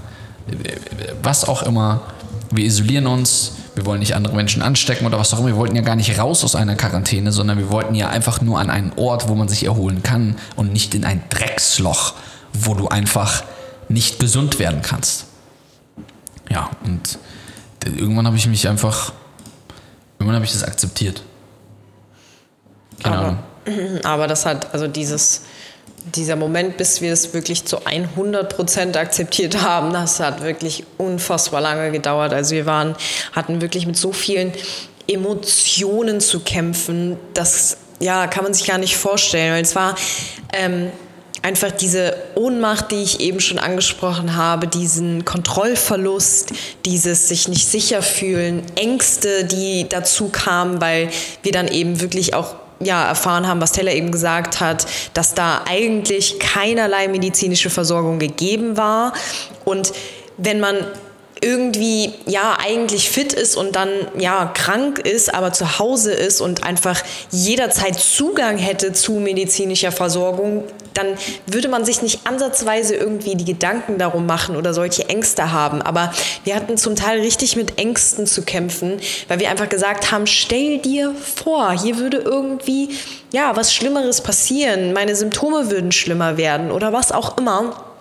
was 1.23 1.47
auch 1.47 1.63
immer, 1.63 2.03
wir 2.51 2.65
isolieren 2.65 3.07
uns, 3.07 3.53
wir 3.75 3.87
wollen 3.87 4.01
nicht 4.01 4.15
andere 4.15 4.35
Menschen 4.35 4.63
anstecken 4.63 5.07
oder 5.07 5.19
was 5.19 5.33
auch 5.35 5.39
immer. 5.39 5.49
Wir 5.49 5.57
wollten 5.57 5.77
ja 5.77 5.83
gar 5.83 5.97
nicht 5.97 6.19
raus 6.19 6.45
aus 6.45 6.55
einer 6.55 6.77
Quarantäne, 6.77 7.33
sondern 7.33 7.59
wir 7.59 7.71
wollten 7.71 7.95
ja 7.95 8.09
einfach 8.09 8.41
nur 8.41 8.59
an 8.59 8.71
einen 8.71 8.93
Ort, 8.97 9.29
wo 9.29 9.35
man 9.35 9.49
sich 9.49 9.65
erholen 9.65 10.03
kann 10.03 10.37
und 10.57 10.73
nicht 10.73 10.95
in 10.95 11.05
ein 11.05 11.23
Drecksloch, 11.31 12.15
wo 12.53 12.75
du 12.75 12.89
einfach 12.89 13.45
nicht 13.89 14.19
gesund 14.19 14.59
werden 14.59 14.83
kannst. 14.83 15.27
Ja, 16.51 16.71
und 16.85 17.19
irgendwann 17.85 18.27
habe 18.27 18.37
ich 18.37 18.47
mich 18.47 18.69
einfach, 18.69 19.13
irgendwann 20.19 20.37
habe 20.37 20.45
ich 20.45 20.53
das 20.53 20.65
akzeptiert. 20.65 21.23
Keine 23.03 23.17
aber, 23.17 23.27
Ahnung. 23.27 23.39
Aber 24.05 24.27
das 24.27 24.45
hat, 24.45 24.73
also 24.75 24.87
dieses, 24.87 25.43
dieser 26.15 26.37
Moment, 26.37 26.77
bis 26.77 27.01
wir 27.01 27.13
es 27.13 27.33
wirklich 27.33 27.65
zu 27.65 27.79
100% 27.79 28.97
akzeptiert 28.97 29.63
haben, 29.63 29.93
das 29.93 30.21
hat 30.21 30.43
wirklich 30.43 30.85
unfassbar 30.99 31.61
lange 31.61 31.91
gedauert. 31.91 32.33
Also 32.33 32.55
wir 32.55 32.67
waren, 32.67 32.95
hatten 33.33 33.61
wirklich 33.61 33.87
mit 33.87 33.97
so 33.97 34.13
vielen 34.13 34.53
Emotionen 35.09 36.21
zu 36.21 36.41
kämpfen, 36.41 37.17
das 37.35 37.79
ja, 38.01 38.27
kann 38.27 38.45
man 38.45 38.55
sich 38.55 38.67
gar 38.67 38.79
nicht 38.79 38.97
vorstellen, 38.97 39.53
weil 39.53 39.63
es 39.63 39.75
war 39.75 39.95
ähm, 40.53 40.91
einfach 41.43 41.71
diese 41.71 42.17
Ohnmacht, 42.35 42.91
die 42.91 43.03
ich 43.03 43.21
eben 43.21 43.41
schon 43.41 43.59
angesprochen 43.59 44.35
habe, 44.35 44.67
diesen 44.67 45.25
Kontrollverlust, 45.25 46.53
dieses 46.87 47.29
sich 47.29 47.49
nicht 47.49 47.69
sicher 47.69 48.03
fühlen, 48.03 48.63
Ängste, 48.77 49.45
die 49.45 49.87
dazu 49.89 50.29
kamen, 50.29 50.81
weil 50.81 51.11
wir 51.43 51.53
dann 51.53 51.69
eben 51.69 52.01
wirklich 52.01 52.35
auch 52.35 52.55
ja, 52.85 53.07
erfahren 53.07 53.47
haben, 53.47 53.61
was 53.61 53.73
Taylor 53.73 53.93
eben 53.93 54.11
gesagt 54.11 54.61
hat, 54.61 54.87
dass 55.15 55.35
da 55.35 55.63
eigentlich 55.69 56.39
keinerlei 56.39 57.09
medizinische 57.09 57.71
Versorgung 57.71 58.19
gegeben 58.19 58.77
war. 58.77 59.13
Und 59.65 59.93
wenn 60.37 60.61
man 60.61 60.77
irgendwie 61.41 62.15
ja 62.27 62.57
eigentlich 62.59 63.11
fit 63.11 63.33
ist 63.33 63.57
und 63.57 63.77
dann 63.77 63.91
ja 64.19 64.51
krank 64.55 64.99
ist, 64.99 65.35
aber 65.35 65.53
zu 65.53 65.79
Hause 65.79 66.13
ist 66.13 66.41
und 66.41 66.65
einfach 66.65 67.03
jederzeit 67.31 67.99
Zugang 67.99 68.57
hätte 68.57 68.93
zu 68.93 69.15
medizinischer 69.15 69.93
Versorgung, 69.93 70.65
dann 70.95 71.19
würde 71.47 71.69
man 71.69 71.85
sich 71.85 72.03
nicht 72.03 72.27
ansatzweise 72.27 72.95
irgendwie 72.95 73.35
die 73.35 73.45
Gedanken 73.45 73.99
darum 73.99 74.27
machen 74.27 74.57
oder 74.57 74.73
solche 74.73 75.09
Ängste 75.09 75.53
haben. 75.53 75.83
Aber 75.83 76.13
wir 76.45 76.55
hatten 76.55 76.77
zum 76.77 76.97
Teil 76.97 77.21
richtig 77.21 77.57
mit 77.57 77.79
Ängsten 77.79 78.27
zu 78.27 78.43
kämpfen, 78.43 79.01
weil 79.29 79.41
wir 79.41 79.51
einfach 79.51 79.69
gesagt 79.69 80.13
haben, 80.13 80.27
stell 80.27 80.79
dir 80.79 81.15
vor, 81.15 81.73
hier 81.73 81.99
würde 81.99 82.19
irgendwie 82.19 82.91
ja 83.33 83.57
was 83.57 83.75
Schlimmeres 83.75 84.21
passieren, 84.21 84.93
meine 84.93 85.17
Symptome 85.17 85.71
würden 85.71 85.93
schlimmer 85.93 86.37
werden 86.37 86.71
oder 86.71 86.93
was 86.93 87.13
auch 87.13 87.37
immer. 87.37 87.94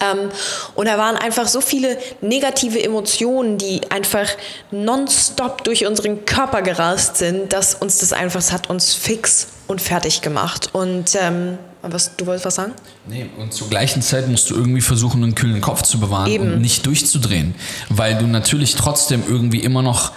Ähm, 0.00 0.30
und 0.74 0.86
da 0.86 0.98
waren 0.98 1.16
einfach 1.16 1.48
so 1.48 1.60
viele 1.60 1.98
negative 2.20 2.82
Emotionen, 2.82 3.58
die 3.58 3.80
einfach 3.90 4.28
nonstop 4.70 5.64
durch 5.64 5.86
unseren 5.86 6.24
Körper 6.24 6.62
gerast 6.62 7.16
sind, 7.16 7.52
dass 7.52 7.74
uns 7.74 7.98
das 7.98 8.12
einfach, 8.12 8.40
das 8.40 8.52
hat 8.52 8.68
uns 8.68 8.94
fix 8.94 9.48
und 9.66 9.80
fertig 9.80 10.20
gemacht. 10.20 10.70
Und 10.72 11.14
ähm, 11.20 11.58
was, 11.82 12.16
du 12.16 12.26
wolltest 12.26 12.46
was 12.46 12.54
sagen? 12.56 12.72
Nee, 13.06 13.26
und 13.38 13.52
zur 13.52 13.68
gleichen 13.68 14.02
Zeit 14.02 14.28
musst 14.28 14.50
du 14.50 14.54
irgendwie 14.54 14.80
versuchen, 14.80 15.22
einen 15.22 15.34
kühlen 15.34 15.60
Kopf 15.60 15.82
zu 15.82 15.98
bewahren 15.98 16.30
Eben. 16.30 16.52
und 16.52 16.60
nicht 16.60 16.84
durchzudrehen. 16.86 17.54
Weil 17.88 18.18
du 18.18 18.26
natürlich 18.26 18.74
trotzdem 18.74 19.22
irgendwie 19.28 19.60
immer 19.60 19.82
noch 19.82 20.12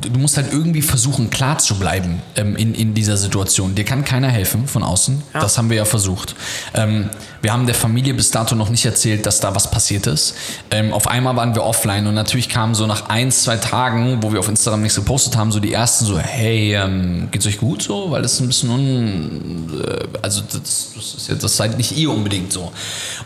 du 0.00 0.18
musst 0.18 0.36
halt 0.36 0.52
irgendwie 0.52 0.82
versuchen, 0.82 1.28
klar 1.28 1.58
zu 1.58 1.74
bleiben 1.74 2.22
ähm, 2.36 2.56
in, 2.56 2.74
in 2.74 2.94
dieser 2.94 3.16
Situation. 3.16 3.74
Dir 3.74 3.84
kann 3.84 4.04
keiner 4.04 4.28
helfen 4.28 4.66
von 4.66 4.82
außen. 4.82 5.22
Ja. 5.34 5.40
Das 5.40 5.58
haben 5.58 5.68
wir 5.68 5.76
ja 5.76 5.84
versucht. 5.84 6.34
Ähm, 6.74 7.10
wir 7.42 7.52
haben 7.52 7.66
der 7.66 7.74
Familie 7.74 8.14
bis 8.14 8.30
dato 8.30 8.54
noch 8.54 8.70
nicht 8.70 8.84
erzählt, 8.86 9.26
dass 9.26 9.40
da 9.40 9.54
was 9.54 9.70
passiert 9.70 10.06
ist. 10.06 10.34
Ähm, 10.70 10.92
auf 10.92 11.08
einmal 11.08 11.36
waren 11.36 11.54
wir 11.54 11.64
offline 11.64 12.06
und 12.06 12.14
natürlich 12.14 12.48
kamen 12.48 12.74
so 12.74 12.86
nach 12.86 13.08
ein, 13.10 13.30
zwei 13.30 13.56
Tagen, 13.56 14.22
wo 14.22 14.32
wir 14.32 14.40
auf 14.40 14.48
Instagram 14.48 14.82
nichts 14.82 14.96
gepostet 14.96 15.36
haben, 15.36 15.52
so 15.52 15.60
die 15.60 15.72
ersten 15.72 16.06
so, 16.06 16.18
hey, 16.18 16.74
ähm, 16.74 17.28
geht's 17.30 17.46
euch 17.46 17.58
gut 17.58 17.82
so? 17.82 18.10
Weil 18.10 18.22
das 18.22 18.34
ist 18.34 18.40
ein 18.40 18.46
bisschen 18.46 18.70
un... 18.70 19.82
Äh, 19.86 20.18
also 20.22 20.40
das, 20.40 20.92
das, 20.94 21.14
ist 21.14 21.28
jetzt, 21.28 21.44
das 21.44 21.56
seid 21.56 21.76
nicht 21.76 21.96
ihr 21.96 22.10
unbedingt 22.10 22.52
so. 22.52 22.72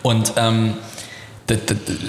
Und 0.02 0.32
ähm, 0.36 0.74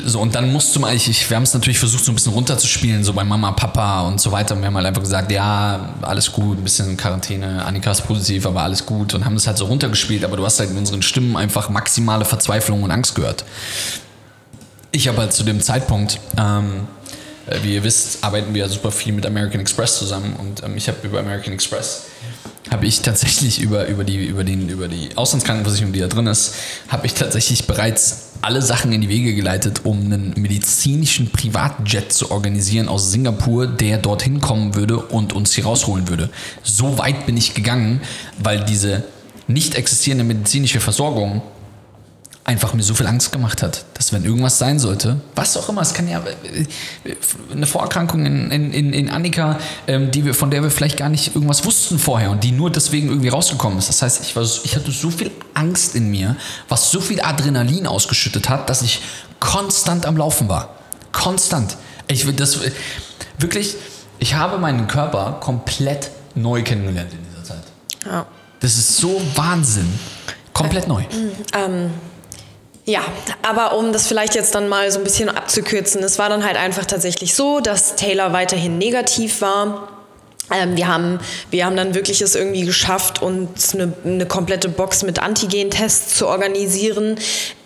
so, 0.06 0.20
und 0.20 0.34
dann 0.34 0.52
musst 0.52 0.76
du 0.76 0.80
mal, 0.80 0.96
ich, 0.96 1.08
ich 1.10 1.30
wir 1.30 1.36
haben 1.36 1.44
es 1.44 1.54
natürlich 1.54 1.78
versucht, 1.78 2.04
so 2.04 2.12
ein 2.12 2.16
bisschen 2.16 2.34
runterzuspielen, 2.34 3.04
so 3.04 3.14
bei 3.14 3.24
Mama, 3.24 3.52
Papa 3.52 4.02
und 4.08 4.20
so 4.20 4.32
weiter. 4.32 4.56
Und 4.56 4.62
wir 4.62 4.68
haben 4.68 4.76
halt 4.76 4.88
einfach 4.88 5.02
gesagt, 5.02 5.32
ja, 5.32 5.94
alles 6.02 6.32
gut, 6.32 6.58
ein 6.58 6.64
bisschen 6.64 6.98
Quarantäne, 6.98 7.64
Annika 7.64 7.92
ist 7.92 8.08
positiv, 8.08 8.48
aber 8.48 8.64
alles 8.64 8.86
gut. 8.86 9.14
Und 9.14 9.26
haben 9.26 9.36
das 9.36 9.46
halt 9.46 9.58
so 9.58 9.66
runtergespielt, 9.66 10.24
aber 10.24 10.38
du 10.38 10.46
hast 10.46 10.60
halt 10.60 10.72
in 10.72 10.78
unseren 10.78 11.04
Stimmen 11.04 11.38
einfach 11.38 11.70
maximale 11.70 12.26
Verzweiflung 12.26 12.82
und 12.82 12.90
Angst 12.90 13.14
gehört. 13.14 13.46
Ich 14.92 15.08
habe 15.08 15.20
halt 15.20 15.34
zu 15.34 15.44
dem 15.44 15.62
Zeitpunkt, 15.62 16.20
ähm, 16.40 16.88
äh, 17.46 17.60
wie 17.62 17.76
ihr 17.76 17.84
wisst, 17.84 18.24
arbeiten 18.24 18.56
wir 18.56 18.68
super 18.70 18.92
viel 18.92 19.14
mit 19.14 19.26
American 19.26 19.62
Express 19.62 20.00
zusammen 20.00 20.36
und 20.38 20.64
ähm, 20.64 20.76
ich 20.78 20.88
habe 20.88 20.98
über 21.06 21.20
American 21.20 21.54
Express 21.54 22.06
habe 22.72 22.86
ich 22.86 23.02
tatsächlich 23.02 23.62
über, 23.62 23.88
über, 23.88 24.04
die, 24.04 24.26
über, 24.26 24.44
den, 24.44 24.70
über 24.70 24.88
die 24.88 25.16
Auslandskrankenversicherung, 25.16 25.94
die 25.94 26.00
da 26.00 26.08
drin 26.08 26.28
ist, 26.28 26.56
habe 26.90 27.06
ich 27.06 27.14
tatsächlich 27.14 27.66
bereits 27.66 28.27
alle 28.42 28.62
Sachen 28.62 28.92
in 28.92 29.02
die 29.02 29.10
Wege 29.10 29.34
geleitet, 29.36 29.82
um 29.84 30.00
einen 30.00 30.34
medizinischen 30.38 31.32
Privatjet 31.32 32.14
zu 32.14 32.32
organisieren 32.32 32.88
aus 32.88 33.12
Singapur, 33.12 33.68
der 33.68 33.98
dorthin 33.98 34.42
kommen 34.42 34.76
würde 34.76 34.98
und 34.98 35.34
uns 35.34 35.54
hier 35.54 35.66
rausholen 35.66 36.08
würde. 36.08 36.30
So 36.64 36.98
weit 36.98 37.26
bin 37.26 37.38
ich 37.38 37.54
gegangen, 37.54 38.02
weil 38.40 38.64
diese 38.66 39.04
nicht 39.48 39.76
existierende 39.76 40.24
medizinische 40.24 40.80
Versorgung 40.80 41.42
einfach 42.48 42.74
mir 42.74 42.82
so 42.82 42.96
viel 42.96 43.08
Angst 43.08 43.34
gemacht 43.34 43.62
hat, 43.62 43.84
dass 43.94 44.14
wenn 44.14 44.24
irgendwas 44.24 44.58
sein 44.58 44.80
sollte, 44.80 45.20
was 45.36 45.58
auch 45.58 45.68
immer, 45.68 45.82
es 45.82 45.94
kann 45.94 46.08
ja 46.08 46.22
äh, 46.22 47.16
eine 47.52 47.68
Vorerkrankung 47.68 48.26
in, 48.26 48.52
in, 48.52 48.94
in 48.94 49.10
Annika, 49.10 49.60
ähm, 49.86 50.12
die 50.12 50.24
wir, 50.24 50.34
von 50.34 50.50
der 50.50 50.64
wir 50.64 50.72
vielleicht 50.72 50.96
gar 50.96 51.10
nicht 51.10 51.36
irgendwas 51.36 51.66
wussten 51.66 52.00
vorher 52.00 52.32
und 52.32 52.46
die 52.46 52.54
nur 52.54 52.72
deswegen 52.72 53.10
irgendwie 53.10 53.28
rausgekommen 53.28 53.78
ist. 53.78 53.90
Das 53.90 54.02
heißt, 54.02 54.22
ich, 54.22 54.34
war, 54.38 54.44
ich 54.44 54.76
hatte 54.78 54.92
so 54.92 55.12
viel 55.12 55.30
Angst 55.56 55.94
in 55.94 56.10
mir, 56.10 56.38
was 56.70 56.90
so 56.90 57.02
viel 57.02 57.20
Adrenalin 57.22 57.86
ausgeschüttet 57.86 58.48
hat, 58.48 58.70
dass 58.70 58.82
ich 58.82 59.02
konstant 59.42 60.06
am 60.06 60.16
Laufen 60.16 60.48
war. 60.48 60.76
Konstant. 61.12 61.76
Ich 62.08 62.26
will 62.26 62.34
das 62.34 62.60
wirklich, 63.40 63.76
ich 64.20 64.36
habe 64.36 64.58
meinen 64.58 64.88
Körper 64.88 65.38
komplett 65.42 66.12
neu 66.34 66.64
kennengelernt 66.64 67.12
in 67.12 67.20
dieser 67.30 67.44
Zeit. 67.44 67.64
Ja. 68.06 68.26
Das 68.62 68.78
ist 68.78 68.96
so 68.96 69.22
Wahnsinn. 69.36 70.00
Komplett 70.54 70.88
neu. 70.88 71.04
Ähm, 71.54 71.92
ja, 72.88 73.02
aber 73.42 73.78
um 73.78 73.92
das 73.92 74.08
vielleicht 74.08 74.34
jetzt 74.34 74.56
dann 74.56 74.70
mal 74.70 74.90
so 74.92 75.00
ein 75.00 75.04
bisschen 75.04 75.28
abzukürzen, 75.28 76.02
es 76.04 76.18
war 76.20 76.30
dann 76.30 76.46
halt 76.46 76.56
einfach 76.56 76.86
tatsächlich 76.86 77.36
so, 77.36 77.60
dass 77.60 77.98
Taylor 77.98 78.32
weiterhin 78.32 78.78
negativ 78.78 79.42
war. 79.42 79.90
Ähm, 80.52 80.78
wir, 80.78 80.88
haben, 80.88 81.20
wir 81.52 81.66
haben 81.66 81.76
dann 81.76 81.94
wirklich 81.94 82.22
es 82.22 82.36
irgendwie 82.36 82.66
geschafft, 82.66 83.22
uns 83.22 83.74
eine, 83.74 83.92
eine 84.06 84.26
komplette 84.26 84.70
Box 84.70 85.04
mit 85.04 85.20
Antigen-Tests 85.20 86.16
zu 86.16 86.28
organisieren. 86.28 87.18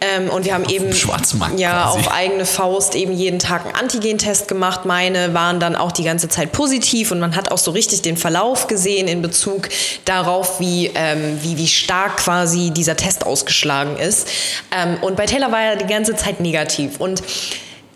Ähm, 0.01 0.29
und 0.29 0.45
wir 0.45 0.55
haben 0.55 0.65
Auf 0.65 0.71
eben 0.71 0.91
Schwarzmarkt 0.91 1.59
ja, 1.59 1.83
quasi. 1.83 1.99
auf 1.99 2.11
eigene 2.11 2.45
Faust 2.45 2.95
eben 2.95 3.13
jeden 3.13 3.37
Tag 3.37 3.65
einen 3.65 3.75
Antigen-Test 3.75 4.47
gemacht. 4.47 4.85
Meine 4.85 5.33
waren 5.35 5.59
dann 5.59 5.75
auch 5.75 5.91
die 5.91 6.03
ganze 6.03 6.27
Zeit 6.27 6.51
positiv 6.51 7.11
und 7.11 7.19
man 7.19 7.35
hat 7.35 7.51
auch 7.51 7.59
so 7.59 7.69
richtig 7.71 8.01
den 8.01 8.17
Verlauf 8.17 8.65
gesehen 8.65 9.07
in 9.07 9.21
Bezug 9.21 9.69
darauf, 10.05 10.59
wie, 10.59 10.89
ähm, 10.95 11.37
wie, 11.43 11.57
wie 11.57 11.67
stark 11.67 12.17
quasi 12.17 12.71
dieser 12.71 12.97
Test 12.97 13.25
ausgeschlagen 13.25 13.97
ist. 13.97 14.27
Ähm, 14.75 14.97
und 15.01 15.15
bei 15.15 15.27
Taylor 15.27 15.51
war 15.51 15.61
er 15.61 15.75
die 15.75 15.85
ganze 15.85 16.15
Zeit 16.15 16.39
negativ. 16.39 16.99
Und 16.99 17.21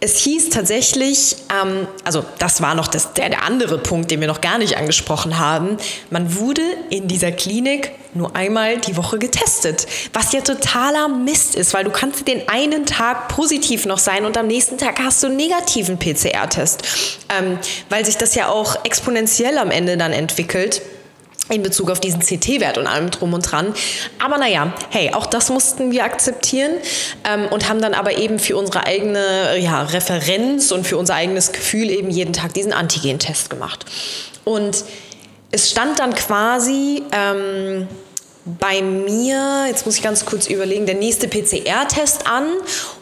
es 0.01 0.17
hieß 0.17 0.49
tatsächlich, 0.49 1.37
ähm, 1.49 1.87
also 2.03 2.23
das 2.37 2.61
war 2.61 2.75
noch 2.75 2.87
das, 2.87 3.13
der, 3.13 3.29
der 3.29 3.43
andere 3.43 3.77
Punkt, 3.77 4.11
den 4.11 4.19
wir 4.19 4.27
noch 4.27 4.41
gar 4.41 4.57
nicht 4.57 4.77
angesprochen 4.77 5.39
haben, 5.39 5.77
man 6.09 6.37
wurde 6.37 6.61
in 6.89 7.07
dieser 7.07 7.31
Klinik 7.31 7.91
nur 8.13 8.35
einmal 8.35 8.77
die 8.77 8.97
Woche 8.97 9.19
getestet, 9.19 9.87
was 10.13 10.31
ja 10.31 10.41
totaler 10.41 11.07
Mist 11.07 11.55
ist, 11.55 11.73
weil 11.73 11.83
du 11.83 11.91
kannst 11.91 12.27
den 12.27 12.47
einen 12.47 12.85
Tag 12.85 13.29
positiv 13.29 13.85
noch 13.85 13.97
sein 13.97 14.25
und 14.25 14.37
am 14.37 14.47
nächsten 14.47 14.77
Tag 14.77 14.99
hast 14.99 15.23
du 15.23 15.27
einen 15.27 15.37
negativen 15.37 15.97
PCR-Test, 15.97 16.83
ähm, 17.37 17.57
weil 17.89 18.05
sich 18.05 18.17
das 18.17 18.35
ja 18.35 18.47
auch 18.49 18.83
exponentiell 18.83 19.57
am 19.57 19.71
Ende 19.71 19.97
dann 19.97 20.13
entwickelt 20.13 20.81
in 21.49 21.61
Bezug 21.61 21.91
auf 21.91 21.99
diesen 21.99 22.21
CT-Wert 22.21 22.77
und 22.77 22.87
allem 22.87 23.11
drum 23.11 23.33
und 23.33 23.41
dran. 23.41 23.73
Aber 24.23 24.37
naja, 24.37 24.73
hey, 24.89 25.13
auch 25.13 25.27
das 25.27 25.49
mussten 25.49 25.91
wir 25.91 26.03
akzeptieren 26.03 26.71
ähm, 27.23 27.47
und 27.51 27.69
haben 27.69 27.81
dann 27.81 27.93
aber 27.93 28.17
eben 28.17 28.39
für 28.39 28.57
unsere 28.57 28.85
eigene 28.85 29.57
ja, 29.59 29.83
Referenz 29.83 30.71
und 30.71 30.87
für 30.87 30.97
unser 30.97 31.15
eigenes 31.15 31.51
Gefühl 31.51 31.89
eben 31.91 32.09
jeden 32.09 32.33
Tag 32.33 32.53
diesen 32.53 32.73
Antigen-Test 32.73 33.49
gemacht. 33.49 33.85
Und 34.43 34.85
es 35.51 35.69
stand 35.69 35.99
dann 35.99 36.15
quasi 36.15 37.03
ähm, 37.11 37.87
bei 38.45 38.83
mir, 38.83 39.65
jetzt 39.67 39.87
muss 39.87 39.97
ich 39.97 40.03
ganz 40.03 40.23
kurz 40.23 40.47
überlegen, 40.47 40.85
der 40.85 40.95
nächste 40.95 41.27
PCR-Test 41.27 42.27
an. 42.27 42.45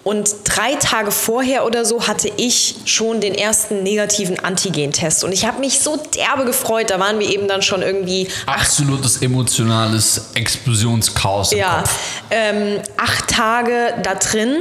Und 0.04 0.36
drei 0.46 0.76
Tage 0.76 1.12
vorher 1.12 1.66
oder 1.66 1.84
so 1.84 2.08
hatte 2.08 2.32
ich 2.38 2.76
schon 2.86 3.20
den 3.20 3.36
ersten 3.36 3.84
negativen 3.84 4.40
Antigen-Test. 4.40 5.26
Und 5.26 5.34
ich 5.34 5.46
habe 5.46 5.60
mich 5.60 5.80
so 5.80 5.98
derbe 5.98 6.46
gefreut, 6.46 6.90
da 6.90 7.00
waren 7.00 7.20
wir 7.20 7.30
eben 7.30 7.50
dann 7.50 7.62
schon 7.62 7.82
irgendwie 7.82 8.30
Absolutes 8.46 9.22
emotionales 9.22 10.30
Explosionschaos 10.34 11.52
ja, 11.52 11.84
ähm, 12.32 12.80
acht 12.98 13.28
Tage 13.28 13.96
da 14.02 14.16
drin. 14.16 14.58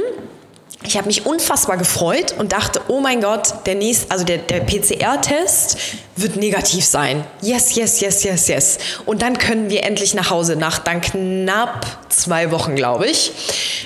Ich 0.85 0.97
habe 0.97 1.07
mich 1.07 1.25
unfassbar 1.25 1.77
gefreut 1.77 2.35
und 2.37 2.51
dachte, 2.51 2.81
oh 2.87 2.99
mein 2.99 3.21
Gott, 3.21 3.65
der 3.65 3.75
nächste, 3.75 4.11
also 4.11 4.25
der, 4.25 4.39
der 4.39 4.59
PCR-Test 4.59 5.77
wird 6.15 6.35
negativ 6.35 6.85
sein. 6.85 7.23
Yes, 7.41 7.75
yes, 7.75 8.01
yes, 8.01 8.23
yes, 8.23 8.47
yes. 8.47 8.77
Und 9.05 9.21
dann 9.21 9.37
können 9.37 9.69
wir 9.69 9.83
endlich 9.83 10.13
nach 10.13 10.29
Hause. 10.29 10.55
Nach 10.55 10.79
dann 10.79 11.01
knapp 11.01 11.85
zwei 12.09 12.51
Wochen, 12.51 12.75
glaube 12.75 13.07
ich, 13.07 13.31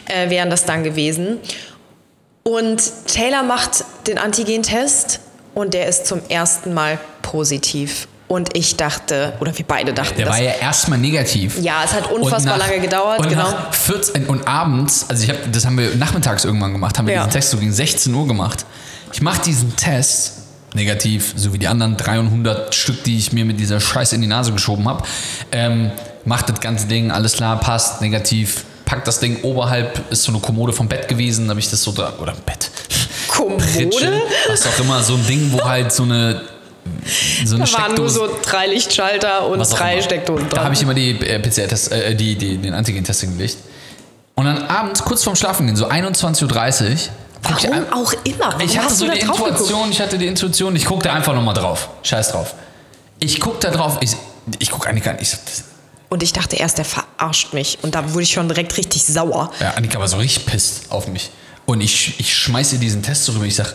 äh, 0.05 0.29
wären 0.29 0.49
das 0.49 0.65
dann 0.65 0.83
gewesen. 0.83 1.39
Und 2.43 2.81
Taylor 3.07 3.43
macht 3.43 3.83
den 4.07 4.17
Antigen-Test 4.17 5.19
und 5.53 5.73
der 5.73 5.87
ist 5.87 6.07
zum 6.07 6.21
ersten 6.29 6.73
Mal 6.73 6.99
positiv. 7.21 8.07
Und 8.27 8.57
ich 8.57 8.75
dachte, 8.75 9.33
oder 9.39 9.57
wir 9.57 9.65
beide 9.65 9.93
dachten, 9.93 10.17
Der 10.17 10.25
das 10.25 10.35
war 10.35 10.43
ja 10.43 10.51
erstmal 10.51 10.99
negativ. 10.99 11.57
Ja, 11.61 11.81
es 11.85 11.93
hat 11.93 12.11
unfassbar 12.11 12.57
nach- 12.57 12.67
lange 12.67 12.81
gedauert, 12.81 13.19
und 13.19 13.29
genau. 13.29 13.49
Nach 13.51 13.73
14, 13.73 14.25
und 14.25 14.45
abends, 14.47 15.05
also 15.07 15.23
ich 15.23 15.29
hab, 15.29 15.49
das 15.51 15.65
haben 15.65 15.77
wir 15.77 15.95
nachmittags 15.95 16.43
irgendwann 16.43 16.73
gemacht, 16.73 16.97
haben 16.97 17.07
wir 17.07 17.13
Ja. 17.13 17.21
diesen 17.23 17.31
Test 17.31 17.51
so 17.51 17.57
gegen 17.57 17.71
16 17.71 18.13
Uhr 18.13 18.27
gemacht. 18.27 18.65
Ich 19.13 19.21
mache 19.21 19.41
diesen 19.43 19.73
Test 19.77 20.33
negativ, 20.73 21.33
so 21.37 21.53
wie 21.53 21.57
die 21.57 21.67
anderen 21.67 21.95
300 21.95 22.75
Stück, 22.75 23.01
die 23.05 23.17
ich 23.17 23.31
mir 23.31 23.45
mit 23.45 23.59
dieser 23.61 23.79
Scheiße 23.79 24.15
in 24.15 24.21
die 24.21 24.27
Nase 24.27 24.51
geschoben 24.51 24.89
habe. 24.89 25.03
Ähm, 25.53 25.91
mach 26.25 26.41
das 26.41 26.59
ganze 26.59 26.87
Ding, 26.87 27.11
alles 27.11 27.33
klar, 27.33 27.57
passt, 27.61 28.01
negativ. 28.01 28.65
Pack 28.83 29.05
das 29.05 29.19
Ding 29.21 29.41
oberhalb, 29.43 30.11
ist 30.11 30.23
so 30.23 30.31
eine 30.33 30.41
Kommode 30.41 30.73
vom 30.73 30.89
Bett 30.89 31.07
gewesen, 31.07 31.49
habe 31.49 31.59
ich 31.61 31.69
das 31.69 31.81
so 31.81 31.93
da, 31.93 32.11
oder 32.21 32.33
Bett. 32.45 32.69
Kommode? 33.29 33.63
Pritsche, 33.65 34.11
was 34.49 34.67
auch 34.67 34.79
immer, 34.81 35.01
so 35.01 35.13
ein 35.15 35.25
Ding, 35.25 35.51
wo 35.53 35.63
halt 35.63 35.91
so 35.93 36.03
eine, 36.03 36.41
so 37.45 37.55
eine 37.55 37.65
Da 37.65 37.73
waren 37.73 37.95
nur 37.95 38.07
Steckdose- 38.07 38.09
so 38.13 38.29
drei 38.43 38.67
Lichtschalter 38.67 39.47
und 39.47 39.59
drei 39.59 39.93
immer. 39.93 40.01
Steckdosen 40.03 40.49
Da 40.49 40.55
dran. 40.55 40.65
habe 40.65 40.73
ich 40.75 40.81
immer 40.81 40.93
die 40.93 41.11
äh, 41.11 41.39
PCR-Test, 41.39 41.91
äh, 41.91 42.15
die, 42.15 42.35
die, 42.35 42.57
den 42.57 42.73
Antigen-Test 42.73 43.21
hingelegt. 43.21 43.57
Und 44.35 44.45
dann 44.45 44.63
abends, 44.67 45.03
kurz 45.03 45.23
vorm 45.23 45.35
Schlafengehen, 45.35 45.75
so 45.75 45.87
21.30 45.87 46.91
Uhr, 46.91 46.97
Warum 47.43 47.71
ein- 47.73 47.93
auch 47.93 48.13
immer? 48.23 48.37
Warum 48.47 48.61
Ich 48.61 48.77
hatte 48.77 48.93
so 48.93 49.07
da 49.07 49.13
die? 49.13 49.19
Intuition, 49.21 49.89
ich 49.91 49.99
hatte 50.01 50.17
die 50.17 50.27
Intuition, 50.27 50.75
ich 50.75 50.85
guckte 50.85 51.11
einfach 51.11 51.33
nochmal 51.33 51.53
drauf. 51.55 51.89
Scheiß 52.03 52.31
drauf. 52.31 52.53
Ich 53.19 53.39
guck 53.39 53.59
da 53.61 53.71
drauf, 53.71 53.97
ich, 54.01 54.11
ich 54.59 54.69
guck 54.69 54.87
Annika 54.87 55.11
an, 55.11 55.17
ich 55.19 55.35
Und 56.09 56.21
ich 56.23 56.33
dachte 56.33 56.55
erst, 56.55 56.77
der 56.77 56.85
verarscht 56.85 57.53
mich. 57.53 57.79
Und 57.81 57.95
da 57.95 58.13
wurde 58.13 58.23
ich 58.23 58.31
schon 58.31 58.47
direkt 58.47 58.77
richtig 58.77 59.03
sauer. 59.05 59.51
ja, 59.59 59.71
Annika 59.71 59.99
war 59.99 60.07
so 60.07 60.17
richtig 60.17 60.45
pisst 60.45 60.91
auf 60.91 61.07
mich. 61.07 61.31
Und 61.65 61.81
ich, 61.81 62.19
ich 62.19 62.33
schmeiß 62.35 62.73
ihr 62.73 62.79
diesen 62.79 63.01
Test 63.03 63.25
so 63.25 63.31
rüber, 63.33 63.45
ich 63.45 63.55
sag, 63.55 63.73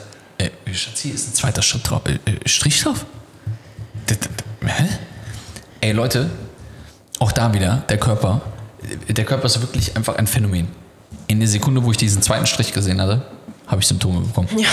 ey, 0.65 0.75
Schatzi, 0.75 1.11
ist 1.11 1.29
ein 1.29 1.35
zweiter 1.35 1.63
Schritt 1.63 1.89
drauf, 1.89 2.03
äh, 2.07 2.31
äh, 2.31 2.49
Strich 2.49 2.83
drauf? 2.83 3.05
D- 4.09 4.17
Hä? 4.67 4.89
Ey, 5.81 5.93
Leute, 5.93 6.31
auch 7.19 7.33
da 7.33 7.53
wieder, 7.53 7.85
der 7.89 7.99
Körper, 7.99 8.41
äh, 9.09 9.13
der 9.13 9.25
Körper 9.25 9.47
ist 9.47 9.61
wirklich 9.61 9.97
einfach 9.97 10.17
ein 10.17 10.27
Phänomen. 10.27 10.69
In 11.27 11.41
der 11.41 11.49
Sekunde, 11.49 11.83
wo 11.85 11.91
ich 11.91 11.97
diesen 11.97 12.23
zweiten 12.23 12.47
Strich 12.47 12.73
gesehen 12.73 13.01
hatte, 13.01 13.23
habe 13.67 13.81
ich 13.81 13.87
Symptome 13.87 14.21
bekommen. 14.21 14.49
Ja. 14.57 14.69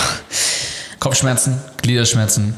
Kopfschmerzen, 0.98 1.60
Gliederschmerzen, 1.80 2.54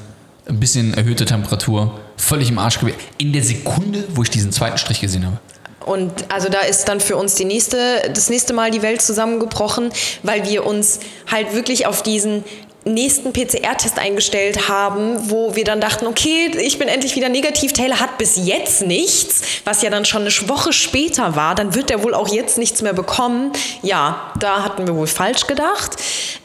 ein 0.48 0.58
bisschen 0.58 0.94
erhöhte 0.94 1.24
Temperatur, 1.24 2.00
völlig 2.16 2.48
im 2.48 2.58
Arsch 2.58 2.80
gewesen. 2.80 2.96
In 3.18 3.32
der 3.32 3.44
Sekunde, 3.44 4.04
wo 4.14 4.22
ich 4.22 4.30
diesen 4.30 4.50
zweiten 4.50 4.78
Strich 4.78 5.00
gesehen 5.00 5.24
habe. 5.24 5.38
Und 5.86 6.30
also 6.32 6.48
da 6.48 6.60
ist 6.60 6.84
dann 6.84 7.00
für 7.00 7.16
uns 7.16 7.34
die 7.34 7.44
nächste, 7.44 8.10
das 8.14 8.30
nächste 8.30 8.52
Mal 8.52 8.70
die 8.70 8.82
Welt 8.82 9.02
zusammengebrochen, 9.02 9.90
weil 10.22 10.48
wir 10.48 10.64
uns 10.64 11.00
halt 11.30 11.54
wirklich 11.54 11.86
auf 11.86 12.02
diesen 12.02 12.44
nächsten 12.84 13.32
PCR-Test 13.32 13.98
eingestellt 13.98 14.68
haben, 14.68 15.30
wo 15.30 15.54
wir 15.54 15.64
dann 15.64 15.80
dachten, 15.80 16.06
okay, 16.06 16.50
ich 16.60 16.78
bin 16.78 16.88
endlich 16.88 17.16
wieder 17.16 17.28
negativ. 17.28 17.72
Taylor 17.72 18.00
hat 18.00 18.18
bis 18.18 18.36
jetzt 18.36 18.82
nichts, 18.82 19.42
was 19.64 19.82
ja 19.82 19.90
dann 19.90 20.04
schon 20.04 20.22
eine 20.22 20.30
Woche 20.48 20.72
später 20.72 21.36
war. 21.36 21.54
Dann 21.54 21.74
wird 21.74 21.90
er 21.90 22.02
wohl 22.02 22.14
auch 22.14 22.28
jetzt 22.28 22.58
nichts 22.58 22.82
mehr 22.82 22.92
bekommen. 22.92 23.52
Ja, 23.82 24.32
da 24.38 24.64
hatten 24.64 24.86
wir 24.86 24.96
wohl 24.96 25.06
falsch 25.06 25.46
gedacht. 25.46 25.96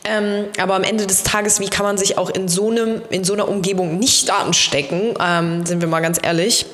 Ähm, 0.03 0.45
aber 0.59 0.75
am 0.75 0.83
Ende 0.83 1.07
des 1.07 1.23
Tages, 1.23 1.59
wie 1.59 1.69
kann 1.69 1.85
man 1.85 1.97
sich 1.97 2.17
auch 2.17 2.29
in 2.29 2.47
so, 2.47 2.69
einem, 2.69 3.01
in 3.09 3.23
so 3.23 3.33
einer 3.33 3.47
Umgebung 3.47 3.97
nicht 3.97 4.31
anstecken? 4.31 5.13
Ähm, 5.19 5.65
sind 5.65 5.81
wir 5.81 5.87
mal 5.87 6.01
ganz 6.01 6.19
ehrlich. 6.21 6.65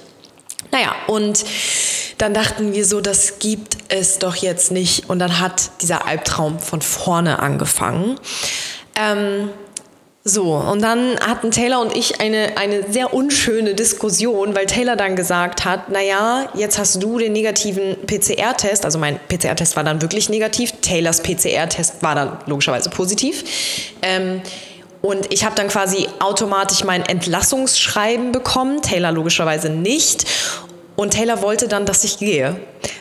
Naja, 0.72 0.94
und 1.08 1.46
dann 2.18 2.34
dachten 2.34 2.74
wir 2.74 2.86
so, 2.86 3.02
das 3.02 3.40
gibt 3.40 3.78
es 3.90 4.20
doch 4.20 4.36
jetzt 4.36 4.72
nicht. 4.72 5.10
Und 5.10 5.20
dann 5.20 5.40
hat 5.40 5.70
dieser 5.82 6.08
Albtraum 6.08 6.60
von 6.60 6.82
vorne 6.82 7.40
angefangen. 7.40 8.20
Ähm, 8.96 9.50
so, 10.26 10.54
und 10.54 10.82
dann 10.82 11.20
hatten 11.20 11.52
Taylor 11.52 11.82
und 11.82 11.94
ich 11.98 12.22
eine, 12.22 12.56
eine 12.56 12.90
sehr 12.90 13.14
unschöne 13.14 13.74
Diskussion, 13.74 14.56
weil 14.56 14.68
Taylor 14.68 14.96
dann 14.96 15.18
gesagt 15.18 15.66
hat, 15.66 15.90
naja, 15.90 16.48
jetzt 16.54 16.80
hast 16.80 17.04
du 17.04 17.20
den 17.20 17.34
negativen 17.34 17.98
PCR-Test, 18.08 18.86
also 18.86 19.00
mein 19.00 19.20
PCR-Test 19.28 19.76
war 19.76 19.84
dann 19.84 20.02
wirklich 20.02 20.30
negativ, 20.30 20.72
Taylors 20.82 21.22
PCR-Test 21.22 22.02
war 22.04 22.16
dann 22.16 22.38
logischerweise 22.46 22.90
positiv. 22.90 23.44
Ähm, 24.02 24.42
und 25.02 25.34
ich 25.34 25.44
habe 25.44 25.56
dann 25.56 25.68
quasi 25.68 26.08
automatisch 26.20 26.86
mein 26.86 27.06
Entlassungsschreiben 27.06 28.32
bekommen, 28.32 28.82
Taylor 28.82 29.12
logischerweise 29.12 29.70
nicht. 29.70 30.26
Und 30.96 31.12
Taylor 31.12 31.42
wollte 31.42 31.68
dann, 31.68 31.86
dass 31.86 32.06
ich 32.06 32.20
gehe, 32.20 32.56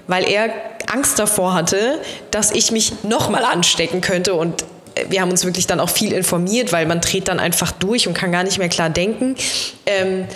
weil 0.09 0.29
er 0.29 0.53
Angst 0.91 1.21
davor 1.21 1.55
hatte, 1.55 2.01
dass 2.33 2.51
ich 2.51 2.73
mich 2.73 3.05
nochmal 3.05 3.45
anstecken 3.45 4.01
könnte. 4.01 4.35
Und 4.35 4.65
wir 5.09 5.21
haben 5.21 5.31
uns 5.31 5.45
wirklich 5.45 5.67
dann 5.67 5.81
auch 5.81 5.91
viel 5.91 6.13
informiert, 6.13 6.73
weil 6.73 6.87
man 6.87 7.01
dreht 7.01 7.29
dann 7.29 7.39
einfach 7.39 7.73
durch 7.73 8.09
und 8.09 8.15
kann 8.15 8.33
gar 8.33 8.45
nicht 8.45 8.59
mehr 8.59 8.69
klar 8.69 8.91
denken. 8.91 9.37
Ähm, 9.87 10.27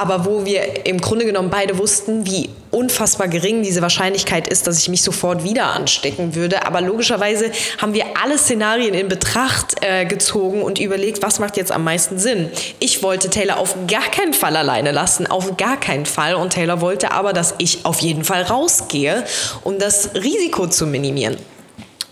aber 0.00 0.24
wo 0.24 0.46
wir 0.46 0.86
im 0.86 0.98
Grunde 0.98 1.26
genommen 1.26 1.50
beide 1.50 1.76
wussten, 1.76 2.24
wie 2.24 2.48
unfassbar 2.70 3.28
gering 3.28 3.62
diese 3.62 3.82
Wahrscheinlichkeit 3.82 4.48
ist, 4.48 4.66
dass 4.66 4.78
ich 4.78 4.88
mich 4.88 5.02
sofort 5.02 5.44
wieder 5.44 5.66
anstecken 5.66 6.34
würde. 6.34 6.64
Aber 6.64 6.80
logischerweise 6.80 7.52
haben 7.76 7.92
wir 7.92 8.04
alle 8.22 8.38
Szenarien 8.38 8.94
in 8.94 9.08
Betracht 9.08 9.74
äh, 9.82 10.06
gezogen 10.06 10.62
und 10.62 10.78
überlegt, 10.78 11.22
was 11.22 11.38
macht 11.38 11.58
jetzt 11.58 11.70
am 11.70 11.84
meisten 11.84 12.18
Sinn. 12.18 12.48
Ich 12.78 13.02
wollte 13.02 13.28
Taylor 13.28 13.58
auf 13.58 13.76
gar 13.88 14.10
keinen 14.10 14.32
Fall 14.32 14.56
alleine 14.56 14.90
lassen, 14.90 15.26
auf 15.26 15.58
gar 15.58 15.78
keinen 15.78 16.06
Fall. 16.06 16.34
Und 16.34 16.54
Taylor 16.54 16.80
wollte 16.80 17.12
aber, 17.12 17.34
dass 17.34 17.54
ich 17.58 17.84
auf 17.84 18.00
jeden 18.00 18.24
Fall 18.24 18.44
rausgehe, 18.44 19.24
um 19.64 19.78
das 19.78 20.14
Risiko 20.14 20.66
zu 20.66 20.86
minimieren. 20.86 21.36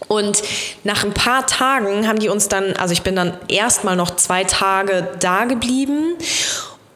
Und 0.09 0.43
nach 0.85 1.05
ein 1.05 1.13
paar 1.13 1.47
Tagen 1.47 2.09
haben 2.09 2.19
die 2.19 2.29
uns 2.29 2.49
dann, 2.49 2.73
also 2.77 2.93
ich 2.93 3.03
bin 3.03 3.15
dann 3.15 3.35
erstmal 3.49 3.95
noch 3.95 4.17
zwei 4.17 4.45
Tage 4.45 5.07
da 5.21 5.45
geblieben. 5.45 6.15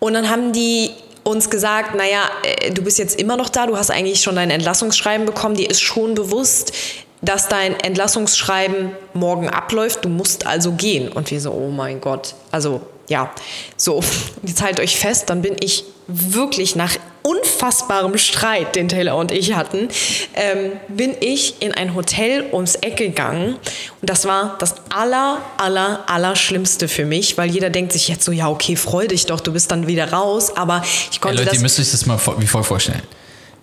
Und 0.00 0.14
dann 0.14 0.28
haben 0.30 0.52
die 0.52 0.90
uns 1.24 1.50
gesagt, 1.50 1.94
naja, 1.94 2.22
äh, 2.42 2.72
du 2.72 2.82
bist 2.82 2.98
jetzt 2.98 3.20
immer 3.20 3.36
noch 3.36 3.48
da, 3.48 3.66
du 3.66 3.76
hast 3.76 3.90
eigentlich 3.90 4.22
schon 4.22 4.36
dein 4.36 4.50
Entlassungsschreiben 4.50 5.26
bekommen, 5.26 5.54
dir 5.54 5.70
ist 5.70 5.80
schon 5.80 6.14
bewusst, 6.14 6.72
dass 7.20 7.48
dein 7.48 7.78
Entlassungsschreiben 7.78 8.90
morgen 9.14 9.48
abläuft, 9.48 10.04
du 10.04 10.08
musst 10.08 10.46
also 10.46 10.72
gehen. 10.72 11.08
Und 11.12 11.30
wir 11.30 11.40
so, 11.40 11.52
oh 11.52 11.70
mein 11.70 12.00
Gott, 12.00 12.34
also 12.50 12.80
ja, 13.08 13.30
so, 13.76 14.02
jetzt 14.42 14.62
haltet 14.62 14.80
euch 14.80 14.98
fest, 14.98 15.30
dann 15.30 15.42
bin 15.42 15.56
ich 15.60 15.84
wirklich 16.08 16.74
nach 16.74 16.96
unfassbarem 17.22 18.18
Streit, 18.18 18.76
den 18.76 18.88
Taylor 18.88 19.16
und 19.16 19.32
ich 19.32 19.54
hatten, 19.54 19.88
ähm, 20.34 20.72
bin 20.88 21.14
ich 21.20 21.60
in 21.60 21.72
ein 21.72 21.94
Hotel 21.94 22.44
ums 22.52 22.74
Eck 22.76 22.96
gegangen. 22.96 23.56
Und 24.00 24.10
das 24.10 24.24
war 24.24 24.56
das 24.58 24.74
aller, 24.90 25.38
aller, 25.56 26.04
aller 26.08 26.36
Schlimmste 26.36 26.88
für 26.88 27.04
mich, 27.04 27.38
weil 27.38 27.50
jeder 27.50 27.70
denkt 27.70 27.92
sich 27.92 28.08
jetzt 28.08 28.24
so, 28.24 28.32
ja, 28.32 28.48
okay, 28.48 28.76
freu 28.76 29.06
dich 29.06 29.26
doch, 29.26 29.40
du 29.40 29.52
bist 29.52 29.70
dann 29.70 29.86
wieder 29.86 30.12
raus. 30.12 30.56
Aber 30.56 30.82
ich 31.10 31.20
konnte 31.20 31.38
Hey 31.38 31.44
Leute, 31.44 31.50
das... 31.50 31.54
ihr 31.54 31.62
müsst 31.62 31.80
euch 31.80 31.90
das 31.90 32.06
mal 32.06 32.18
wie 32.38 32.46
voll 32.46 32.64
vorstellen. 32.64 33.02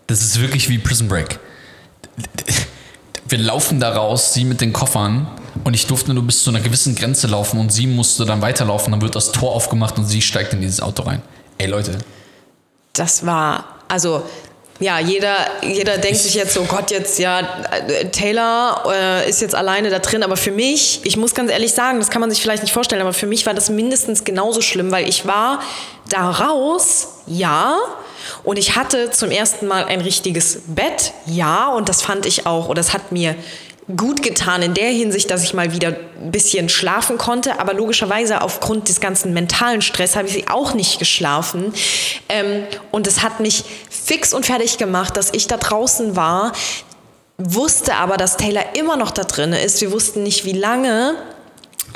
Das 0.07 0.21
ist 0.21 0.39
wirklich 0.41 0.69
wie 0.69 0.77
Prison 0.77 1.07
Break. 1.07 1.39
Wir 3.27 3.37
laufen 3.37 3.79
da 3.79 3.91
raus, 3.91 4.33
sie 4.33 4.43
mit 4.43 4.59
den 4.59 4.73
Koffern 4.73 5.27
und 5.63 5.75
ich 5.75 5.85
durfte 5.85 6.13
nur 6.13 6.23
bis 6.23 6.43
zu 6.43 6.49
einer 6.49 6.61
gewissen 6.61 6.95
Grenze 6.95 7.27
laufen 7.27 7.59
und 7.59 7.71
sie 7.71 7.85
musste 7.85 8.25
dann 8.25 8.41
weiterlaufen, 8.41 8.91
dann 8.91 9.01
wird 9.01 9.15
das 9.15 9.31
Tor 9.31 9.53
aufgemacht 9.53 9.97
und 9.99 10.05
sie 10.05 10.21
steigt 10.21 10.53
in 10.53 10.61
dieses 10.61 10.81
Auto 10.81 11.03
rein. 11.03 11.21
Ey 11.59 11.67
Leute, 11.67 11.99
das 12.99 13.25
war, 13.25 13.65
also 13.87 14.23
ja, 14.79 14.97
jeder, 14.99 15.35
jeder 15.61 15.97
denkt 15.97 16.19
sich 16.19 16.35
jetzt 16.35 16.53
so, 16.53 16.63
Gott, 16.63 16.89
jetzt 16.89 17.19
ja, 17.19 17.39
äh, 17.39 18.05
Taylor 18.11 18.83
äh, 18.89 19.29
ist 19.29 19.41
jetzt 19.41 19.53
alleine 19.53 19.89
da 19.89 19.99
drin, 19.99 20.23
aber 20.23 20.37
für 20.37 20.51
mich, 20.51 21.01
ich 21.03 21.17
muss 21.17 21.35
ganz 21.35 21.51
ehrlich 21.51 21.73
sagen, 21.73 21.99
das 21.99 22.09
kann 22.09 22.21
man 22.21 22.29
sich 22.29 22.41
vielleicht 22.41 22.63
nicht 22.63 22.71
vorstellen, 22.71 23.01
aber 23.01 23.11
für 23.11 23.27
mich 23.27 23.45
war 23.45 23.53
das 23.53 23.69
mindestens 23.69 24.23
genauso 24.23 24.61
schlimm, 24.61 24.89
weil 24.91 25.07
ich 25.09 25.27
war 25.27 25.61
da 26.07 26.29
raus, 26.29 27.09
ja, 27.27 27.77
und 28.43 28.57
ich 28.57 28.75
hatte 28.77 29.11
zum 29.11 29.31
ersten 29.31 29.67
Mal 29.67 29.83
ein 29.85 29.99
richtiges 29.99 30.61
Bett, 30.67 31.11
ja, 31.25 31.67
und 31.67 31.89
das 31.89 32.01
fand 32.01 32.25
ich 32.25 32.45
auch, 32.45 32.69
oder 32.69 32.75
das 32.75 32.93
hat 32.93 33.11
mir 33.11 33.35
gut 33.95 34.21
getan 34.21 34.61
in 34.61 34.73
der 34.73 34.89
Hinsicht, 34.89 35.31
dass 35.31 35.43
ich 35.43 35.53
mal 35.53 35.73
wieder 35.73 35.95
ein 36.21 36.31
bisschen 36.31 36.69
schlafen 36.69 37.17
konnte, 37.17 37.59
aber 37.59 37.73
logischerweise 37.73 38.41
aufgrund 38.41 38.87
des 38.87 38.99
ganzen 38.99 39.33
mentalen 39.33 39.81
Stress 39.81 40.15
habe 40.15 40.27
ich 40.27 40.33
sie 40.33 40.47
auch 40.47 40.73
nicht 40.73 40.99
geschlafen. 40.99 41.73
Ähm, 42.29 42.63
und 42.91 43.07
es 43.07 43.23
hat 43.23 43.39
mich 43.39 43.63
fix 43.89 44.33
und 44.33 44.45
fertig 44.45 44.77
gemacht, 44.77 45.17
dass 45.17 45.33
ich 45.33 45.47
da 45.47 45.57
draußen 45.57 46.15
war, 46.15 46.51
wusste 47.37 47.95
aber, 47.95 48.17
dass 48.17 48.37
Taylor 48.37 48.75
immer 48.75 48.97
noch 48.97 49.11
da 49.11 49.23
drin 49.23 49.53
ist. 49.53 49.81
Wir 49.81 49.91
wussten 49.91 50.23
nicht, 50.23 50.45
wie 50.45 50.53
lange 50.53 51.15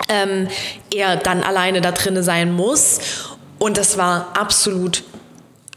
ähm, 0.09 0.47
er 0.93 1.17
dann 1.17 1.43
alleine 1.43 1.81
da 1.81 1.91
drin 1.91 2.23
sein 2.23 2.53
muss. 2.53 2.99
Und 3.59 3.77
das 3.77 3.97
war 3.97 4.31
absolut 4.37 5.03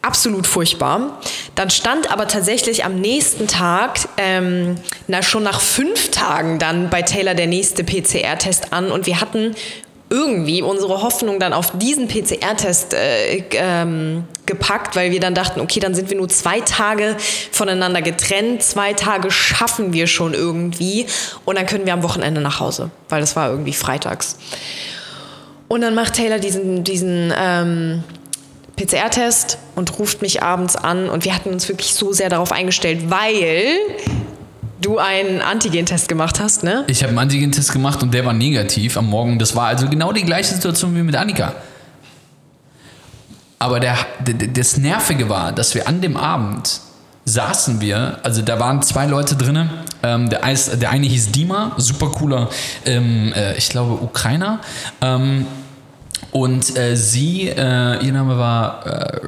absolut 0.07 0.47
furchtbar. 0.47 1.19
Dann 1.55 1.71
stand 1.71 2.11
aber 2.11 2.29
tatsächlich 2.29 2.85
am 2.85 3.01
nächsten 3.01 3.49
Tag, 3.49 3.99
ähm, 4.17 4.77
na 5.09 5.23
schon 5.23 5.43
nach 5.43 5.61
fünf 5.61 6.11
Tagen 6.11 6.59
dann 6.59 6.89
bei 6.91 7.03
Taylor 7.03 7.35
der 7.35 7.47
nächste 7.47 7.85
PCR-Test 7.85 8.73
an 8.73 8.91
und 8.91 9.07
wir 9.07 9.21
hatten 9.21 9.55
irgendwie 10.09 10.63
unsere 10.63 11.03
Hoffnung 11.03 11.41
dann 11.41 11.53
auf 11.53 11.73
diesen 11.79 12.07
PCR-Test 12.07 12.95
äh, 12.95 13.43
ähm, 13.51 14.25
gepackt, 14.47 14.95
weil 14.95 15.11
wir 15.11 15.19
dann 15.19 15.35
dachten, 15.35 15.61
okay, 15.61 15.81
dann 15.81 15.95
sind 15.97 16.11
wir 16.11 16.17
nur 16.17 16.29
zwei 16.29 16.61
Tage 16.61 17.17
voneinander 17.51 18.03
getrennt, 18.03 18.63
zwei 18.63 18.93
Tage 18.93 19.33
schaffen 19.33 19.93
wir 19.93 20.07
schon 20.07 20.33
irgendwie 20.33 21.07
und 21.45 21.59
dann 21.59 21.67
können 21.67 21.87
wir 21.87 21.93
am 21.93 22.05
Wochenende 22.05 22.41
nach 22.41 22.61
Hause, 22.61 22.91
weil 23.09 23.21
das 23.21 23.35
war 23.35 23.51
irgendwie 23.51 23.73
freitags. 23.73 24.39
Und 25.69 25.81
dann 25.81 25.97
macht 25.97 26.15
Taylor 26.15 26.39
diesen, 26.39 26.85
diesen 26.85 27.33
ähm, 27.37 28.05
PCR-Test 28.77 29.59
und 29.75 29.99
ruft 29.99 30.23
mich 30.23 30.43
abends 30.43 30.77
an 30.77 31.09
und 31.09 31.25
wir 31.25 31.35
hatten 31.35 31.51
uns 31.51 31.69
wirklich 31.69 31.95
so 31.95 32.13
sehr 32.13 32.29
darauf 32.29 32.53
eingestellt, 32.53 33.11
weil 33.11 33.79
du 34.81 34.99
einen 34.99 35.41
Antigen-Test 35.41 36.09
gemacht 36.09 36.39
hast, 36.41 36.63
ne? 36.63 36.85
ich 36.87 37.03
habe 37.03 37.11
einen 37.11 37.19
Antigen-Test 37.19 37.73
gemacht 37.73 38.03
und 38.03 38.13
der 38.13 38.25
war 38.25 38.33
negativ 38.33 38.97
am 38.97 39.07
Morgen. 39.07 39.39
Das 39.39 39.57
war 39.57 39.67
also 39.67 39.89
genau 39.89 40.13
die 40.13 40.23
gleiche 40.23 40.55
Situation 40.55 40.95
wie 40.95 41.03
mit 41.03 41.17
Annika. 41.17 41.55
Aber 43.59 43.81
der, 43.81 43.97
das 44.53 44.77
Nervige 44.77 45.29
war, 45.29 45.53
dass 45.53 45.75
wir 45.75 45.89
an 45.89 46.01
dem 46.03 46.17
Abend 46.17 46.81
saßen 47.25 47.81
wir, 47.81 48.21
also 48.23 48.43
da 48.43 48.61
waren 48.61 48.83
zwei 48.83 49.07
Leute 49.07 49.35
drin. 49.35 49.69
Ähm, 50.03 50.31
der, 50.31 50.41
der 50.77 50.91
eine 50.91 51.07
hieß 51.07 51.33
Dima, 51.33 51.73
super 51.77 52.11
cooler, 52.11 52.49
ähm, 52.85 53.33
äh, 53.35 53.57
ich 53.57 53.69
glaube 53.71 53.95
Ukrainer. 53.95 54.61
Ähm, 55.01 55.47
und 56.33 56.77
äh, 56.77 56.97
sie, 56.97 57.49
äh, 57.49 58.05
ihr 58.05 58.13
Name 58.13 58.37
war 58.37 58.85
äh, 58.87 59.21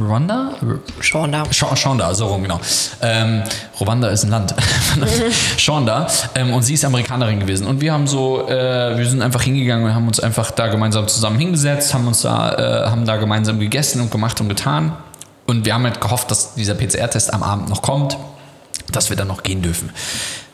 Rwanda? 0.00 0.52
Shonda. 1.00 1.44
Shonda, 1.52 2.14
so 2.14 2.28
rum, 2.28 2.42
genau. 2.42 2.60
Ähm, 3.02 3.42
Rwanda 3.80 4.08
ist 4.08 4.24
ein 4.24 4.30
Land. 4.30 4.54
Shonda. 5.58 6.06
Ähm, 6.34 6.54
und 6.54 6.62
sie 6.62 6.74
ist 6.74 6.84
Amerikanerin 6.84 7.40
gewesen. 7.40 7.66
Und 7.66 7.80
wir 7.80 7.92
haben 7.92 8.06
so, 8.06 8.48
äh, 8.48 8.96
wir 8.96 9.06
sind 9.06 9.22
einfach 9.22 9.42
hingegangen 9.42 9.84
und 9.84 9.94
haben 9.94 10.06
uns 10.06 10.20
einfach 10.20 10.50
da 10.50 10.68
gemeinsam 10.68 11.08
zusammen 11.08 11.38
hingesetzt, 11.38 11.92
haben 11.92 12.06
uns 12.06 12.22
da, 12.22 12.84
äh, 12.86 12.90
haben 12.90 13.04
da 13.04 13.16
gemeinsam 13.16 13.60
gegessen 13.60 14.00
und 14.00 14.10
gemacht 14.10 14.40
und 14.40 14.48
getan. 14.48 14.96
Und 15.46 15.66
wir 15.66 15.74
haben 15.74 15.84
halt 15.84 16.00
gehofft, 16.00 16.30
dass 16.30 16.54
dieser 16.54 16.74
PCR-Test 16.74 17.34
am 17.34 17.42
Abend 17.42 17.68
noch 17.68 17.82
kommt, 17.82 18.16
dass 18.92 19.10
wir 19.10 19.16
dann 19.16 19.28
noch 19.28 19.42
gehen 19.42 19.62
dürfen. 19.62 19.90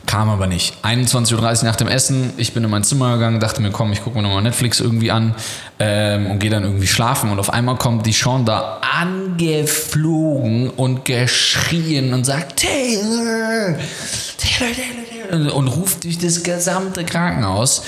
Kam 0.07 0.29
aber 0.29 0.47
nicht. 0.47 0.73
21.30 0.83 1.35
Uhr 1.35 1.63
nach 1.65 1.75
dem 1.75 1.89
Essen, 1.89 2.31
ich 2.37 2.53
bin 2.53 2.63
in 2.63 2.69
mein 2.69 2.85
Zimmer 2.85 3.15
gegangen, 3.15 3.41
dachte 3.41 3.61
mir, 3.61 3.71
komm, 3.71 3.91
ich 3.91 4.01
gucke 4.01 4.15
mir 4.15 4.23
nochmal 4.23 4.41
Netflix 4.41 4.79
irgendwie 4.79 5.11
an 5.11 5.35
ähm, 5.79 6.31
und 6.31 6.39
gehe 6.39 6.49
dann 6.49 6.63
irgendwie 6.63 6.87
schlafen. 6.87 7.29
Und 7.29 7.39
auf 7.39 7.51
einmal 7.51 7.75
kommt 7.75 8.05
die 8.05 8.13
Sean 8.13 8.45
da 8.45 8.79
angeflogen 8.99 10.69
und 10.69 11.03
geschrien 11.03 12.13
und 12.13 12.25
sagt, 12.25 12.61
Taylor, 12.61 13.75
Taylor, 14.37 14.73
Taylor, 14.73 15.29
Taylor, 15.29 15.55
und 15.55 15.67
ruft 15.67 16.05
durch 16.05 16.17
das 16.17 16.41
gesamte 16.41 17.03
Krankenhaus. 17.03 17.83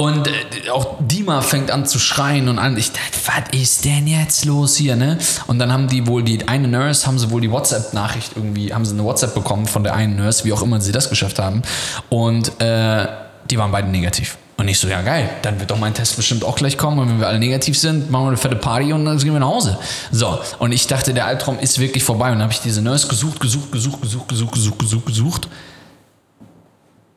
Und 0.00 0.28
äh, 0.28 0.70
auch 0.70 0.96
Dima 0.98 1.42
fängt 1.42 1.70
an 1.70 1.84
zu 1.84 1.98
schreien 1.98 2.48
und 2.48 2.58
an. 2.58 2.78
Ich 2.78 2.90
dachte, 2.90 3.18
was 3.26 3.60
ist 3.60 3.84
denn 3.84 4.06
jetzt 4.06 4.46
los 4.46 4.74
hier, 4.76 4.96
ne? 4.96 5.18
Und 5.46 5.58
dann 5.58 5.70
haben 5.70 5.88
die 5.88 6.06
wohl, 6.06 6.22
die 6.22 6.48
eine 6.48 6.68
Nurse, 6.68 7.06
haben 7.06 7.18
sie 7.18 7.30
wohl 7.30 7.42
die 7.42 7.50
WhatsApp-Nachricht 7.50 8.32
irgendwie, 8.34 8.72
haben 8.72 8.86
sie 8.86 8.94
eine 8.94 9.04
WhatsApp 9.04 9.34
bekommen 9.34 9.66
von 9.66 9.84
der 9.84 9.94
einen 9.94 10.16
Nurse, 10.16 10.46
wie 10.46 10.54
auch 10.54 10.62
immer 10.62 10.80
sie 10.80 10.90
das 10.90 11.10
geschafft 11.10 11.38
haben. 11.38 11.60
Und 12.08 12.58
äh, 12.62 13.08
die 13.50 13.58
waren 13.58 13.72
beide 13.72 13.88
negativ. 13.88 14.38
Und 14.56 14.68
ich 14.68 14.78
so, 14.78 14.88
ja 14.88 15.02
geil, 15.02 15.28
dann 15.42 15.60
wird 15.60 15.70
doch 15.70 15.78
mein 15.78 15.92
Test 15.92 16.16
bestimmt 16.16 16.44
auch 16.44 16.56
gleich 16.56 16.78
kommen. 16.78 16.98
Und 16.98 17.10
wenn 17.10 17.20
wir 17.20 17.28
alle 17.28 17.38
negativ 17.38 17.78
sind, 17.78 18.10
machen 18.10 18.24
wir 18.24 18.28
eine 18.28 18.36
fette 18.38 18.56
Party 18.56 18.94
und 18.94 19.04
dann 19.04 19.18
gehen 19.18 19.34
wir 19.34 19.40
nach 19.40 19.48
Hause. 19.48 19.76
So, 20.10 20.38
und 20.60 20.72
ich 20.72 20.86
dachte, 20.86 21.12
der 21.12 21.26
Albtraum 21.26 21.58
ist 21.58 21.78
wirklich 21.78 22.04
vorbei. 22.04 22.28
Und 22.28 22.36
dann 22.36 22.44
habe 22.44 22.54
ich 22.54 22.60
diese 22.60 22.80
Nurse 22.80 23.06
gesucht, 23.06 23.38
gesucht, 23.38 23.70
gesucht, 23.70 24.00
gesucht, 24.00 24.28
gesucht, 24.28 24.54
gesucht, 24.54 24.78
gesucht, 24.78 25.06
gesucht. 25.06 25.48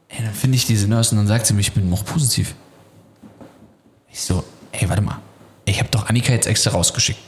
Ey, 0.10 0.22
dann 0.22 0.34
finde 0.34 0.58
ich 0.58 0.66
diese 0.66 0.90
Nurse 0.90 1.12
und 1.12 1.20
dann 1.20 1.28
sagt 1.28 1.48
sie 1.48 1.54
mir, 1.54 1.62
ich 1.62 1.72
bin 1.72 1.90
noch 1.90 2.04
positiv. 2.04 2.56
Ich 4.14 4.22
so, 4.22 4.44
ey, 4.72 4.88
warte 4.88 5.02
mal. 5.02 5.20
Ich 5.66 5.80
habe 5.80 5.90
doch 5.90 6.08
Annika 6.08 6.32
jetzt 6.32 6.46
extra 6.46 6.72
rausgeschickt. 6.72 7.20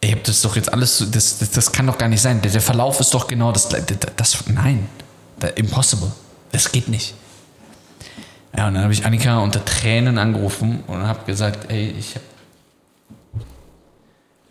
Ich 0.00 0.12
habe 0.12 0.22
das 0.22 0.40
doch 0.42 0.56
jetzt 0.56 0.72
alles, 0.72 1.04
das, 1.10 1.38
das, 1.38 1.50
das 1.50 1.72
kann 1.72 1.86
doch 1.86 1.98
gar 1.98 2.08
nicht 2.08 2.22
sein. 2.22 2.40
Der, 2.40 2.50
der 2.50 2.60
Verlauf 2.60 3.00
ist 3.00 3.12
doch 3.14 3.26
genau 3.26 3.52
das, 3.52 3.68
das, 3.68 3.84
das 4.16 4.46
nein, 4.46 4.88
impossible. 5.56 6.12
Das 6.52 6.70
geht 6.70 6.88
nicht. 6.88 7.14
Ja, 8.56 8.68
und 8.68 8.74
dann 8.74 8.84
habe 8.84 8.92
ich 8.92 9.04
Annika 9.04 9.38
unter 9.38 9.64
Tränen 9.64 10.18
angerufen 10.18 10.84
und 10.86 11.06
habe 11.06 11.24
gesagt, 11.24 11.70
ey, 11.70 11.90
ich 11.98 12.14
hab 12.14 12.22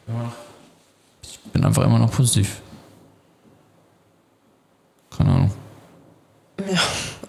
immer 0.08 0.24
noch, 0.24 0.34
ich 1.22 1.40
bin 1.52 1.64
einfach 1.64 1.84
immer 1.84 2.00
noch 2.00 2.12
positiv. 2.12 2.62
Keine 5.16 5.32
Ahnung. 5.32 5.52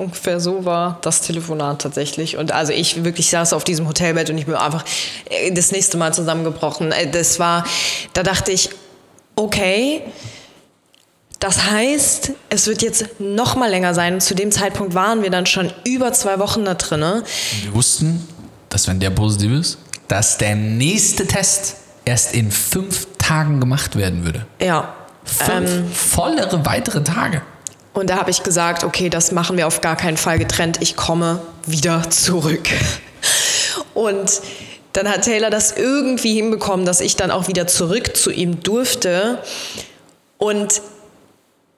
Ungefähr 0.02 0.40
so 0.40 0.64
war 0.64 0.98
das 1.02 1.20
Telefonat 1.20 1.80
tatsächlich. 1.82 2.36
Und 2.36 2.50
also 2.52 2.72
ich 2.72 3.04
wirklich 3.04 3.30
saß 3.30 3.52
auf 3.52 3.62
diesem 3.62 3.86
Hotelbett 3.86 4.30
und 4.30 4.38
ich 4.38 4.46
bin 4.46 4.54
einfach 4.56 4.84
äh, 5.30 5.52
das 5.52 5.70
nächste 5.70 5.96
Mal 5.96 6.12
zusammengebrochen. 6.12 6.90
Äh, 6.92 7.10
Das 7.10 7.38
war, 7.38 7.64
da 8.12 8.22
dachte 8.22 8.50
ich, 8.50 8.70
okay, 9.36 10.02
das 11.38 11.70
heißt, 11.70 12.32
es 12.50 12.66
wird 12.66 12.82
jetzt 12.82 13.06
noch 13.18 13.56
mal 13.56 13.70
länger 13.70 13.94
sein. 13.94 14.20
Zu 14.20 14.34
dem 14.34 14.52
Zeitpunkt 14.52 14.94
waren 14.94 15.22
wir 15.22 15.30
dann 15.30 15.46
schon 15.46 15.72
über 15.84 16.12
zwei 16.12 16.38
Wochen 16.38 16.64
da 16.64 16.74
drinne. 16.74 17.24
Wir 17.62 17.74
wussten, 17.74 18.26
dass 18.68 18.86
wenn 18.88 19.00
der 19.00 19.10
positiv 19.10 19.52
ist, 19.52 19.78
dass 20.08 20.38
der 20.38 20.54
nächste 20.54 21.26
Test 21.26 21.76
erst 22.04 22.34
in 22.34 22.50
fünf 22.50 23.06
Tagen 23.18 23.60
gemacht 23.60 23.96
werden 23.96 24.24
würde. 24.24 24.46
Ja. 24.60 24.94
Fünf 25.24 25.70
Ähm, 25.70 25.92
vollere 25.92 26.64
weitere 26.66 27.02
Tage. 27.04 27.42
Und 27.94 28.08
da 28.08 28.16
habe 28.16 28.30
ich 28.30 28.42
gesagt, 28.42 28.84
okay, 28.84 29.10
das 29.10 29.32
machen 29.32 29.56
wir 29.56 29.66
auf 29.66 29.80
gar 29.80 29.96
keinen 29.96 30.16
Fall 30.16 30.38
getrennt. 30.38 30.78
Ich 30.80 30.96
komme 30.96 31.42
wieder 31.66 32.08
zurück. 32.10 32.68
Und 33.94 34.40
dann 34.94 35.08
hat 35.08 35.22
Taylor 35.22 35.50
das 35.50 35.72
irgendwie 35.72 36.34
hinbekommen, 36.34 36.86
dass 36.86 37.00
ich 37.00 37.16
dann 37.16 37.30
auch 37.30 37.48
wieder 37.48 37.66
zurück 37.66 38.16
zu 38.16 38.30
ihm 38.30 38.62
durfte. 38.62 39.38
Und 40.38 40.82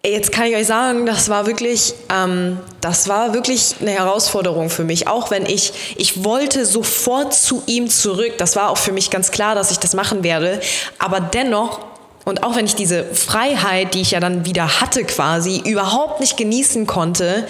jetzt 0.05 0.33
kann 0.33 0.47
ich 0.47 0.57
euch 0.57 0.67
sagen, 0.67 1.07
das 1.07 1.29
war 1.29 1.47
wirklich, 1.47 1.95
ähm, 2.13 2.59
das 2.81 3.09
war 3.09 3.35
wirklich 3.35 3.77
eine 3.81 3.93
Herausforderung 3.93 4.71
für 4.71 4.85
mich. 4.85 5.09
Auch 5.09 5.31
wenn 5.31 5.47
ich, 5.47 5.73
ich 5.97 6.25
wollte 6.25 6.67
sofort 6.67 7.35
zu 7.35 7.63
ihm 7.67 7.89
zurück. 7.89 8.35
Das 8.39 8.57
war 8.57 8.71
auch 8.71 8.79
für 8.79 8.93
mich 8.93 9.11
ganz 9.11 9.31
klar, 9.31 9.55
dass 9.55 9.71
ich 9.71 9.79
das 9.79 9.95
machen 9.95 10.23
werde. 10.23 10.61
Aber 10.99 11.21
dennoch 11.21 11.81
und 12.25 12.43
auch 12.43 12.57
wenn 12.57 12.65
ich 12.65 12.75
diese 12.75 13.05
Freiheit, 13.05 13.93
die 13.93 14.01
ich 14.01 14.13
ja 14.13 14.21
dann 14.21 14.47
wieder 14.47 14.81
hatte 14.81 15.05
quasi, 15.05 15.61
überhaupt 15.65 16.21
nicht 16.21 16.39
genießen 16.39 16.87
konnte, 16.87 17.47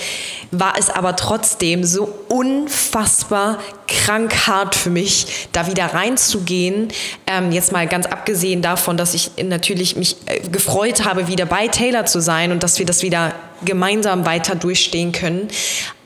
war 0.51 0.75
es 0.77 0.91
aber 0.91 1.15
trotzdem 1.15 1.85
so 1.85 2.13
unfassbar 2.29 3.59
krank 3.87 4.47
hart 4.49 4.75
für 4.75 4.91
mich, 4.91 5.49
da 5.53 5.69
wieder 5.69 5.87
reinzugehen. 5.87 6.89
Ähm, 7.27 7.53
jetzt 7.53 7.71
mal 7.71 7.87
ganz 7.87 8.07
abgesehen 8.07 8.63
davon, 8.63 8.97
dass 8.97 9.15
ich 9.15 9.31
natürlich 9.43 9.95
mich 9.95 10.17
äh, 10.27 10.41
gefreut 10.49 11.05
habe, 11.05 11.29
wieder 11.29 11.47
bei 11.47 11.69
Taylor 11.69 12.07
zu 12.07 12.21
sein 12.21 12.51
und 12.51 12.65
dass 12.65 12.79
wir 12.81 12.87
das 12.87 13.03
wieder 13.03 13.33
gemeinsam 13.65 14.27
weiter 14.27 14.57
durchstehen 14.57 15.13
können. 15.13 15.49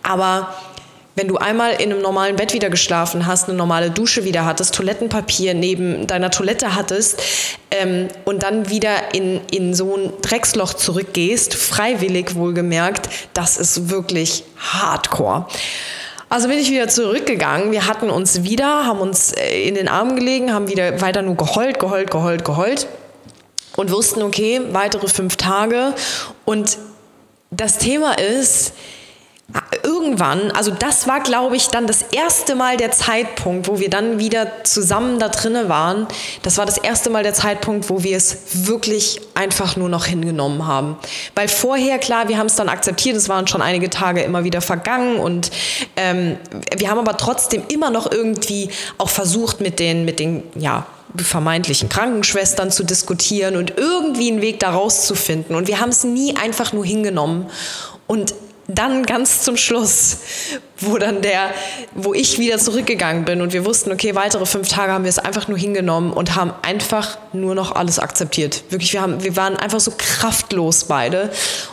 Aber 0.02 0.54
wenn 1.18 1.26
du 1.26 1.36
einmal 1.36 1.72
in 1.72 1.92
einem 1.92 2.00
normalen 2.00 2.36
Bett 2.36 2.54
wieder 2.54 2.70
geschlafen 2.70 3.26
hast, 3.26 3.48
eine 3.48 3.58
normale 3.58 3.90
Dusche 3.90 4.22
wieder 4.22 4.44
hattest, 4.44 4.72
Toilettenpapier 4.76 5.52
neben 5.52 6.06
deiner 6.06 6.30
Toilette 6.30 6.76
hattest 6.76 7.20
ähm, 7.72 8.06
und 8.24 8.44
dann 8.44 8.70
wieder 8.70 9.12
in, 9.14 9.40
in 9.50 9.74
so 9.74 9.96
ein 9.96 10.12
Drecksloch 10.22 10.74
zurückgehst, 10.74 11.54
freiwillig 11.54 12.36
wohlgemerkt, 12.36 13.08
das 13.34 13.56
ist 13.56 13.90
wirklich 13.90 14.44
hardcore. 14.58 15.46
Also 16.28 16.46
bin 16.46 16.58
ich 16.58 16.70
wieder 16.70 16.86
zurückgegangen. 16.86 17.72
Wir 17.72 17.88
hatten 17.88 18.10
uns 18.10 18.44
wieder, 18.44 18.86
haben 18.86 19.00
uns 19.00 19.32
äh, 19.32 19.66
in 19.66 19.74
den 19.74 19.88
Armen 19.88 20.14
gelegen, 20.14 20.52
haben 20.52 20.68
wieder 20.68 21.00
weiter 21.00 21.22
nur 21.22 21.36
geheult, 21.36 21.80
geheult, 21.80 22.12
geheult, 22.12 22.44
geheult 22.44 22.86
und 23.76 23.90
wussten, 23.90 24.22
okay, 24.22 24.60
weitere 24.70 25.08
fünf 25.08 25.34
Tage. 25.34 25.94
Und 26.44 26.78
das 27.50 27.78
Thema 27.78 28.16
ist, 28.18 28.72
irgendwann, 29.82 30.51
also 30.51 30.70
das 30.70 31.07
war, 31.07 31.20
glaube 31.20 31.57
ich, 31.57 31.68
dann 31.68 31.86
das 31.86 32.03
erste 32.03 32.55
Mal 32.55 32.76
der 32.76 32.90
Zeitpunkt, 32.90 33.66
wo 33.66 33.78
wir 33.78 33.88
dann 33.88 34.18
wieder 34.18 34.64
zusammen 34.64 35.18
da 35.18 35.28
drinnen 35.28 35.68
waren. 35.70 36.07
Das 36.42 36.59
war 36.59 36.66
das 36.66 36.76
erste 36.76 37.09
Mal 37.09 37.22
der 37.22 37.32
Zeitpunkt, 37.32 37.88
wo 37.88 38.03
wir 38.03 38.16
es 38.16 38.66
wirklich 38.66 39.20
einfach 39.34 39.76
nur 39.76 39.88
noch 39.88 40.05
hingenommen 40.05 40.66
haben. 40.66 40.96
Weil 41.34 41.49
vorher, 41.49 41.99
klar, 41.99 42.28
wir 42.28 42.36
haben 42.36 42.46
es 42.46 42.57
dann 42.57 42.68
akzeptiert, 42.68 43.16
es 43.16 43.30
waren 43.30 43.46
schon 43.46 43.62
einige 43.62 43.88
Tage 43.88 44.22
immer 44.22 44.44
wieder 44.44 44.61
vergangen 44.61 45.18
und 45.18 45.51
ähm, 45.96 46.36
wir 46.76 46.90
haben 46.90 46.99
aber 46.99 47.16
trotzdem 47.16 47.62
immer 47.68 47.90
noch 47.90 48.11
irgendwie 48.11 48.68
auch 48.99 49.09
versucht 49.09 49.61
mit 49.61 49.78
den, 49.78 50.05
mit 50.05 50.20
den, 50.20 50.42
ja, 50.57 50.86
vermeintlichen 51.16 51.88
Krankenschwestern 51.88 52.70
zu 52.70 52.84
diskutieren 52.84 53.57
und 53.57 53.78
irgendwie 53.78 54.30
einen 54.30 54.42
Weg 54.42 54.61
da 54.61 54.70
rauszufinden. 54.70 55.57
Und 55.57 55.66
wir 55.66 55.80
haben 55.80 55.88
es 55.88 56.05
nie 56.05 56.36
einfach 56.36 56.74
nur 56.74 56.84
hingenommen. 56.84 57.49
Und 58.07 58.34
dann 58.68 59.06
ganz 59.06 59.42
zum 59.42 59.56
Schluss, 59.56 60.18
wo 60.78 60.98
dann 60.98 61.22
der, 61.22 61.50
wo 61.94 62.12
ich 62.12 62.38
wieder 62.38 62.58
zurückgegangen 62.58 63.24
bin 63.24 63.40
und 63.40 63.54
wir 63.54 63.64
wussten, 63.64 63.90
okay, 63.90 64.14
weitere 64.14 64.44
fünf 64.44 64.68
Tage 64.68 64.92
haben 64.92 65.04
wir 65.04 65.08
es 65.08 65.18
einfach 65.18 65.48
nur 65.48 65.56
hingenommen 65.56 66.12
und 66.12 66.36
haben 66.36 66.52
einfach 66.60 67.16
nur 67.32 67.54
noch 67.54 67.72
alles 67.74 67.98
akzeptiert. 67.98 68.64
Wirklich, 68.68 68.92
wir 68.92 69.00
haben, 69.00 69.24
wir 69.24 69.36
waren 69.36 69.56
einfach 69.56 69.80
so 69.80 69.92
kraftlos 69.96 70.84
beide 70.84 71.30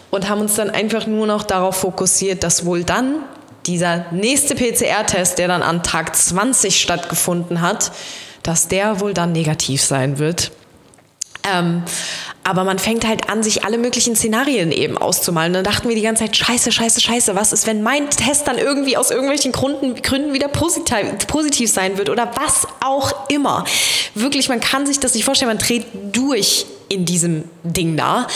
und 0.09 0.29
haben 0.29 0.39
uns 0.39 0.55
dann 0.55 0.69
einfach 0.69 1.05
nur 1.05 1.27
noch 1.27 1.43
darauf 1.43 1.75
fokussiert, 1.75 2.43
dass 2.43 2.65
wohl 2.65 2.85
dann 2.85 3.23
dieser 3.65 4.05
nächste 4.11 4.55
PCR-Test, 4.55 5.37
der 5.37 5.49
dann 5.49 5.63
an 5.63 5.83
Tag 5.83 6.15
20 6.15 6.79
stattgefunden 6.79 7.59
hat, 7.59 7.91
dass 8.41 8.69
der 8.69 9.01
wohl 9.01 9.13
dann 9.13 9.33
negativ 9.33 9.81
sein 9.81 10.17
wird. 10.17 10.51
Ähm, 11.51 11.83
aber 12.45 12.63
man 12.63 12.77
fängt 12.77 13.07
halt 13.07 13.27
an, 13.27 13.41
sich 13.41 13.65
alle 13.65 13.79
möglichen 13.79 14.15
Szenarien 14.15 14.71
eben 14.71 14.99
auszumalen. 14.99 15.51
Dann 15.51 15.63
dachten 15.63 15.89
wir 15.89 15.95
die 15.95 16.03
ganze 16.03 16.25
Zeit, 16.25 16.37
scheiße, 16.37 16.71
scheiße, 16.71 17.01
scheiße, 17.01 17.35
was 17.35 17.51
ist, 17.51 17.65
wenn 17.65 17.81
mein 17.81 18.07
Test 18.11 18.47
dann 18.47 18.59
irgendwie 18.59 18.97
aus 18.97 19.09
irgendwelchen 19.09 19.51
Gründen, 19.51 19.95
Gründen 20.01 20.31
wieder 20.33 20.47
positiv, 20.47 20.95
positiv 21.27 21.71
sein 21.71 21.97
wird 21.97 22.09
oder 22.09 22.31
was 22.35 22.67
auch 22.81 23.29
immer. 23.29 23.65
Wirklich, 24.13 24.47
man 24.47 24.59
kann 24.59 24.85
sich 24.85 24.99
das 24.99 25.15
nicht 25.15 25.25
vorstellen, 25.25 25.49
man 25.49 25.57
dreht 25.57 25.87
durch 26.11 26.67
in 26.89 27.05
diesem 27.05 27.45
Ding 27.63 27.97
da. 27.97 28.27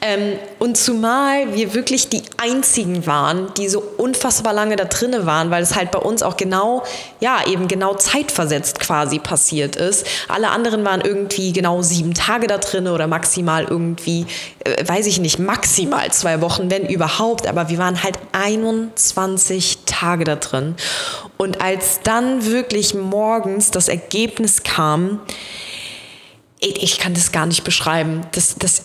Ähm, 0.00 0.38
und 0.58 0.76
zumal 0.76 1.54
wir 1.54 1.74
wirklich 1.74 2.08
die 2.08 2.22
einzigen 2.36 3.06
waren, 3.06 3.52
die 3.56 3.68
so 3.68 3.82
unfassbar 3.96 4.52
lange 4.52 4.76
da 4.76 4.84
drinne 4.84 5.26
waren, 5.26 5.50
weil 5.50 5.62
es 5.62 5.74
halt 5.74 5.90
bei 5.90 5.98
uns 5.98 6.22
auch 6.22 6.36
genau, 6.36 6.84
ja, 7.20 7.46
eben 7.46 7.68
genau 7.68 7.94
zeitversetzt 7.94 8.80
quasi 8.80 9.18
passiert 9.18 9.76
ist. 9.76 10.06
Alle 10.28 10.50
anderen 10.50 10.84
waren 10.84 11.00
irgendwie 11.00 11.52
genau 11.52 11.82
sieben 11.82 12.14
Tage 12.14 12.46
da 12.46 12.58
drinne 12.58 12.92
oder 12.92 13.06
maximal 13.06 13.64
irgendwie, 13.64 14.26
äh, 14.64 14.86
weiß 14.86 15.06
ich 15.06 15.20
nicht, 15.20 15.38
maximal 15.38 16.10
zwei 16.12 16.40
Wochen, 16.40 16.70
wenn 16.70 16.86
überhaupt. 16.86 17.46
Aber 17.46 17.68
wir 17.68 17.78
waren 17.78 18.02
halt 18.02 18.18
21 18.32 19.78
Tage 19.86 20.24
da 20.24 20.36
drin. 20.36 20.76
Und 21.36 21.60
als 21.60 22.00
dann 22.02 22.46
wirklich 22.46 22.94
morgens 22.94 23.70
das 23.70 23.88
Ergebnis 23.88 24.62
kam, 24.62 25.20
ich 26.60 26.98
kann 26.98 27.12
das 27.14 27.32
gar 27.32 27.46
nicht 27.46 27.64
beschreiben. 27.64 28.22
Das, 28.32 28.54
das, 28.58 28.82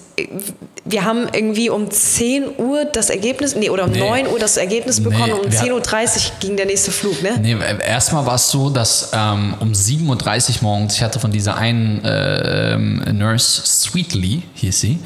wir 0.84 1.05
haben 1.05 1.28
irgendwie 1.34 1.69
um 1.69 1.89
10 1.89 2.57
Uhr 2.57 2.84
das 2.86 3.09
Ergebnis, 3.09 3.55
nee, 3.55 3.69
oder 3.69 3.86
um 3.86 3.91
Nee. 3.91 3.99
9 3.99 4.28
Uhr 4.28 4.39
das 4.39 4.57
Ergebnis 4.57 5.01
bekommen 5.01 5.26
Nee, 5.28 5.32
und 5.34 5.45
um 5.45 5.51
wir- 5.51 5.59
10.30 5.59 5.72
Uhr 6.15 6.32
ging 6.41 6.57
der 6.57 6.65
nächste 6.65 6.91
Flug, 6.91 7.22
ne? 7.24 7.38
Nee, 7.41 7.55
erstmal 7.86 8.26
war 8.26 8.36
es 8.36 8.49
so, 8.49 8.69
dass 8.69 9.11
ähm, 9.13 9.53
um 9.61 9.72
7.30 9.72 10.57
Uhr 10.57 10.63
morgens, 10.63 10.95
ich 10.95 11.01
hatte 11.01 11.19
von 11.19 11.32
dieser 11.32 11.55
einen 11.55 12.03
äh, 12.03 12.78
Nurse, 13.13 13.61
Sweetly 13.65 14.43
hieß 14.55 14.80
sie, 14.82 14.99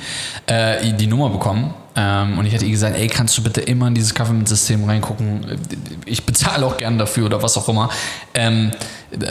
äh, 0.47 0.91
die 0.93 1.07
Nummer 1.07 1.29
bekommen. 1.29 1.73
Ähm, 1.95 2.37
und 2.37 2.45
ich 2.45 2.53
hatte 2.53 2.65
ihr 2.65 2.71
gesagt, 2.71 2.97
ey, 2.97 3.07
kannst 3.07 3.37
du 3.37 3.43
bitte 3.43 3.61
immer 3.61 3.87
in 3.87 3.95
dieses 3.95 4.13
Government-System 4.13 4.83
reingucken? 4.83 5.45
Ich 6.05 6.25
bezahle 6.25 6.65
auch 6.65 6.77
gern 6.77 6.97
dafür 6.97 7.25
oder 7.27 7.41
was 7.41 7.57
auch 7.57 7.69
immer. 7.69 7.89
Ähm, 8.33 8.71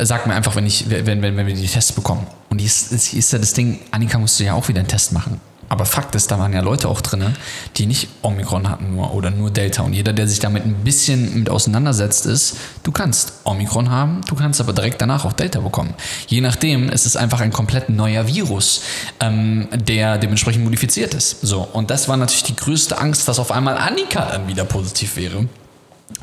sag 0.03 0.27
mir 0.27 0.35
einfach, 0.35 0.57
wenn, 0.57 0.67
ich, 0.67 0.89
wenn, 0.89 1.07
wenn, 1.07 1.37
wenn 1.37 1.47
wir 1.47 1.55
die 1.55 1.67
Tests 1.67 1.93
bekommen. 1.93 2.27
Und 2.49 2.61
die 2.61 2.65
ist, 2.65 2.93
ist, 2.93 3.13
ist 3.13 3.33
ja 3.33 3.39
das 3.39 3.53
Ding, 3.53 3.81
Annika 3.91 4.19
musste 4.19 4.45
ja 4.45 4.55
auch 4.55 4.69
wieder 4.69 4.81
einen 4.81 4.89
Test 4.89 5.13
machen. 5.13 5.41
Aber 5.75 5.87
Fakt 5.87 6.15
ist, 6.15 6.31
da 6.31 6.39
waren 6.39 6.53
ja 6.53 6.61
Leute 6.61 6.89
auch 6.89 7.01
drin, 7.01 7.35
die 7.75 7.87
nicht 7.87 8.07
Omikron 8.23 8.71
hatten 8.71 8.95
nur 8.95 9.13
oder 9.13 9.33
nur 9.33 9.51
Delta. 9.51 9.83
Und 9.83 9.93
jeder, 9.93 10.13
der 10.13 10.29
sich 10.29 10.39
damit 10.39 10.65
ein 10.65 10.85
bisschen 10.85 11.37
mit 11.37 11.51
auseinandersetzt, 11.51 12.27
ist, 12.27 12.59
du 12.85 12.93
kannst 12.93 13.33
Omikron 13.43 13.91
haben, 13.91 14.21
du 14.29 14.37
kannst 14.37 14.61
aber 14.61 14.73
direkt 14.73 15.03
danach 15.03 15.25
auch 15.25 15.33
Delta 15.33 15.59
bekommen. 15.59 15.93
Je 16.29 16.41
nachdem 16.41 16.91
ist 16.91 17.07
es 17.07 17.17
einfach 17.17 17.41
ein 17.41 17.51
komplett 17.51 17.89
neuer 17.89 18.29
Virus, 18.29 18.83
ähm, 19.19 19.67
der 19.75 20.17
dementsprechend 20.17 20.63
modifiziert 20.63 21.13
ist. 21.13 21.41
So, 21.41 21.63
und 21.63 21.91
das 21.91 22.07
war 22.07 22.17
natürlich 22.17 22.45
die 22.45 22.55
größte 22.55 22.97
Angst, 22.97 23.27
dass 23.27 23.41
auf 23.41 23.51
einmal 23.51 23.77
Annika 23.77 24.27
dann 24.31 24.47
wieder 24.47 24.65
positiv 24.65 25.17
wäre. 25.17 25.49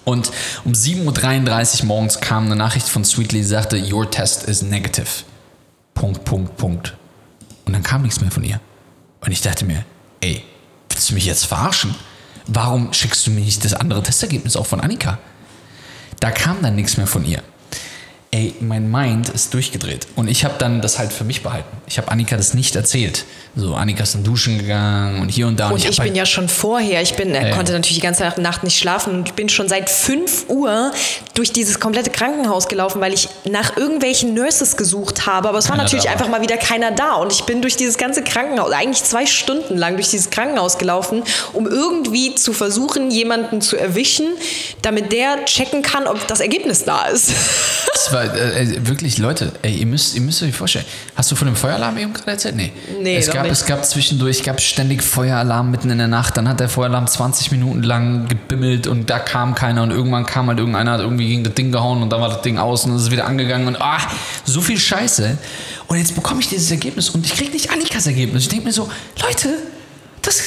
Und 0.06 0.32
um 0.64 0.72
7.33 0.72 1.82
Uhr 1.82 1.88
morgens 1.88 2.22
kam 2.22 2.46
eine 2.46 2.56
Nachricht 2.56 2.88
von 2.88 3.04
Sweetly, 3.04 3.40
die 3.40 3.44
sagte, 3.44 3.84
your 3.92 4.10
test 4.10 4.46
is 4.46 4.62
negative. 4.62 5.26
Punkt, 5.94 6.24
Punkt, 6.24 6.56
Punkt. 6.56 6.96
Und 7.66 7.74
dann 7.74 7.84
kam 7.84 8.04
nichts 8.04 8.22
mehr 8.22 8.32
von 8.32 8.46
ihr. 8.46 8.62
Und 9.22 9.32
ich 9.32 9.42
dachte 9.42 9.66
mir, 9.66 9.86
ey, 10.20 10.44
willst 10.90 11.10
du 11.10 11.14
mich 11.14 11.26
jetzt 11.26 11.46
verarschen? 11.46 11.96
Warum 12.48 12.92
schickst 12.92 13.26
du 13.26 13.32
mir 13.32 13.42
nicht 13.42 13.64
das 13.64 13.74
andere 13.74 14.04
Testergebnis 14.04 14.58
auch 14.58 14.66
von 14.66 14.82
Annika? 14.82 15.20
Da 16.20 16.32
kam 16.32 16.62
dann 16.62 16.76
nichts 16.76 16.98
mehr 16.98 17.08
von 17.08 17.24
ihr. 17.26 17.42
Ey, 18.34 18.56
mein 18.62 18.90
Mind 18.90 19.28
ist 19.28 19.54
durchgedreht. 19.54 20.08
Und 20.16 20.30
ich 20.30 20.46
habe 20.46 20.54
dann 20.58 20.82
das 20.82 20.98
halt 20.98 21.12
für 21.12 21.26
mich 21.26 21.44
behalten. 21.44 21.68
Ich 21.86 21.98
habe 21.98 22.10
Annika 22.10 22.38
das 22.38 22.54
nicht 22.54 22.78
erzählt. 22.78 23.26
So, 23.58 23.76
Annika 23.76 24.04
ist 24.04 24.16
in 24.16 24.24
Duschen 24.24 24.58
gegangen 24.58 25.20
und 25.22 25.28
hier 25.28 25.48
und 25.48 25.60
da. 25.60 25.70
Und 25.70 25.80
ich, 25.80 25.88
hab 25.88 25.96
bin 25.96 26.04
halt- 26.06 26.16
ja 26.16 26.26
schon 26.26 26.48
vorher, 26.48 27.02
ich 27.02 27.16
bin, 27.16 27.36
äh, 27.36 27.52
konnte 27.52 27.74
natürlich 27.74 27.96
die 27.96 28.02
ganze 28.02 28.24
Nacht 28.40 28.64
nicht 28.64 28.80
schlafen 28.80 29.16
und 29.16 29.28
ich 29.28 29.34
bin 29.34 29.50
schon 29.50 29.68
seit 29.68 29.90
5 29.90 30.46
Uhr 30.48 30.94
durch 31.34 31.52
dieses 31.52 31.82
komplette 31.82 32.10
Krankenhaus 32.10 32.70
gelaufen, 32.70 33.02
weil 33.02 33.14
ich 33.14 33.28
nach 33.50 33.76
irgendwelchen 33.76 34.34
Nurses 34.34 34.78
gesucht 34.78 35.26
habe. 35.26 35.50
Aber 35.50 35.58
es 35.58 35.68
war 35.70 35.76
natürlich 35.76 36.08
einfach 36.08 36.30
mal 36.30 36.42
wieder 36.42 36.56
keiner 36.56 36.92
da. 36.92 37.16
Und 37.16 37.34
ich 37.34 37.44
bin 37.44 37.62
durch 37.62 37.76
dieses 37.76 37.98
ganze 37.98 38.24
Krankenhaus, 38.24 38.72
eigentlich 38.72 39.04
zwei 39.04 39.26
Stunden 39.26 39.76
lang 39.76 39.96
durch 39.96 40.08
dieses 40.10 40.30
Krankenhaus 40.30 40.78
gelaufen, 40.78 41.24
um 41.52 41.68
irgendwie 41.68 42.36
zu 42.36 42.54
versuchen, 42.54 43.12
jemanden 43.12 43.60
zu 43.60 43.76
erwischen, 43.76 44.28
damit 44.84 45.12
der 45.12 45.44
checken 45.44 45.82
kann, 45.82 46.08
ob 46.08 46.26
das 46.28 46.40
Ergebnis 46.40 46.86
da 46.86 47.08
ist. 47.08 47.32
Das 47.94 48.14
war 48.14 48.21
äh, 48.24 48.64
äh, 48.64 48.88
wirklich, 48.88 49.18
Leute, 49.18 49.52
ey, 49.62 49.74
ihr 49.74 49.86
müsst, 49.86 50.16
ihr 50.16 50.22
müsst 50.22 50.42
euch 50.44 50.56
vorstellen. 50.56 50.86
Hast 51.16 51.32
du 51.32 51.36
von 51.36 51.48
dem 51.48 51.56
Feueralarm 51.56 51.98
eben 51.98 52.14
gerade 52.14 52.32
erzählt? 52.32 52.56
Nee. 52.56 52.72
Nee, 53.02 53.18
es 53.18 53.30
gab, 53.30 53.44
mit. 53.44 53.52
es 53.52 53.66
gab 53.66 53.86
zwischendurch 53.86 54.44
gab 54.44 54.62
ständig 54.62 55.04
Feueralarm 55.04 55.72
mitten 55.72 55.90
in 55.90 55.98
der 55.98 56.08
Nacht. 56.08 56.38
Dann 56.38 56.48
hat 56.48 56.60
der 56.60 56.70
Feueralarm 56.70 57.08
20 57.08 57.52
Minuten 57.52 57.84
lang 57.84 58.28
gebimmelt 58.28 58.88
und 58.88 59.10
da 59.10 59.20
kam 59.20 59.56
keiner 59.56 59.84
und 59.84 59.92
irgendwann 59.92 60.26
kam 60.26 60.48
halt 60.48 60.60
irgendeiner, 60.60 60.94
hat 60.94 61.02
irgendwie 61.02 61.28
gegen 61.28 61.44
das 61.44 61.54
Ding 61.54 61.72
gehauen 61.72 62.02
und 62.02 62.10
dann 62.10 62.22
war 62.22 62.30
das 62.30 62.42
Ding 62.42 62.58
aus 62.58 62.86
und 62.86 62.96
es 62.96 63.04
ist 63.04 63.12
wieder 63.12 63.26
angegangen 63.26 63.68
und 63.68 63.82
ah, 63.82 64.00
so 64.46 64.62
viel 64.62 64.80
Scheiße. 64.80 65.38
Und 65.88 65.98
jetzt 65.98 66.16
bekomme 66.16 66.42
ich 66.42 66.50
dieses 66.50 66.72
Ergebnis 66.72 67.10
und 67.10 67.26
ich 67.26 67.36
kriege 67.36 67.52
nicht 67.52 67.72
Annikas 67.72 68.08
Ergebnis. 68.08 68.44
Ich 68.44 68.50
denke 68.50 68.66
mir 68.66 68.74
so, 68.74 68.90
Leute, 69.22 69.50
das, 70.22 70.44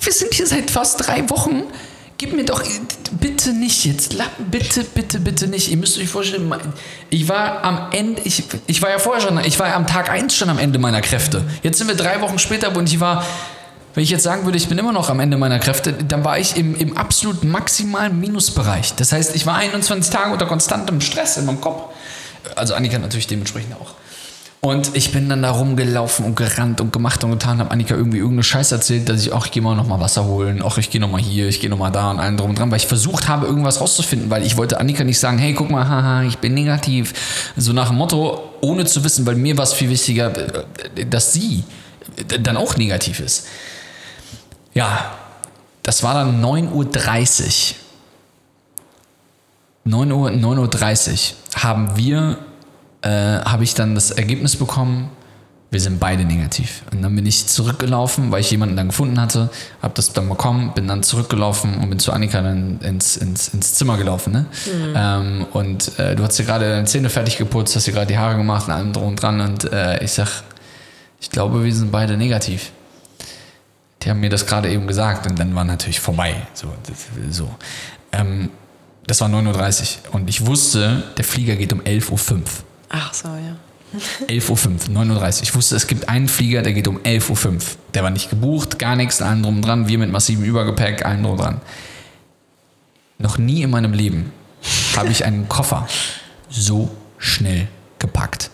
wir 0.00 0.12
sind 0.12 0.32
hier 0.34 0.46
seit 0.46 0.70
fast 0.70 1.06
drei 1.06 1.28
Wochen. 1.30 1.64
Gib 2.18 2.32
mir 2.32 2.44
doch 2.44 2.62
bitte 3.20 3.52
nicht 3.52 3.84
jetzt. 3.84 4.16
Bitte, 4.50 4.84
bitte, 4.84 5.20
bitte 5.20 5.48
nicht. 5.48 5.70
Ihr 5.70 5.76
müsst 5.76 5.98
euch 5.98 6.08
vorstellen, 6.08 6.50
ich 7.10 7.28
war 7.28 7.62
am 7.62 7.88
Ende, 7.92 8.22
ich, 8.24 8.44
ich 8.66 8.80
war 8.80 8.90
ja 8.90 8.98
vorher 8.98 9.20
schon, 9.20 9.38
ich 9.44 9.58
war 9.58 9.68
ja 9.68 9.76
am 9.76 9.86
Tag 9.86 10.10
1 10.10 10.34
schon 10.34 10.48
am 10.48 10.58
Ende 10.58 10.78
meiner 10.78 11.02
Kräfte. 11.02 11.44
Jetzt 11.62 11.76
sind 11.76 11.88
wir 11.88 11.94
drei 11.94 12.22
Wochen 12.22 12.38
später 12.38 12.74
und 12.74 12.88
ich 12.88 13.00
war, 13.00 13.22
wenn 13.94 14.02
ich 14.02 14.08
jetzt 14.08 14.22
sagen 14.22 14.46
würde, 14.46 14.56
ich 14.56 14.66
bin 14.66 14.78
immer 14.78 14.92
noch 14.92 15.10
am 15.10 15.20
Ende 15.20 15.36
meiner 15.36 15.58
Kräfte, 15.58 15.92
dann 15.92 16.24
war 16.24 16.38
ich 16.38 16.56
im, 16.56 16.74
im 16.76 16.96
absolut 16.96 17.44
maximalen 17.44 18.18
Minusbereich. 18.18 18.94
Das 18.94 19.12
heißt, 19.12 19.36
ich 19.36 19.44
war 19.44 19.56
21 19.56 20.10
Tage 20.10 20.32
unter 20.32 20.46
konstantem 20.46 21.02
Stress 21.02 21.36
in 21.36 21.44
meinem 21.44 21.60
Kopf. 21.60 21.92
Also 22.54 22.74
Annika 22.74 22.98
natürlich 22.98 23.26
dementsprechend 23.26 23.74
auch. 23.74 23.94
Und 24.60 24.96
ich 24.96 25.12
bin 25.12 25.28
dann 25.28 25.42
da 25.42 25.50
rumgelaufen 25.50 26.24
und 26.24 26.34
gerannt 26.34 26.80
und 26.80 26.92
gemacht 26.92 27.22
und 27.22 27.30
getan, 27.30 27.60
habe 27.60 27.70
Annika 27.70 27.94
irgendwie 27.94 28.18
irgendeine 28.18 28.42
Scheiße 28.42 28.74
erzählt, 28.74 29.08
dass 29.08 29.20
ich, 29.20 29.32
ach, 29.32 29.46
ich 29.46 29.52
gehe 29.52 29.62
mal 29.62 29.76
nochmal 29.76 30.00
Wasser 30.00 30.24
holen, 30.24 30.60
ach, 30.64 30.78
ich 30.78 30.90
gehe 30.90 31.00
nochmal 31.00 31.20
hier, 31.20 31.48
ich 31.48 31.60
gehe 31.60 31.70
nochmal 31.70 31.92
da 31.92 32.10
und 32.10 32.18
allen 32.18 32.36
drum 32.36 32.50
und 32.50 32.58
dran, 32.58 32.70
weil 32.70 32.78
ich 32.78 32.86
versucht 32.86 33.28
habe, 33.28 33.46
irgendwas 33.46 33.80
rauszufinden, 33.80 34.28
weil 34.28 34.44
ich 34.44 34.56
wollte 34.56 34.80
Annika 34.80 35.04
nicht 35.04 35.20
sagen, 35.20 35.38
hey, 35.38 35.54
guck 35.54 35.70
mal, 35.70 35.88
haha, 35.88 36.22
ich 36.24 36.38
bin 36.38 36.54
negativ. 36.54 37.52
So 37.56 37.72
nach 37.72 37.88
dem 37.88 37.98
Motto, 37.98 38.54
ohne 38.60 38.86
zu 38.86 39.04
wissen, 39.04 39.24
weil 39.24 39.36
mir 39.36 39.56
war 39.56 39.64
es 39.64 39.72
viel 39.72 39.90
wichtiger, 39.90 40.32
äh, 40.96 41.06
dass 41.06 41.32
sie 41.32 41.62
dann 42.40 42.56
auch 42.56 42.76
negativ 42.76 43.20
ist. 43.20 43.46
Ja, 44.74 45.12
das 45.82 46.02
war 46.02 46.14
dann 46.14 46.44
9.30 46.44 46.70
Uhr. 46.72 47.76
9 49.84 50.12
Uhr, 50.12 50.30
9.30 50.30 51.12
Uhr 51.12 51.62
haben 51.62 51.96
wir, 51.96 52.38
äh, 53.06 53.40
habe 53.44 53.62
ich 53.62 53.74
dann 53.74 53.94
das 53.94 54.10
Ergebnis 54.10 54.56
bekommen, 54.56 55.10
wir 55.70 55.80
sind 55.80 56.00
beide 56.00 56.24
negativ. 56.24 56.82
Und 56.92 57.02
dann 57.02 57.14
bin 57.14 57.26
ich 57.26 57.46
zurückgelaufen, 57.46 58.30
weil 58.30 58.40
ich 58.40 58.50
jemanden 58.50 58.76
dann 58.76 58.88
gefunden 58.88 59.20
hatte, 59.20 59.50
habe 59.82 59.94
das 59.94 60.12
dann 60.12 60.28
bekommen, 60.28 60.72
bin 60.74 60.88
dann 60.88 61.02
zurückgelaufen 61.02 61.76
und 61.78 61.88
bin 61.88 61.98
zu 61.98 62.12
Annika 62.12 62.40
dann 62.40 62.80
ins, 62.80 63.16
ins, 63.16 63.48
ins 63.48 63.74
Zimmer 63.74 63.96
gelaufen. 63.96 64.32
Ne? 64.32 64.46
Ähm, 64.94 65.46
und 65.52 65.98
äh, 65.98 66.16
du 66.16 66.24
hast 66.24 66.38
dir 66.38 66.44
gerade 66.44 66.68
deine 66.68 66.84
Zähne 66.84 67.10
fertig 67.10 67.36
geputzt, 67.36 67.76
hast 67.76 67.86
dir 67.86 67.92
gerade 67.92 68.06
die 68.06 68.18
Haare 68.18 68.36
gemacht 68.36 68.68
und 68.68 68.74
allem 68.74 68.92
drum 68.92 69.08
und 69.08 69.22
dran. 69.22 69.40
Und 69.40 69.72
äh, 69.72 70.02
ich 70.02 70.12
sag, 70.12 70.42
ich 71.20 71.30
glaube, 71.30 71.64
wir 71.64 71.74
sind 71.74 71.90
beide 71.92 72.16
negativ. 72.16 72.72
Die 74.02 74.10
haben 74.10 74.20
mir 74.20 74.30
das 74.30 74.46
gerade 74.46 74.70
eben 74.70 74.86
gesagt 74.86 75.28
und 75.28 75.38
dann 75.38 75.54
war 75.54 75.64
natürlich 75.64 76.00
vorbei. 76.00 76.46
So, 76.54 76.68
das, 76.86 77.36
so. 77.36 77.50
Ähm, 78.12 78.50
das 79.06 79.20
war 79.20 79.28
9.30 79.28 79.48
Uhr 80.08 80.14
und 80.14 80.28
ich 80.28 80.46
wusste, 80.46 81.02
der 81.16 81.24
Flieger 81.24 81.56
geht 81.56 81.72
um 81.72 81.80
11.05 81.80 82.32
Uhr. 82.32 82.42
Ach 82.96 83.12
so, 83.12 83.28
ja. 83.28 83.56
11.05 84.26 84.88
Uhr, 84.90 85.02
9.30 85.02 85.36
Uhr. 85.36 85.42
Ich 85.42 85.54
wusste, 85.54 85.76
es 85.76 85.86
gibt 85.86 86.08
einen 86.08 86.28
Flieger, 86.28 86.62
der 86.62 86.72
geht 86.72 86.88
um 86.88 86.98
11.05 86.98 87.46
Uhr. 87.46 87.60
Der 87.94 88.02
war 88.02 88.10
nicht 88.10 88.30
gebucht, 88.30 88.78
gar 88.78 88.96
nichts, 88.96 89.22
allem 89.22 89.42
drum 89.42 89.62
dran. 89.62 89.88
Wir 89.88 89.98
mit 89.98 90.10
massivem 90.10 90.44
Übergepäck, 90.44 91.04
allem 91.04 91.22
drum 91.22 91.36
dran. 91.36 91.60
Noch 93.18 93.38
nie 93.38 93.62
in 93.62 93.70
meinem 93.70 93.92
Leben 93.92 94.32
habe 94.96 95.10
ich 95.10 95.24
einen 95.24 95.48
Koffer 95.48 95.86
so 96.48 96.90
schnell 97.18 97.68
gepackt. 97.98 98.50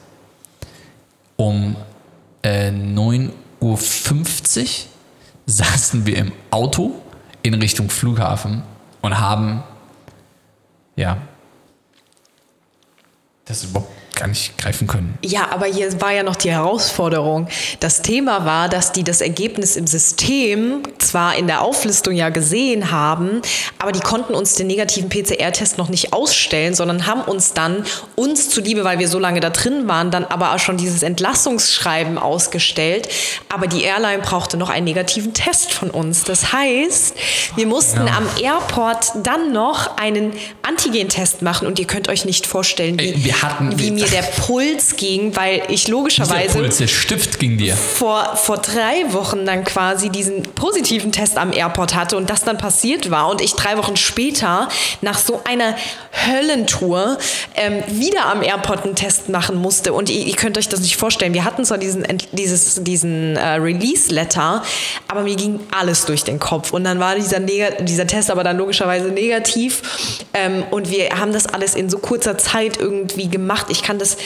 Um 1.36 1.76
äh, 2.42 2.70
9.50 2.70 3.30
Uhr 3.60 4.66
saßen 5.46 6.06
wir 6.06 6.16
im 6.18 6.32
Auto 6.50 7.00
in 7.42 7.54
Richtung 7.54 7.90
Flughafen 7.90 8.62
und 9.00 9.18
haben, 9.18 9.62
ja, 10.94 11.18
das 13.44 13.64
überhaupt 13.64 14.01
gar 14.14 14.28
nicht 14.28 14.56
greifen 14.58 14.86
können. 14.86 15.16
Ja, 15.24 15.48
aber 15.50 15.66
hier 15.66 16.00
war 16.00 16.12
ja 16.12 16.22
noch 16.22 16.36
die 16.36 16.50
Herausforderung. 16.50 17.48
Das 17.80 18.02
Thema 18.02 18.44
war, 18.44 18.68
dass 18.68 18.92
die 18.92 19.04
das 19.04 19.20
Ergebnis 19.20 19.76
im 19.76 19.86
System 19.86 20.82
zwar 20.98 21.36
in 21.36 21.46
der 21.46 21.62
Auflistung 21.62 22.14
ja 22.14 22.28
gesehen 22.28 22.90
haben, 22.90 23.40
aber 23.78 23.90
die 23.92 24.00
konnten 24.00 24.34
uns 24.34 24.54
den 24.54 24.66
negativen 24.66 25.08
PCR-Test 25.08 25.78
noch 25.78 25.88
nicht 25.88 26.12
ausstellen, 26.12 26.74
sondern 26.74 27.06
haben 27.06 27.22
uns 27.22 27.54
dann, 27.54 27.84
uns 28.14 28.50
zuliebe, 28.50 28.84
weil 28.84 28.98
wir 28.98 29.08
so 29.08 29.18
lange 29.18 29.40
da 29.40 29.50
drin 29.50 29.88
waren, 29.88 30.10
dann 30.10 30.24
aber 30.26 30.54
auch 30.54 30.58
schon 30.58 30.76
dieses 30.76 31.02
Entlassungsschreiben 31.02 32.18
ausgestellt. 32.18 33.08
Aber 33.48 33.66
die 33.66 33.82
Airline 33.82 34.22
brauchte 34.22 34.56
noch 34.56 34.68
einen 34.70 34.84
negativen 34.84 35.32
Test 35.34 35.72
von 35.72 35.90
uns. 35.90 36.24
Das 36.24 36.52
heißt, 36.52 37.14
wir 37.56 37.66
mussten 37.66 38.06
Ja. 38.06 38.18
am 38.18 38.26
Airport 38.40 39.12
dann 39.22 39.52
noch 39.52 39.96
einen 39.96 40.32
Antigentest 40.62 41.42
machen 41.42 41.66
und 41.66 41.78
ihr 41.78 41.86
könnt 41.86 42.08
euch 42.08 42.24
nicht 42.24 42.46
vorstellen, 42.46 42.98
wie, 42.98 43.24
wir 43.24 43.40
hatten- 43.42 43.78
wie 43.78 44.01
mir 44.02 44.10
der 44.10 44.22
Puls 44.22 44.96
ging, 44.96 45.34
weil 45.36 45.62
ich 45.68 45.88
logischerweise 45.88 46.54
Der 46.54 46.60
Puls, 46.60 46.76
der 46.78 46.86
Stift 46.88 47.38
ging 47.38 47.58
dir. 47.58 47.76
vor, 47.76 48.36
vor 48.36 48.58
drei 48.58 49.12
Wochen 49.12 49.46
dann 49.46 49.64
quasi 49.64 50.10
diesen 50.10 50.42
positiven 50.42 51.12
Test 51.12 51.38
am 51.38 51.52
Airport 51.52 51.94
hatte 51.94 52.16
und 52.16 52.28
das 52.30 52.44
dann 52.44 52.58
passiert 52.58 53.10
war 53.10 53.28
und 53.28 53.40
ich 53.40 53.54
drei 53.54 53.76
Wochen 53.76 53.96
später 53.96 54.68
nach 55.00 55.18
so 55.18 55.40
einer 55.44 55.76
Höllentour 56.26 57.18
ähm, 57.54 57.82
wieder 57.88 58.26
am 58.26 58.42
Airport 58.42 58.84
einen 58.84 58.94
Test 58.94 59.28
machen 59.28 59.56
musste 59.56 59.92
und 59.92 60.10
ihr, 60.10 60.26
ihr 60.26 60.36
könnt 60.36 60.58
euch 60.58 60.68
das 60.68 60.80
nicht 60.80 60.96
vorstellen. 60.96 61.34
Wir 61.34 61.44
hatten 61.44 61.64
zwar 61.64 61.78
diesen, 61.78 62.06
dieses, 62.32 62.82
diesen 62.82 63.36
äh, 63.36 63.54
Release-Letter, 63.54 64.62
aber 65.08 65.22
mir 65.22 65.36
ging 65.36 65.60
alles 65.70 66.04
durch 66.04 66.24
den 66.24 66.38
Kopf 66.38 66.72
und 66.72 66.84
dann 66.84 66.98
war 66.98 67.14
dieser, 67.14 67.38
Neg 67.38 67.84
dieser 67.86 68.06
Test 68.06 68.30
aber 68.30 68.44
dann 68.44 68.56
logischerweise 68.56 69.08
negativ 69.08 70.28
ähm, 70.34 70.64
und 70.70 70.90
wir 70.90 71.10
haben 71.18 71.32
das 71.32 71.46
alles 71.46 71.74
in 71.74 71.88
so 71.88 71.98
kurzer 71.98 72.38
Zeit 72.38 72.78
irgendwie 72.78 73.28
gemacht. 73.28 73.66
Ich 73.68 73.82
kann 73.82 73.91
das, 74.00 74.16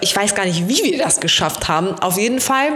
ich 0.00 0.14
weiß 0.14 0.34
gar 0.34 0.44
nicht, 0.44 0.68
wie 0.68 0.82
wir 0.84 0.98
das 0.98 1.20
geschafft 1.20 1.68
haben. 1.68 1.98
Auf 2.00 2.18
jeden 2.18 2.40
Fall 2.40 2.72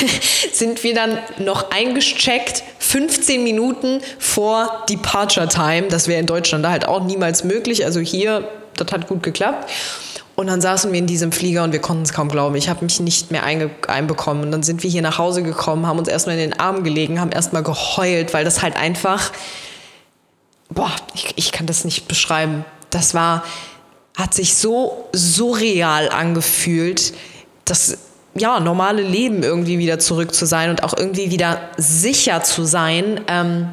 sind 0.52 0.82
wir 0.82 0.94
dann 0.94 1.18
noch 1.38 1.70
eingecheckt, 1.70 2.62
15 2.78 3.42
Minuten 3.42 4.00
vor 4.18 4.84
Departure 4.88 5.48
Time. 5.48 5.88
Das 5.88 6.08
wäre 6.08 6.20
in 6.20 6.26
Deutschland 6.26 6.64
da 6.64 6.70
halt 6.70 6.86
auch 6.86 7.04
niemals 7.04 7.44
möglich. 7.44 7.84
Also 7.84 8.00
hier, 8.00 8.48
das 8.76 8.92
hat 8.92 9.06
gut 9.08 9.22
geklappt. 9.22 9.70
Und 10.36 10.48
dann 10.48 10.60
saßen 10.60 10.90
wir 10.90 10.98
in 10.98 11.06
diesem 11.06 11.30
Flieger 11.30 11.62
und 11.62 11.72
wir 11.72 11.80
konnten 11.80 12.02
es 12.02 12.12
kaum 12.12 12.28
glauben. 12.28 12.56
Ich 12.56 12.68
habe 12.68 12.84
mich 12.84 12.98
nicht 12.98 13.30
mehr 13.30 13.44
einbekommen. 13.44 14.42
Und 14.42 14.50
dann 14.50 14.64
sind 14.64 14.82
wir 14.82 14.90
hier 14.90 15.02
nach 15.02 15.18
Hause 15.18 15.44
gekommen, 15.44 15.86
haben 15.86 15.98
uns 15.98 16.08
erstmal 16.08 16.36
in 16.36 16.50
den 16.50 16.58
Arm 16.58 16.82
gelegen, 16.82 17.20
haben 17.20 17.30
erstmal 17.30 17.62
geheult, 17.62 18.34
weil 18.34 18.44
das 18.44 18.60
halt 18.60 18.76
einfach, 18.76 19.30
boah, 20.70 20.90
ich, 21.14 21.34
ich 21.36 21.52
kann 21.52 21.66
das 21.66 21.84
nicht 21.84 22.08
beschreiben. 22.08 22.64
Das 22.90 23.14
war, 23.14 23.44
hat 24.16 24.34
sich 24.34 24.54
so 24.54 25.08
surreal 25.12 26.08
angefühlt, 26.08 27.12
das 27.64 27.98
ja, 28.34 28.58
normale 28.60 29.02
Leben 29.02 29.42
irgendwie 29.42 29.78
wieder 29.78 29.98
zurück 29.98 30.34
zu 30.34 30.44
sein 30.46 30.70
und 30.70 30.82
auch 30.82 30.96
irgendwie 30.96 31.30
wieder 31.30 31.70
sicher 31.76 32.42
zu 32.42 32.64
sein, 32.64 33.20
ähm, 33.28 33.68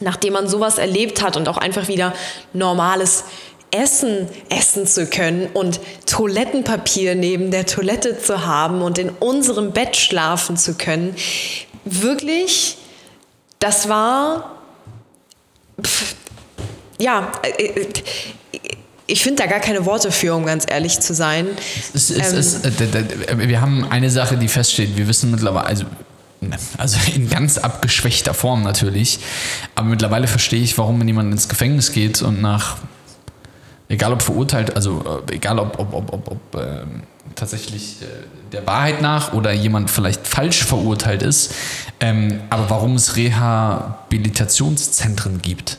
nachdem 0.00 0.32
man 0.32 0.48
sowas 0.48 0.78
erlebt 0.78 1.22
hat 1.22 1.36
und 1.36 1.48
auch 1.48 1.58
einfach 1.58 1.88
wieder 1.88 2.14
normales 2.52 3.24
Essen 3.70 4.28
essen 4.48 4.86
zu 4.86 5.06
können 5.06 5.48
und 5.52 5.80
Toilettenpapier 6.06 7.14
neben 7.14 7.50
der 7.50 7.66
Toilette 7.66 8.18
zu 8.18 8.44
haben 8.44 8.82
und 8.82 8.98
in 8.98 9.10
unserem 9.10 9.72
Bett 9.72 9.96
schlafen 9.96 10.56
zu 10.56 10.74
können. 10.74 11.14
Wirklich, 11.84 12.78
das 13.60 13.88
war 13.88 14.56
pff, 15.80 16.16
ja, 16.98 17.30
äh, 17.42 17.64
äh, 17.64 17.88
ich 19.10 19.22
finde 19.22 19.42
da 19.42 19.48
gar 19.48 19.60
keine 19.60 19.86
Worte 19.86 20.12
für, 20.12 20.34
um 20.34 20.44
ganz 20.46 20.64
ehrlich 20.68 21.00
zu 21.00 21.14
sein. 21.14 21.46
Es, 21.94 22.10
es, 22.10 22.32
Ähm. 22.32 22.38
es, 22.38 22.60
wir 23.48 23.60
haben 23.60 23.90
eine 23.90 24.10
Sache, 24.10 24.36
die 24.36 24.48
feststeht. 24.48 24.96
Wir 24.96 25.06
wissen 25.08 25.30
mittlerweile, 25.30 25.66
also, 25.66 25.84
ne, 26.40 26.56
also 26.78 26.98
in 27.14 27.28
ganz 27.28 27.58
abgeschwächter 27.58 28.34
Form 28.34 28.62
natürlich, 28.62 29.18
aber 29.74 29.88
mittlerweile 29.88 30.26
verstehe 30.26 30.62
ich, 30.62 30.78
warum 30.78 31.00
wenn 31.00 31.08
jemand 31.08 31.32
ins 31.32 31.48
Gefängnis 31.48 31.92
geht 31.92 32.22
und 32.22 32.40
nach, 32.40 32.78
egal 33.88 34.12
ob 34.12 34.22
verurteilt, 34.22 34.76
also 34.76 35.22
äh, 35.28 35.34
egal 35.34 35.58
ob, 35.58 35.78
ob, 35.78 35.92
ob, 35.92 36.12
ob, 36.12 36.30
ob 36.30 36.60
ähm, 36.60 37.02
tatsächlich 37.34 37.96
äh, 38.02 38.06
der 38.52 38.66
Wahrheit 38.66 39.02
nach 39.02 39.32
oder 39.32 39.52
jemand 39.52 39.90
vielleicht 39.90 40.26
falsch 40.26 40.64
verurteilt 40.64 41.22
ist, 41.22 41.52
ähm, 42.00 42.40
aber 42.50 42.68
warum 42.70 42.96
es 42.96 43.14
Rehabilitationszentren 43.16 45.40
gibt. 45.42 45.78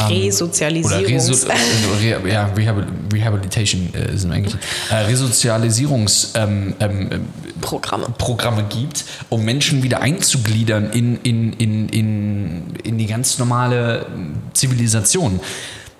Ähm, 0.00 0.06
Oder 0.06 0.98
Reso 1.06 1.46
äh, 1.46 2.14
Re 2.14 2.28
ja, 2.28 2.46
Rehabil 2.46 2.86
Rehabilitation 3.12 3.92
äh, 3.94 4.14
ist 4.14 4.24
im 4.24 4.32
Englischen. 4.32 4.58
Äh, 4.90 4.94
Resozialisierungsprogramme 4.96 6.74
ähm, 6.80 7.08
ähm, 7.10 7.28
Programme. 7.60 8.06
Programme 8.18 8.64
gibt, 8.64 9.04
um 9.28 9.44
Menschen 9.44 9.82
wieder 9.82 10.00
einzugliedern 10.00 10.90
in, 10.90 11.18
in, 11.22 11.52
in, 11.54 11.88
in, 11.88 12.76
in 12.82 12.98
die 12.98 13.06
ganz 13.06 13.38
normale 13.38 14.06
ähm, 14.14 14.34
Zivilisation. 14.52 15.40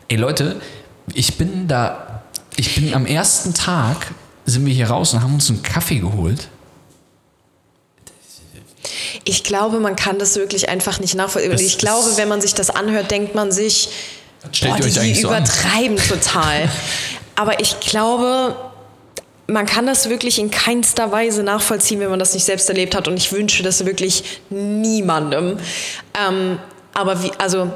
Ey 0.08 0.16
Leute, 0.16 0.56
ich 1.14 1.36
bin 1.38 1.68
da, 1.68 2.22
ich 2.56 2.74
bin 2.74 2.94
am 2.94 3.06
ersten 3.06 3.54
Tag, 3.54 4.12
sind 4.44 4.66
wir 4.66 4.74
hier 4.74 4.88
raus 4.88 5.14
und 5.14 5.22
haben 5.22 5.34
uns 5.34 5.48
einen 5.50 5.62
Kaffee 5.62 5.98
geholt. 5.98 6.48
Ich 9.24 9.44
glaube, 9.44 9.80
man 9.80 9.96
kann 9.96 10.18
das 10.18 10.36
wirklich 10.36 10.68
einfach 10.68 11.00
nicht 11.00 11.14
nachvollziehen. 11.14 11.58
Ich 11.58 11.78
glaube, 11.78 12.16
wenn 12.16 12.28
man 12.28 12.40
sich 12.40 12.54
das 12.54 12.70
anhört, 12.70 13.10
denkt 13.10 13.34
man 13.34 13.52
sich, 13.52 13.88
boah, 14.42 14.76
die 14.76 15.00
eigentlich 15.00 15.20
so 15.20 15.28
an? 15.28 15.42
übertreiben 15.42 15.96
total. 15.96 16.68
Aber 17.34 17.60
ich 17.60 17.80
glaube, 17.80 18.54
man 19.46 19.66
kann 19.66 19.86
das 19.86 20.08
wirklich 20.08 20.38
in 20.38 20.50
keinster 20.50 21.12
Weise 21.12 21.42
nachvollziehen, 21.42 22.00
wenn 22.00 22.10
man 22.10 22.18
das 22.18 22.34
nicht 22.34 22.44
selbst 22.44 22.68
erlebt 22.68 22.94
hat. 22.94 23.08
Und 23.08 23.16
ich 23.16 23.32
wünsche 23.32 23.62
das 23.62 23.84
wirklich 23.84 24.40
niemandem. 24.50 25.58
Ähm, 26.18 26.58
aber 26.94 27.22
wie, 27.22 27.30
also, 27.38 27.72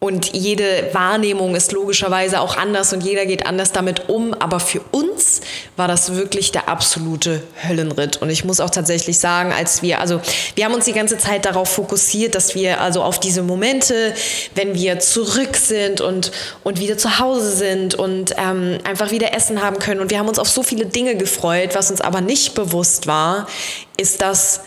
und 0.00 0.32
jede 0.32 0.90
Wahrnehmung 0.92 1.56
ist 1.56 1.72
logischerweise 1.72 2.40
auch 2.40 2.56
anders 2.56 2.92
und 2.92 3.02
jeder 3.02 3.26
geht 3.26 3.46
anders 3.46 3.72
damit 3.72 4.08
um. 4.08 4.32
Aber 4.32 4.60
für 4.60 4.80
uns 4.92 5.40
war 5.74 5.88
das 5.88 6.14
wirklich 6.14 6.52
der 6.52 6.68
absolute 6.68 7.42
Höllenritt. 7.66 8.22
Und 8.22 8.30
ich 8.30 8.44
muss 8.44 8.60
auch 8.60 8.70
tatsächlich 8.70 9.18
sagen, 9.18 9.52
als 9.52 9.82
wir, 9.82 10.00
also 10.00 10.20
wir 10.54 10.64
haben 10.64 10.74
uns 10.74 10.84
die 10.84 10.92
ganze 10.92 11.18
Zeit 11.18 11.46
darauf 11.46 11.68
fokussiert, 11.68 12.36
dass 12.36 12.54
wir 12.54 12.80
also 12.80 13.02
auf 13.02 13.18
diese 13.18 13.42
Momente, 13.42 14.14
wenn 14.54 14.76
wir 14.76 15.00
zurück 15.00 15.56
sind 15.56 16.00
und, 16.00 16.30
und 16.62 16.78
wieder 16.78 16.96
zu 16.96 17.18
Hause 17.18 17.50
sind 17.50 17.96
und 17.96 18.36
ähm, 18.38 18.78
einfach 18.84 19.10
wieder 19.10 19.34
Essen 19.34 19.62
haben 19.62 19.80
können. 19.80 20.00
Und 20.00 20.12
wir 20.12 20.20
haben 20.20 20.28
uns 20.28 20.38
auf 20.38 20.48
so 20.48 20.62
viele 20.62 20.86
Dinge 20.86 21.16
gefreut. 21.16 21.70
Was 21.74 21.90
uns 21.90 22.00
aber 22.00 22.20
nicht 22.20 22.54
bewusst 22.54 23.08
war, 23.08 23.48
ist, 23.96 24.22
dass 24.22 24.60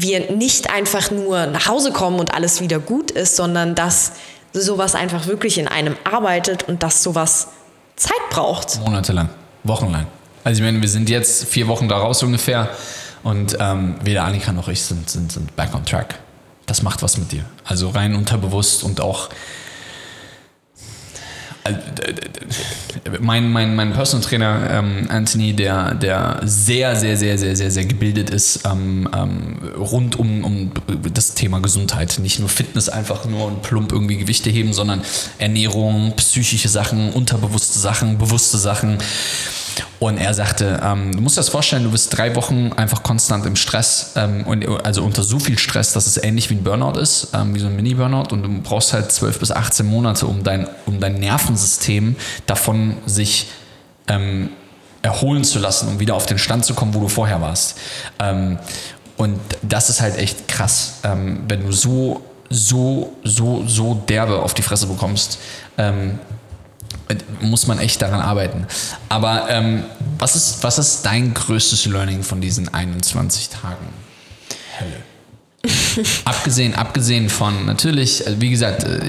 wir 0.00 0.30
nicht 0.32 0.70
einfach 0.70 1.10
nur 1.10 1.46
nach 1.46 1.66
Hause 1.68 1.92
kommen 1.92 2.18
und 2.20 2.34
alles 2.34 2.60
wieder 2.60 2.78
gut 2.78 3.10
ist, 3.10 3.36
sondern 3.36 3.74
dass 3.74 4.12
sowas 4.52 4.94
einfach 4.94 5.26
wirklich 5.26 5.58
in 5.58 5.68
einem 5.68 5.96
arbeitet 6.04 6.64
und 6.68 6.82
dass 6.82 7.02
sowas 7.02 7.48
Zeit 7.96 8.12
braucht. 8.30 8.80
Monatelang, 8.84 9.28
wochenlang. 9.64 10.06
Also 10.44 10.60
ich 10.60 10.64
meine, 10.64 10.80
wir 10.80 10.88
sind 10.88 11.10
jetzt 11.10 11.44
vier 11.46 11.68
Wochen 11.68 11.88
da 11.88 11.98
raus 11.98 12.22
ungefähr 12.22 12.70
und 13.22 13.56
ähm, 13.60 13.96
weder 14.02 14.24
Annika 14.24 14.52
noch 14.52 14.68
ich 14.68 14.80
sind, 14.82 15.10
sind, 15.10 15.32
sind 15.32 15.54
back 15.56 15.74
on 15.74 15.84
track. 15.84 16.14
Das 16.66 16.82
macht 16.82 17.02
was 17.02 17.18
mit 17.18 17.32
dir. 17.32 17.44
Also 17.64 17.88
rein 17.90 18.14
unterbewusst 18.14 18.82
und 18.84 19.00
auch 19.00 19.28
äh, 21.64 21.72
d- 21.72 22.12
d- 22.12 22.20
mein, 23.20 23.50
mein, 23.50 23.74
mein 23.74 23.92
Personal 23.92 24.26
Trainer 24.26 24.68
ähm, 24.70 25.06
Anthony, 25.08 25.54
der, 25.54 25.94
der 25.94 26.40
sehr, 26.44 26.96
sehr, 26.96 27.16
sehr, 27.16 27.38
sehr, 27.38 27.56
sehr, 27.56 27.70
sehr 27.70 27.84
gebildet 27.84 28.30
ist 28.30 28.60
ähm, 28.64 29.08
ähm, 29.14 29.58
rund 29.76 30.18
um, 30.18 30.44
um 30.44 30.72
das 31.12 31.34
Thema 31.34 31.60
Gesundheit. 31.60 32.18
Nicht 32.20 32.38
nur 32.38 32.48
Fitness 32.48 32.88
einfach 32.88 33.24
nur 33.24 33.46
und 33.46 33.62
plump 33.62 33.92
irgendwie 33.92 34.18
Gewichte 34.18 34.50
heben, 34.50 34.72
sondern 34.72 35.02
Ernährung, 35.38 36.12
psychische 36.16 36.68
Sachen, 36.68 37.12
unterbewusste 37.12 37.78
Sachen, 37.78 38.18
bewusste 38.18 38.58
Sachen. 38.58 38.98
Und 39.98 40.18
er 40.18 40.34
sagte, 40.34 40.80
ähm, 40.82 41.12
du 41.14 41.20
musst 41.20 41.36
dir 41.36 41.40
das 41.40 41.48
vorstellen, 41.48 41.84
du 41.84 41.90
bist 41.90 42.16
drei 42.16 42.34
Wochen 42.36 42.72
einfach 42.72 43.02
konstant 43.02 43.46
im 43.46 43.56
Stress, 43.56 44.12
ähm, 44.16 44.46
und, 44.46 44.66
also 44.84 45.02
unter 45.02 45.22
so 45.22 45.38
viel 45.38 45.58
Stress, 45.58 45.92
dass 45.92 46.06
es 46.06 46.16
ähnlich 46.16 46.50
wie 46.50 46.54
ein 46.54 46.64
Burnout 46.64 46.98
ist, 46.98 47.28
ähm, 47.34 47.54
wie 47.54 47.58
so 47.58 47.66
ein 47.66 47.76
Mini-Burnout. 47.76 48.32
Und 48.32 48.42
du 48.42 48.62
brauchst 48.62 48.92
halt 48.92 49.10
12 49.10 49.38
bis 49.40 49.50
18 49.50 49.86
Monate, 49.86 50.26
um 50.26 50.42
dein, 50.42 50.68
um 50.86 51.00
dein 51.00 51.14
Nervensystem 51.14 52.16
davon 52.46 52.96
sich 53.06 53.48
ähm, 54.06 54.50
erholen 55.02 55.44
zu 55.44 55.58
lassen, 55.58 55.88
um 55.88 56.00
wieder 56.00 56.14
auf 56.14 56.26
den 56.26 56.38
Stand 56.38 56.64
zu 56.64 56.74
kommen, 56.74 56.94
wo 56.94 57.00
du 57.00 57.08
vorher 57.08 57.40
warst. 57.40 57.78
Ähm, 58.18 58.58
und 59.16 59.38
das 59.62 59.90
ist 59.90 60.00
halt 60.00 60.16
echt 60.16 60.46
krass, 60.48 61.00
ähm, 61.02 61.40
wenn 61.48 61.66
du 61.66 61.72
so, 61.72 62.22
so, 62.50 63.16
so, 63.24 63.64
so 63.66 63.94
derbe 64.08 64.40
auf 64.40 64.54
die 64.54 64.62
Fresse 64.62 64.86
bekommst. 64.86 65.38
Muss 67.40 67.66
man 67.66 67.78
echt 67.78 68.02
daran 68.02 68.20
arbeiten. 68.20 68.66
Aber 69.08 69.48
ähm, 69.48 69.84
was, 70.18 70.36
ist, 70.36 70.62
was 70.62 70.78
ist 70.78 71.02
dein 71.02 71.32
größtes 71.32 71.86
Learning 71.86 72.22
von 72.22 72.40
diesen 72.40 72.72
21 72.72 73.48
Tagen? 73.48 73.88
Hölle. 74.78 75.02
abgesehen, 76.24 76.74
abgesehen 76.74 77.28
von 77.28 77.66
natürlich, 77.66 78.26
äh, 78.26 78.40
wie 78.40 78.50
gesagt, 78.50 78.84
äh, 78.84 79.00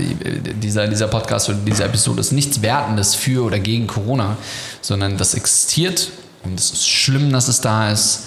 dieser, 0.53 0.87
dieser 0.87 1.07
Podcast 1.07 1.49
oder 1.49 1.59
diese 1.65 1.83
Episode 1.83 2.21
ist 2.21 2.31
nichts 2.31 2.61
Wertendes 2.61 3.15
für 3.15 3.43
oder 3.43 3.59
gegen 3.59 3.85
Corona, 3.85 4.37
sondern 4.81 5.17
das 5.17 5.35
existiert 5.35 6.09
und 6.43 6.59
es 6.59 6.71
ist 6.71 6.87
schlimm, 6.87 7.31
dass 7.31 7.47
es 7.47 7.61
da 7.61 7.91
ist. 7.91 8.23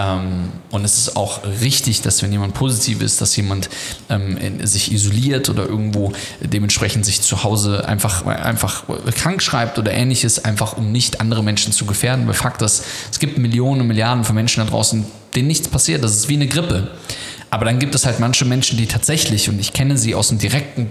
Ähm, 0.00 0.50
und 0.70 0.84
es 0.84 0.96
ist 0.96 1.16
auch 1.16 1.40
richtig, 1.60 2.00
dass 2.00 2.22
wenn 2.22 2.32
jemand 2.32 2.54
positiv 2.54 3.02
ist, 3.02 3.20
dass 3.20 3.36
jemand 3.36 3.68
ähm, 4.08 4.64
sich 4.66 4.92
isoliert 4.92 5.50
oder 5.50 5.66
irgendwo 5.66 6.12
dementsprechend 6.40 7.04
sich 7.04 7.20
zu 7.20 7.44
Hause 7.44 7.86
einfach, 7.86 8.24
einfach 8.26 8.84
krank 9.14 9.42
schreibt 9.42 9.78
oder 9.78 9.92
ähnliches, 9.92 10.44
einfach 10.44 10.76
um 10.76 10.90
nicht 10.90 11.20
andere 11.20 11.42
Menschen 11.42 11.72
zu 11.72 11.84
gefährden. 11.84 12.26
Weil 12.26 12.34
Fakt 12.34 12.62
ist, 12.62 12.84
es 13.10 13.18
gibt 13.18 13.36
Millionen 13.36 13.82
und 13.82 13.88
Milliarden 13.88 14.24
von 14.24 14.34
Menschen 14.34 14.64
da 14.64 14.70
draußen, 14.70 15.04
denen 15.34 15.48
nichts 15.48 15.68
passiert. 15.68 16.02
Das 16.02 16.14
ist 16.14 16.28
wie 16.28 16.34
eine 16.34 16.46
Grippe. 16.46 16.90
Aber 17.50 17.64
dann 17.64 17.78
gibt 17.78 17.94
es 17.94 18.06
halt 18.06 18.20
manche 18.20 18.44
Menschen, 18.44 18.78
die 18.78 18.86
tatsächlich, 18.86 19.48
und 19.48 19.58
ich 19.58 19.72
kenne 19.72 19.98
sie 19.98 20.14
aus 20.14 20.28
dem 20.28 20.38
direkten 20.38 20.90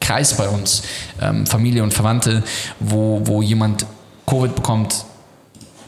Kreis 0.00 0.36
bei 0.36 0.48
uns, 0.48 0.82
ähm, 1.20 1.46
Familie 1.46 1.82
und 1.82 1.94
Verwandte, 1.94 2.42
wo, 2.80 3.20
wo 3.24 3.42
jemand 3.42 3.86
Covid 4.26 4.54
bekommt, 4.54 5.04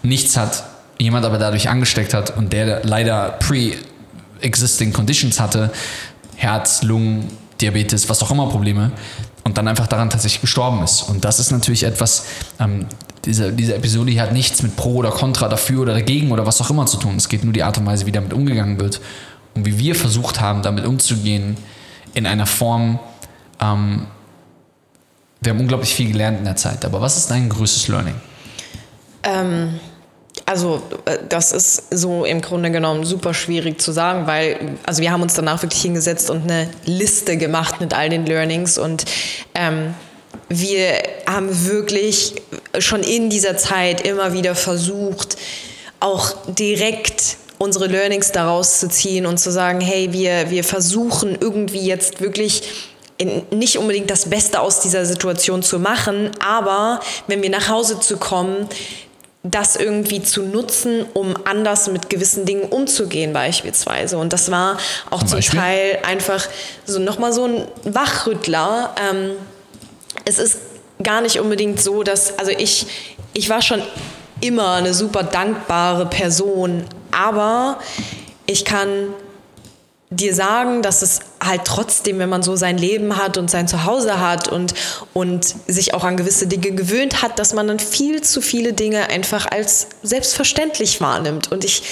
nichts 0.03 0.37
hat, 0.37 0.65
jemand 1.03 1.25
aber 1.25 1.39
dadurch 1.39 1.69
angesteckt 1.69 2.15
hat 2.15 2.37
und 2.37 2.53
der 2.53 2.85
leider 2.85 3.39
pre-existing 3.41 4.93
Conditions 4.93 5.41
hatte, 5.41 5.71
Herz, 6.37 6.83
Lungen, 6.83 7.29
Diabetes, 7.61 8.09
was 8.09 8.23
auch 8.23 8.31
immer 8.31 8.49
Probleme, 8.49 8.93
und 9.45 9.59
dann 9.59 9.69
einfach 9.69 9.87
daran 9.87 10.11
tatsächlich 10.11 10.41
gestorben 10.41 10.83
ist. 10.83 11.03
Und 11.03 11.25
das 11.25 11.41
ist 11.41 11.51
natürlich 11.51 11.85
etwas, 11.85 12.27
ähm, 12.61 12.87
diese, 13.25 13.53
diese 13.53 13.75
Episode 13.75 14.11
hier 14.11 14.23
hat 14.23 14.33
nichts 14.33 14.63
mit 14.63 14.77
Pro 14.77 14.95
oder 14.97 15.11
Contra 15.11 15.49
dafür 15.49 15.83
oder 15.83 15.95
dagegen 15.95 16.33
oder 16.33 16.47
was 16.47 16.61
auch 16.61 16.71
immer 16.71 16.87
zu 16.87 16.97
tun. 16.97 17.17
Es 17.17 17.29
geht 17.29 17.45
nur 17.45 17.53
die 17.53 17.63
Art 17.63 17.79
und 17.79 17.87
Weise, 17.87 18.07
wie 18.07 18.13
damit 18.13 18.33
umgegangen 18.33 18.81
wird 18.81 19.01
und 19.55 19.67
wie 19.67 19.79
wir 19.79 19.95
versucht 19.95 20.41
haben, 20.41 20.63
damit 20.63 20.87
umzugehen 20.87 21.57
in 22.15 22.27
einer 22.27 22.47
Form, 22.47 22.99
ähm, 23.61 24.07
wir 25.41 25.53
haben 25.53 25.61
unglaublich 25.61 25.95
viel 25.95 26.11
gelernt 26.13 26.39
in 26.39 26.45
der 26.45 26.57
Zeit. 26.57 26.85
Aber 26.85 27.01
was 27.01 27.17
ist 27.17 27.31
dein 27.31 27.49
größtes 27.49 27.89
Learning? 27.89 28.15
Ähm, 29.25 29.81
also 30.53 30.83
äh, 31.07 31.17
das 31.31 31.53
ist 31.53 31.85
so 31.91 32.27
im 32.27 32.43
Grunde 32.43 32.71
genommen 32.71 33.05
super 33.05 33.33
schwierig 33.33 33.81
zu 33.81 33.91
sagen, 33.91 34.27
weil 34.27 34.77
also 34.85 35.01
wir 35.01 35.11
haben 35.11 35.23
uns 35.23 35.33
danach 35.33 35.63
wirklich 35.63 35.81
hingesetzt 35.81 36.29
und 36.29 36.43
eine 36.43 36.69
Liste 36.85 37.39
gemacht 37.39 37.81
mit 37.81 37.95
all 37.95 38.11
den 38.11 38.27
Learnings 38.27 38.77
und 38.77 39.07
ähm, 39.55 39.95
wir 40.51 40.93
haben 41.27 41.67
wirklich 41.67 42.35
schon 42.79 43.03
in 43.03 43.31
dieser 43.31 43.57
Zeit 43.57 44.03
immer 44.03 44.35
wieder 44.35 44.55
versucht, 44.55 45.39
auch 46.01 46.35
direkt 46.47 47.39
unsere 47.57 47.87
Learnings 47.87 48.33
daraus 48.33 48.79
zu 48.81 48.91
ziehen 48.91 49.25
und 49.25 49.39
zu 49.39 49.51
sagen, 49.51 49.81
hey, 49.81 50.13
wir, 50.13 50.51
wir 50.51 50.65
versuchen 50.65 51.39
irgendwie 51.41 51.87
jetzt 51.87 52.21
wirklich 52.21 52.91
in, 53.17 53.43
nicht 53.51 53.79
unbedingt 53.79 54.11
das 54.11 54.29
Beste 54.29 54.61
aus 54.61 54.81
dieser 54.81 55.07
Situation 55.07 55.63
zu 55.63 55.79
machen, 55.79 56.31
aber 56.47 57.01
wenn 57.27 57.41
wir 57.41 57.51
nach 57.51 57.69
Hause 57.69 58.01
zu 58.01 58.19
kommen, 58.19 58.69
das 59.45 59.75
irgendwie 59.75 60.23
zu 60.23 60.43
nutzen, 60.43 61.05
um 61.15 61.35
anders 61.45 61.89
mit 61.89 62.09
gewissen 62.09 62.45
Dingen 62.45 62.63
umzugehen 62.63 63.33
beispielsweise. 63.33 64.17
Und 64.19 64.33
das 64.33 64.51
war 64.51 64.79
auch 65.11 65.25
Zum? 65.25 65.41
Teil 65.41 65.99
einfach 66.07 66.47
so 66.85 67.01
nochmal 67.01 67.33
so 67.33 67.47
ein 67.47 67.67
Wachrüttler. 67.85 68.95
Ähm, 69.11 69.33
es 70.25 70.39
ist 70.39 70.59
gar 71.03 71.21
nicht 71.21 71.41
unbedingt 71.41 71.81
so, 71.81 72.05
dass, 72.05 72.39
also 72.39 72.53
ich, 72.53 72.87
ich 73.33 73.49
war 73.49 73.63
schon 73.63 73.83
immer 74.41 74.75
eine 74.75 74.95
super 74.95 75.25
dankbare 75.25 76.07
Person, 76.07 76.85
aber 77.11 77.79
ich 78.47 78.65
kann 78.65 79.09
dir 80.13 80.35
sagen, 80.35 80.83
dass 80.83 81.03
es 81.03 81.21
halt 81.43 81.63
trotzdem, 81.65 82.19
wenn 82.19 82.29
man 82.29 82.43
so 82.43 82.57
sein 82.57 82.79
Leben 82.79 83.17
hat 83.17 83.39
und 83.39 83.51
sein 83.51 83.67
Zuhause 83.67 84.21
hat 84.21 84.49
und, 84.49 84.75
und 85.13 85.55
sich 85.67 85.95
auch 85.95 86.05
an 86.05 86.17
gewisse 86.17 86.47
Dinge 86.47 86.73
gewöhnt 86.73 87.23
hat, 87.23 87.39
dass 87.39 87.55
man 87.55 87.67
dann 87.67 87.79
viel 87.79 88.23
zu 88.23 88.41
viele 88.41 88.73
Dinge 88.73 89.09
einfach 89.09 89.47
als 89.51 89.89
selbstverständlich 90.03 91.01
wahrnimmt. 91.01 91.51
Und 91.51 91.65
ich, 91.65 91.83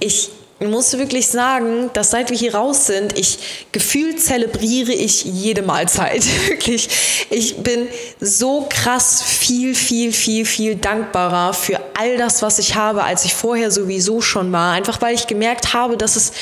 ich 0.00 0.30
muss 0.60 0.96
wirklich 0.98 1.28
sagen, 1.28 1.90
dass 1.92 2.10
seit 2.10 2.30
wir 2.30 2.36
hier 2.36 2.54
raus 2.54 2.86
sind, 2.86 3.18
ich 3.18 3.38
gefühlt 3.72 4.20
zelebriere 4.20 4.92
ich 4.92 5.24
jede 5.24 5.62
Mahlzeit. 5.62 6.24
Wirklich. 6.48 6.88
Ich 7.30 7.56
bin 7.56 7.88
so 8.20 8.66
krass 8.68 9.22
viel, 9.22 9.74
viel, 9.74 10.12
viel, 10.12 10.44
viel 10.44 10.76
dankbarer 10.76 11.54
für 11.54 11.80
all 11.98 12.16
das, 12.16 12.42
was 12.42 12.58
ich 12.58 12.74
habe, 12.74 13.02
als 13.04 13.24
ich 13.24 13.34
vorher 13.34 13.70
sowieso 13.70 14.20
schon 14.20 14.52
war. 14.52 14.72
Einfach 14.72 15.00
weil 15.00 15.14
ich 15.14 15.26
gemerkt 15.26 15.74
habe, 15.74 15.96
dass 15.96 16.16
es 16.16 16.32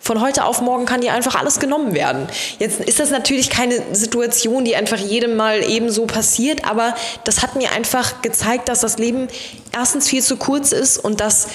von 0.00 0.22
heute 0.22 0.44
auf 0.44 0.62
morgen 0.62 0.86
kann 0.86 1.02
dir 1.02 1.12
einfach 1.12 1.34
alles 1.34 1.60
genommen 1.60 1.94
werden. 1.94 2.26
Jetzt 2.58 2.80
ist 2.80 2.98
das 2.98 3.10
natürlich 3.10 3.50
keine 3.50 3.94
Situation, 3.94 4.64
die 4.64 4.74
einfach 4.74 4.96
jedem 4.96 5.36
Mal 5.36 5.62
ebenso 5.62 6.06
passiert, 6.06 6.64
aber 6.64 6.94
das 7.24 7.42
hat 7.42 7.54
mir 7.54 7.70
einfach 7.72 8.22
gezeigt, 8.22 8.68
dass 8.68 8.80
das 8.80 8.98
Leben 8.98 9.28
erstens 9.72 10.08
viel 10.08 10.22
zu 10.22 10.36
kurz 10.36 10.72
ist 10.72 10.96
und 10.96 11.20
dass 11.20 11.48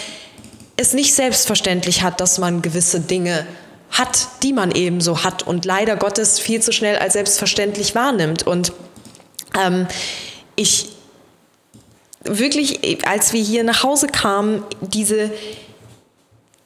es 0.77 0.93
nicht 0.93 1.15
selbstverständlich 1.15 2.03
hat, 2.03 2.21
dass 2.21 2.37
man 2.37 2.61
gewisse 2.61 2.99
Dinge 2.99 3.47
hat, 3.89 4.27
die 4.43 4.53
man 4.53 4.71
eben 4.71 5.01
so 5.01 5.23
hat 5.23 5.43
und 5.43 5.65
leider 5.65 5.95
Gottes 5.95 6.39
viel 6.39 6.61
zu 6.61 6.71
schnell 6.71 6.97
als 6.97 7.13
selbstverständlich 7.13 7.95
wahrnimmt. 7.95 8.45
Und 8.45 8.73
ähm, 9.59 9.87
ich 10.55 10.89
wirklich, 12.23 13.07
als 13.07 13.33
wir 13.33 13.41
hier 13.41 13.63
nach 13.63 13.83
Hause 13.83 14.07
kamen, 14.07 14.63
diese 14.81 15.31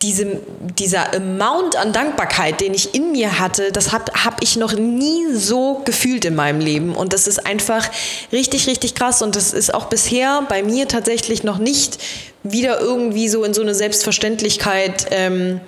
diese, 0.01 0.39
dieser 0.77 1.13
Amount 1.13 1.75
an 1.75 1.91
Dankbarkeit, 1.91 2.61
den 2.61 2.73
ich 2.73 2.95
in 2.95 3.11
mir 3.11 3.37
hatte, 3.37 3.73
das 3.73 3.91
habe 3.91 4.13
hab 4.23 4.41
ich 4.41 4.55
noch 4.55 4.73
nie 4.73 5.33
so 5.33 5.81
gefühlt 5.83 6.23
in 6.23 6.35
meinem 6.35 6.61
Leben. 6.61 6.95
Und 6.95 7.11
das 7.11 7.27
ist 7.27 7.45
einfach 7.45 7.89
richtig, 8.31 8.67
richtig 8.67 8.95
krass. 8.95 9.21
Und 9.21 9.35
das 9.35 9.51
ist 9.51 9.73
auch 9.73 9.87
bisher 9.87 10.43
bei 10.47 10.63
mir 10.63 10.87
tatsächlich 10.87 11.43
noch 11.43 11.57
nicht 11.57 11.97
wieder 12.43 12.79
irgendwie 12.79 13.27
so 13.27 13.43
in 13.43 13.53
so 13.53 13.61
eine 13.61 13.75
Selbstverständlichkeit 13.75 15.07
ähm, 15.11 15.59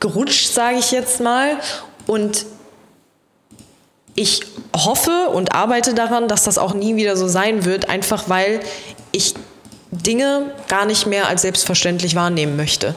gerutscht, 0.00 0.54
sage 0.54 0.78
ich 0.78 0.90
jetzt 0.90 1.20
mal. 1.20 1.58
Und 2.06 2.46
ich 4.14 4.40
hoffe 4.74 5.28
und 5.28 5.54
arbeite 5.54 5.92
daran, 5.92 6.26
dass 6.26 6.44
das 6.44 6.56
auch 6.56 6.72
nie 6.72 6.96
wieder 6.96 7.18
so 7.18 7.28
sein 7.28 7.66
wird, 7.66 7.90
einfach 7.90 8.30
weil 8.30 8.60
ich 9.12 9.34
Dinge 9.90 10.54
gar 10.68 10.86
nicht 10.86 11.06
mehr 11.06 11.28
als 11.28 11.42
selbstverständlich 11.42 12.14
wahrnehmen 12.14 12.56
möchte. 12.56 12.94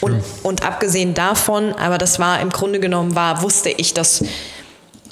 Und, 0.00 0.22
und, 0.42 0.62
abgesehen 0.62 1.14
davon, 1.14 1.72
aber 1.74 1.98
das 1.98 2.18
war 2.18 2.40
im 2.40 2.50
Grunde 2.50 2.80
genommen 2.80 3.14
war, 3.14 3.42
wusste 3.42 3.70
ich 3.70 3.94
das 3.94 4.24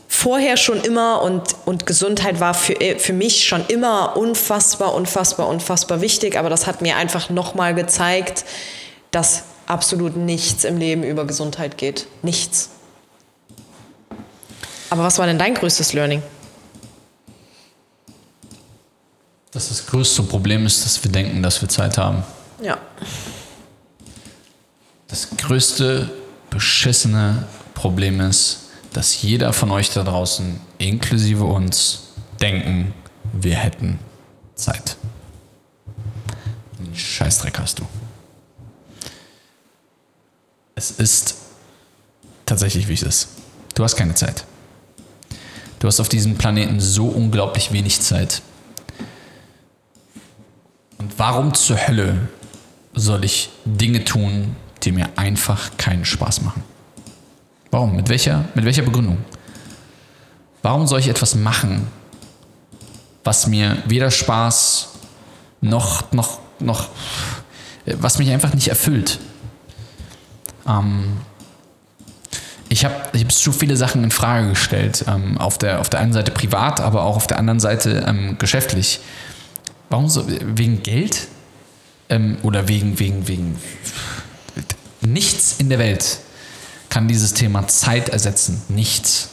vorher 0.08 0.56
schon 0.56 0.80
immer 0.80 1.22
und, 1.22 1.56
und 1.64 1.86
Gesundheit 1.86 2.40
war 2.40 2.54
für, 2.54 2.74
für 2.98 3.12
mich 3.12 3.46
schon 3.46 3.64
immer 3.66 4.16
unfassbar, 4.16 4.94
unfassbar, 4.94 5.48
unfassbar 5.48 6.00
wichtig. 6.00 6.38
Aber 6.38 6.48
das 6.48 6.66
hat 6.66 6.82
mir 6.82 6.96
einfach 6.96 7.30
nochmal 7.30 7.74
gezeigt, 7.74 8.44
dass 9.10 9.44
absolut 9.66 10.16
nichts 10.16 10.64
im 10.64 10.78
Leben 10.78 11.02
über 11.02 11.26
Gesundheit 11.26 11.78
geht. 11.78 12.06
Nichts. 12.22 12.70
Aber 14.90 15.02
was 15.02 15.18
war 15.18 15.26
denn 15.26 15.38
dein 15.38 15.54
größtes 15.54 15.92
Learning? 15.92 16.22
Dass 19.50 19.68
das 19.68 19.86
größte 19.86 20.22
Problem 20.22 20.66
ist, 20.66 20.84
dass 20.84 21.02
wir 21.02 21.10
denken, 21.10 21.42
dass 21.42 21.60
wir 21.60 21.68
Zeit 21.68 21.98
haben. 21.98 22.22
Ja. 22.62 22.78
Das 25.14 25.30
größte 25.36 26.10
beschissene 26.50 27.46
Problem 27.74 28.20
ist, 28.20 28.70
dass 28.92 29.22
jeder 29.22 29.52
von 29.52 29.70
euch 29.70 29.90
da 29.90 30.02
draußen, 30.02 30.58
inklusive 30.78 31.44
uns, 31.44 32.14
denken, 32.40 32.92
wir 33.32 33.54
hätten 33.54 34.00
Zeit. 34.56 34.96
Scheißdreck 36.94 37.60
hast 37.60 37.78
du. 37.78 37.84
Es 40.74 40.90
ist 40.90 41.36
tatsächlich, 42.44 42.88
wie 42.88 42.94
es 42.94 43.04
ist. 43.04 43.28
Du 43.76 43.84
hast 43.84 43.94
keine 43.94 44.16
Zeit. 44.16 44.44
Du 45.78 45.86
hast 45.86 46.00
auf 46.00 46.08
diesem 46.08 46.36
Planeten 46.36 46.80
so 46.80 47.06
unglaublich 47.06 47.70
wenig 47.70 48.00
Zeit. 48.00 48.42
Und 50.98 51.16
warum 51.20 51.54
zur 51.54 51.86
Hölle 51.86 52.16
soll 52.94 53.24
ich 53.24 53.50
Dinge 53.64 54.02
tun, 54.02 54.56
die 54.84 54.92
mir 54.92 55.08
einfach 55.16 55.76
keinen 55.76 56.04
Spaß 56.04 56.42
machen. 56.42 56.62
Warum? 57.70 57.96
Mit 57.96 58.08
welcher, 58.08 58.44
mit 58.54 58.64
welcher 58.64 58.82
Begründung? 58.82 59.18
Warum 60.62 60.86
soll 60.86 61.00
ich 61.00 61.08
etwas 61.08 61.34
machen, 61.34 61.88
was 63.24 63.46
mir 63.46 63.82
weder 63.86 64.10
Spaß 64.10 64.88
noch, 65.60 66.12
noch, 66.12 66.38
noch, 66.60 66.88
was 67.86 68.18
mich 68.18 68.30
einfach 68.30 68.54
nicht 68.54 68.68
erfüllt? 68.68 69.18
Ähm, 70.66 71.18
ich 72.68 72.84
habe 72.84 72.94
ich 73.12 73.22
hab 73.22 73.32
zu 73.32 73.52
viele 73.52 73.76
Sachen 73.76 74.04
in 74.04 74.10
Frage 74.10 74.50
gestellt. 74.50 75.04
Ähm, 75.06 75.38
auf, 75.38 75.58
der, 75.58 75.80
auf 75.80 75.90
der 75.90 76.00
einen 76.00 76.12
Seite 76.12 76.30
privat, 76.30 76.80
aber 76.80 77.02
auch 77.02 77.16
auf 77.16 77.26
der 77.26 77.38
anderen 77.38 77.60
Seite 77.60 78.04
ähm, 78.06 78.36
geschäftlich. 78.38 79.00
Warum 79.90 80.08
so? 80.08 80.24
Wegen 80.28 80.82
Geld? 80.82 81.28
Ähm, 82.08 82.36
oder 82.42 82.68
wegen, 82.68 82.98
wegen, 82.98 83.28
wegen 83.28 83.56
Nichts 85.06 85.56
in 85.58 85.68
der 85.68 85.78
Welt 85.78 86.18
kann 86.88 87.08
dieses 87.08 87.34
Thema 87.34 87.66
Zeit 87.66 88.08
ersetzen. 88.08 88.62
Nichts. 88.68 89.30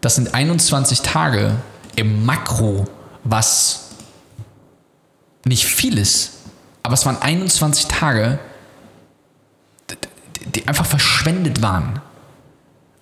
Das 0.00 0.14
sind 0.14 0.34
21 0.34 1.02
Tage 1.02 1.56
im 1.96 2.24
Makro, 2.24 2.86
was 3.24 3.88
nicht 5.44 5.66
viel 5.66 5.98
ist, 5.98 6.32
aber 6.82 6.94
es 6.94 7.04
waren 7.06 7.20
21 7.20 7.86
Tage, 7.86 8.38
die 10.54 10.66
einfach 10.68 10.86
verschwendet 10.86 11.62
waren. 11.62 12.00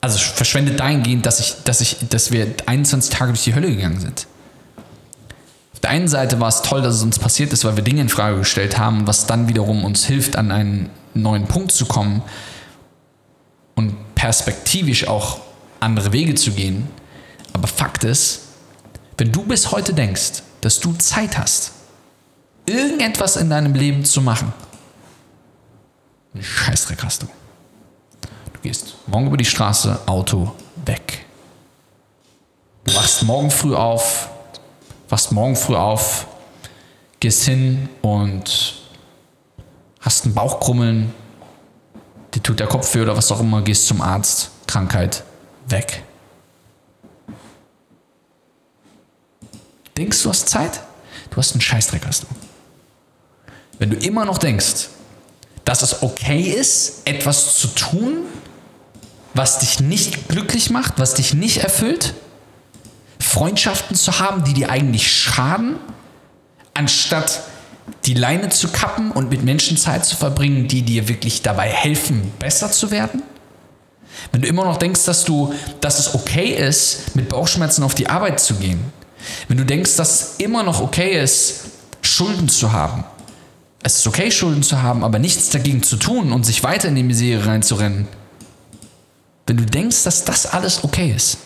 Also 0.01 0.18
verschwendet 0.18 0.81
dahingehend, 0.81 1.26
dass, 1.26 1.41
ich, 1.41 1.57
dass, 1.64 1.81
ich, 1.81 1.97
dass 2.09 2.31
wir 2.31 2.55
21 2.66 3.11
Tage 3.11 3.33
durch 3.33 3.45
die 3.45 3.55
Hölle 3.55 3.68
gegangen 3.68 4.01
sind. 4.01 4.26
Auf 5.74 5.81
der 5.81 5.91
einen 5.91 6.09
Seite 6.09 6.41
war 6.41 6.49
es 6.49 6.62
toll, 6.62 6.83
dass 6.83 6.97
es 6.97 7.03
uns 7.03 7.18
passiert 7.18 7.53
ist, 7.53 7.64
weil 7.64 7.76
wir 7.76 7.85
Dinge 7.85 8.01
in 8.01 8.09
Frage 8.09 8.39
gestellt 8.39 8.79
haben, 8.79 9.07
was 9.07 9.26
dann 9.26 9.49
wiederum 9.49 9.85
uns 9.85 10.05
hilft, 10.07 10.37
an 10.37 10.51
einen 10.51 10.91
neuen 11.23 11.47
Punkt 11.47 11.73
zu 11.73 11.87
kommen 11.87 12.23
und 13.75 14.14
perspektivisch 14.14 15.07
auch 15.07 15.41
andere 15.81 16.12
Wege 16.12 16.35
zu 16.35 16.53
gehen. 16.53 16.89
Aber 17.53 17.66
Fakt 17.69 18.05
ist, 18.05 18.41
wenn 19.16 19.33
du 19.33 19.43
bis 19.45 19.73
heute 19.73 19.95
denkst, 19.95 20.43
dass 20.61 20.81
du 20.81 20.93
Zeit 20.95 21.39
hast, 21.39 21.73
irgendetwas 22.66 23.37
in 23.37 23.51
deinem 23.51 23.75
Leben 23.75 24.05
zu 24.05 24.21
machen, 24.21 24.53
einen 26.35 26.43
Scheißdreck 26.43 27.03
hast 27.03 27.23
du. 27.23 27.27
Du 28.53 28.61
gehst 28.62 28.95
morgen 29.07 29.27
über 29.29 29.37
die 29.37 29.45
Straße, 29.45 30.01
Auto, 30.07 30.53
weg. 30.85 31.25
Du 32.85 32.95
wachst 32.95 33.23
morgen 33.23 33.51
früh 33.51 33.75
auf, 33.75 34.29
wachst 35.09 35.33
morgen 35.33 35.57
früh 35.57 35.77
auf, 35.77 36.27
gehst 37.21 37.45
hin 37.45 37.89
und 38.03 38.78
hast 40.09 40.24
ein 40.24 40.32
Bauchkrummeln, 40.32 41.12
dir 42.32 42.42
tut 42.42 42.61
der 42.61 42.66
Kopf 42.66 42.94
weh 42.94 43.02
oder 43.02 43.14
was 43.14 43.30
auch 43.30 43.40
immer, 43.40 43.61
gehst 43.61 43.86
zum 43.86 44.00
Arzt, 44.00 44.50
Krankheit, 44.66 45.22
weg. 45.68 46.02
Denkst 49.98 50.22
du 50.22 50.30
hast 50.30 50.48
Zeit? 50.48 50.80
Du 51.28 51.36
hast 51.36 51.52
einen 51.52 51.61
Scheißdreck, 51.61 52.06
hast 52.06 52.22
du. 52.22 52.26
Wenn 53.78 53.90
du 53.90 53.96
immer 53.96 54.24
noch 54.24 54.38
denkst, 54.38 54.88
dass 55.66 55.82
es 55.82 56.02
okay 56.02 56.40
ist, 56.40 57.02
etwas 57.06 57.59
zu 57.59 57.66
tun, 57.68 58.22
was 59.34 59.59
dich 59.59 59.78
nicht 59.78 60.28
glücklich 60.28 60.70
macht, 60.70 60.94
was 60.96 61.12
dich 61.16 61.34
nicht 61.34 61.59
erfüllt, 61.59 62.14
Freundschaften 63.18 63.94
zu 63.94 64.20
haben, 64.20 64.42
die 64.44 64.54
dir 64.54 64.70
eigentlich 64.70 65.12
schaden, 65.12 65.76
anstatt 66.72 67.42
die 68.05 68.14
Leine 68.14 68.49
zu 68.49 68.68
kappen 68.68 69.11
und 69.11 69.30
mit 69.30 69.45
Menschen 69.45 69.76
Zeit 69.76 70.05
zu 70.05 70.16
verbringen, 70.16 70.68
die 70.68 70.82
dir 70.82 71.09
wirklich 71.09 71.43
dabei 71.43 71.68
helfen, 71.68 72.32
besser 72.39 72.70
zu 72.70 72.91
werden? 72.91 73.22
Wenn 74.32 74.43
du 74.43 74.49
immer 74.49 74.64
noch 74.64 74.78
denkst, 74.78 75.05
dass 75.05 75.24
du, 75.24 75.55
dass 75.80 75.99
es 75.99 76.14
okay 76.14 76.55
ist, 76.55 77.14
mit 77.14 77.28
Bauchschmerzen 77.28 77.82
auf 77.82 77.95
die 77.95 78.09
Arbeit 78.09 78.41
zu 78.41 78.55
gehen, 78.55 78.80
wenn 79.49 79.57
du 79.57 79.64
denkst, 79.64 79.97
dass 79.97 80.20
es 80.20 80.36
immer 80.39 80.62
noch 80.62 80.80
okay 80.80 81.20
ist, 81.22 81.66
Schulden 82.03 82.49
zu 82.49 82.72
haben, 82.72 83.05
es 83.82 83.99
ist 83.99 84.07
okay, 84.07 84.30
Schulden 84.30 84.62
zu 84.62 84.82
haben, 84.82 85.05
aber 85.05 85.18
nichts 85.18 85.51
dagegen 85.51 85.82
zu 85.82 85.97
tun 85.97 86.32
und 86.32 86.45
sich 86.45 86.62
weiter 86.62 86.89
in 86.89 86.97
die 86.97 87.03
Misere 87.03 87.47
reinzurennen, 87.47 88.09
wenn 89.47 89.57
du 89.57 89.64
denkst, 89.64 90.05
dass 90.05 90.24
das 90.24 90.47
alles 90.47 90.84
okay 90.84 91.12
ist, 91.14 91.39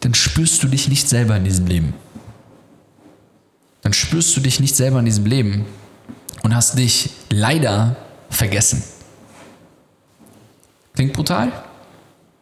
dann 0.00 0.14
spürst 0.14 0.62
du 0.62 0.68
dich 0.68 0.88
nicht 0.88 1.08
selber 1.08 1.36
in 1.36 1.44
diesem 1.44 1.66
Leben 1.66 1.94
dann 3.82 3.92
spürst 3.92 4.34
du 4.36 4.40
dich 4.40 4.60
nicht 4.60 4.74
selber 4.74 4.98
in 5.00 5.04
diesem 5.04 5.26
Leben 5.26 5.66
und 6.42 6.54
hast 6.54 6.78
dich 6.78 7.10
leider 7.30 7.96
vergessen. 8.30 8.82
Klingt 10.94 11.12
brutal, 11.12 11.52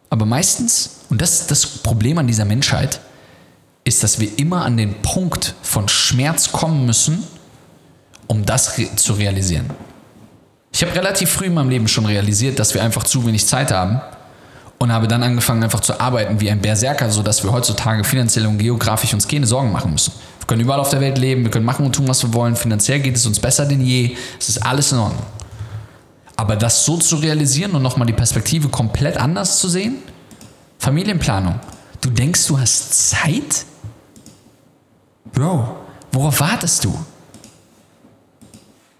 aber 0.09 0.25
meistens, 0.25 1.01
und 1.09 1.21
das 1.21 1.41
ist 1.41 1.51
das 1.51 1.65
Problem 1.65 2.17
an 2.17 2.27
dieser 2.27 2.45
Menschheit, 2.45 3.01
ist, 3.83 4.03
dass 4.03 4.19
wir 4.19 4.37
immer 4.37 4.63
an 4.63 4.77
den 4.77 5.01
Punkt 5.01 5.55
von 5.63 5.89
Schmerz 5.89 6.51
kommen 6.51 6.85
müssen, 6.85 7.23
um 8.27 8.45
das 8.45 8.77
re 8.77 8.95
zu 8.95 9.13
realisieren. 9.13 9.69
Ich 10.71 10.83
habe 10.83 10.93
relativ 10.95 11.29
früh 11.29 11.45
in 11.45 11.53
meinem 11.53 11.69
Leben 11.69 11.87
schon 11.87 12.05
realisiert, 12.05 12.59
dass 12.59 12.73
wir 12.73 12.83
einfach 12.83 13.03
zu 13.03 13.25
wenig 13.25 13.45
Zeit 13.45 13.71
haben 13.71 13.99
und 14.77 14.91
habe 14.91 15.07
dann 15.07 15.23
angefangen 15.23 15.63
einfach 15.63 15.79
zu 15.79 15.99
arbeiten 15.99 16.39
wie 16.39 16.49
ein 16.49 16.61
Berserker, 16.61 17.09
sodass 17.09 17.43
wir 17.43 17.51
heutzutage 17.51 18.03
finanziell 18.03 18.45
und 18.45 18.57
geografisch 18.57 19.13
uns 19.13 19.27
keine 19.27 19.47
Sorgen 19.47 19.71
machen 19.71 19.91
müssen. 19.91 20.13
Wir 20.41 20.47
können 20.47 20.61
überall 20.61 20.79
auf 20.79 20.89
der 20.89 20.99
Welt 20.99 21.17
leben, 21.17 21.43
wir 21.43 21.51
können 21.51 21.65
machen 21.65 21.85
und 21.85 21.93
tun, 21.93 22.07
was 22.07 22.23
wir 22.23 22.33
wollen. 22.33 22.55
Finanziell 22.55 22.99
geht 22.99 23.15
es 23.15 23.25
uns 23.25 23.39
besser 23.39 23.65
denn 23.65 23.81
je. 23.81 24.17
Es 24.39 24.49
ist 24.49 24.65
alles 24.65 24.91
in 24.91 24.97
Ordnung. 24.97 25.23
Aber 26.35 26.55
das 26.55 26.83
so 26.85 26.97
zu 26.97 27.17
realisieren 27.17 27.71
und 27.71 27.83
nochmal 27.83 28.07
die 28.07 28.13
Perspektive 28.13 28.67
komplett 28.67 29.17
anders 29.17 29.59
zu 29.59 29.69
sehen, 29.69 29.97
Familienplanung. 30.79 31.59
Du 32.01 32.09
denkst, 32.09 32.47
du 32.47 32.59
hast 32.59 33.09
Zeit? 33.09 33.65
Bro, 35.31 35.75
worauf 36.11 36.39
wartest 36.39 36.83
du? 36.83 36.97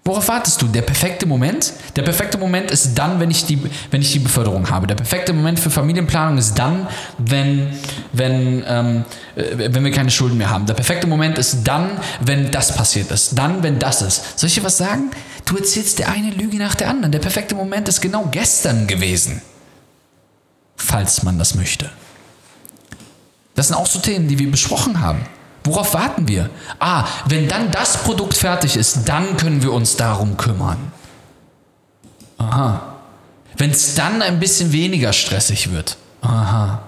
Worauf 0.04 0.26
wartest 0.26 0.60
du? 0.60 0.66
Der 0.66 0.82
perfekte 0.82 1.26
Moment? 1.26 1.72
Der 1.94 2.02
perfekte 2.02 2.36
Moment 2.36 2.72
ist 2.72 2.98
dann, 2.98 3.20
wenn 3.20 3.30
ich 3.30 3.46
die, 3.46 3.62
wenn 3.92 4.02
ich 4.02 4.10
die 4.10 4.18
Beförderung 4.18 4.68
habe. 4.68 4.88
Der 4.88 4.96
perfekte 4.96 5.32
Moment 5.32 5.60
für 5.60 5.70
Familienplanung 5.70 6.38
ist 6.38 6.58
dann, 6.58 6.88
wenn, 7.18 7.68
wenn, 8.12 8.64
ähm, 8.66 9.04
äh, 9.36 9.72
wenn 9.72 9.84
wir 9.84 9.92
keine 9.92 10.10
Schulden 10.10 10.38
mehr 10.38 10.50
haben. 10.50 10.66
Der 10.66 10.74
perfekte 10.74 11.06
Moment 11.06 11.38
ist 11.38 11.62
dann, 11.62 12.00
wenn 12.20 12.50
das 12.50 12.74
passiert 12.74 13.12
ist. 13.12 13.38
Dann, 13.38 13.62
wenn 13.62 13.78
das 13.78 14.02
ist. 14.02 14.40
Soll 14.40 14.48
ich 14.48 14.54
dir 14.56 14.64
was 14.64 14.76
sagen? 14.76 15.12
Du 15.44 15.56
erzählst 15.56 16.00
der 16.00 16.08
eine 16.08 16.30
Lüge 16.30 16.56
nach 16.56 16.74
der 16.74 16.88
anderen. 16.88 17.12
Der 17.12 17.20
perfekte 17.20 17.54
Moment 17.54 17.88
ist 17.88 18.00
genau 18.00 18.26
gestern 18.28 18.88
gewesen. 18.88 19.40
Falls 20.76 21.22
man 21.22 21.38
das 21.38 21.54
möchte. 21.54 21.90
Das 23.54 23.68
sind 23.68 23.76
auch 23.76 23.86
so 23.86 24.00
Themen, 24.00 24.26
die 24.26 24.38
wir 24.38 24.50
besprochen 24.50 25.00
haben. 25.00 25.20
Worauf 25.64 25.94
warten 25.94 26.26
wir? 26.28 26.50
Ah, 26.78 27.04
wenn 27.26 27.48
dann 27.48 27.70
das 27.70 27.98
Produkt 27.98 28.34
fertig 28.34 28.76
ist, 28.76 29.08
dann 29.08 29.36
können 29.36 29.62
wir 29.62 29.72
uns 29.72 29.96
darum 29.96 30.36
kümmern. 30.36 30.92
Aha. 32.38 32.96
Wenn 33.56 33.70
es 33.70 33.94
dann 33.94 34.22
ein 34.22 34.40
bisschen 34.40 34.72
weniger 34.72 35.12
stressig 35.12 35.70
wird. 35.70 35.96
Aha. 36.22 36.82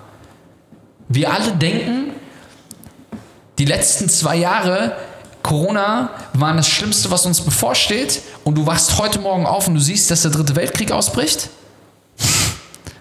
Wir 1.08 1.32
alle 1.32 1.52
denken, 1.52 2.12
die 3.58 3.64
letzten 3.64 4.08
zwei 4.08 4.36
Jahre 4.36 4.96
Corona 5.42 6.10
waren 6.32 6.56
das 6.56 6.68
Schlimmste, 6.68 7.10
was 7.10 7.26
uns 7.26 7.40
bevorsteht. 7.40 8.22
Und 8.42 8.56
du 8.56 8.66
wachst 8.66 8.98
heute 8.98 9.20
Morgen 9.20 9.46
auf 9.46 9.68
und 9.68 9.74
du 9.74 9.80
siehst, 9.80 10.10
dass 10.10 10.22
der 10.22 10.30
dritte 10.30 10.56
Weltkrieg 10.56 10.90
ausbricht. 10.90 11.50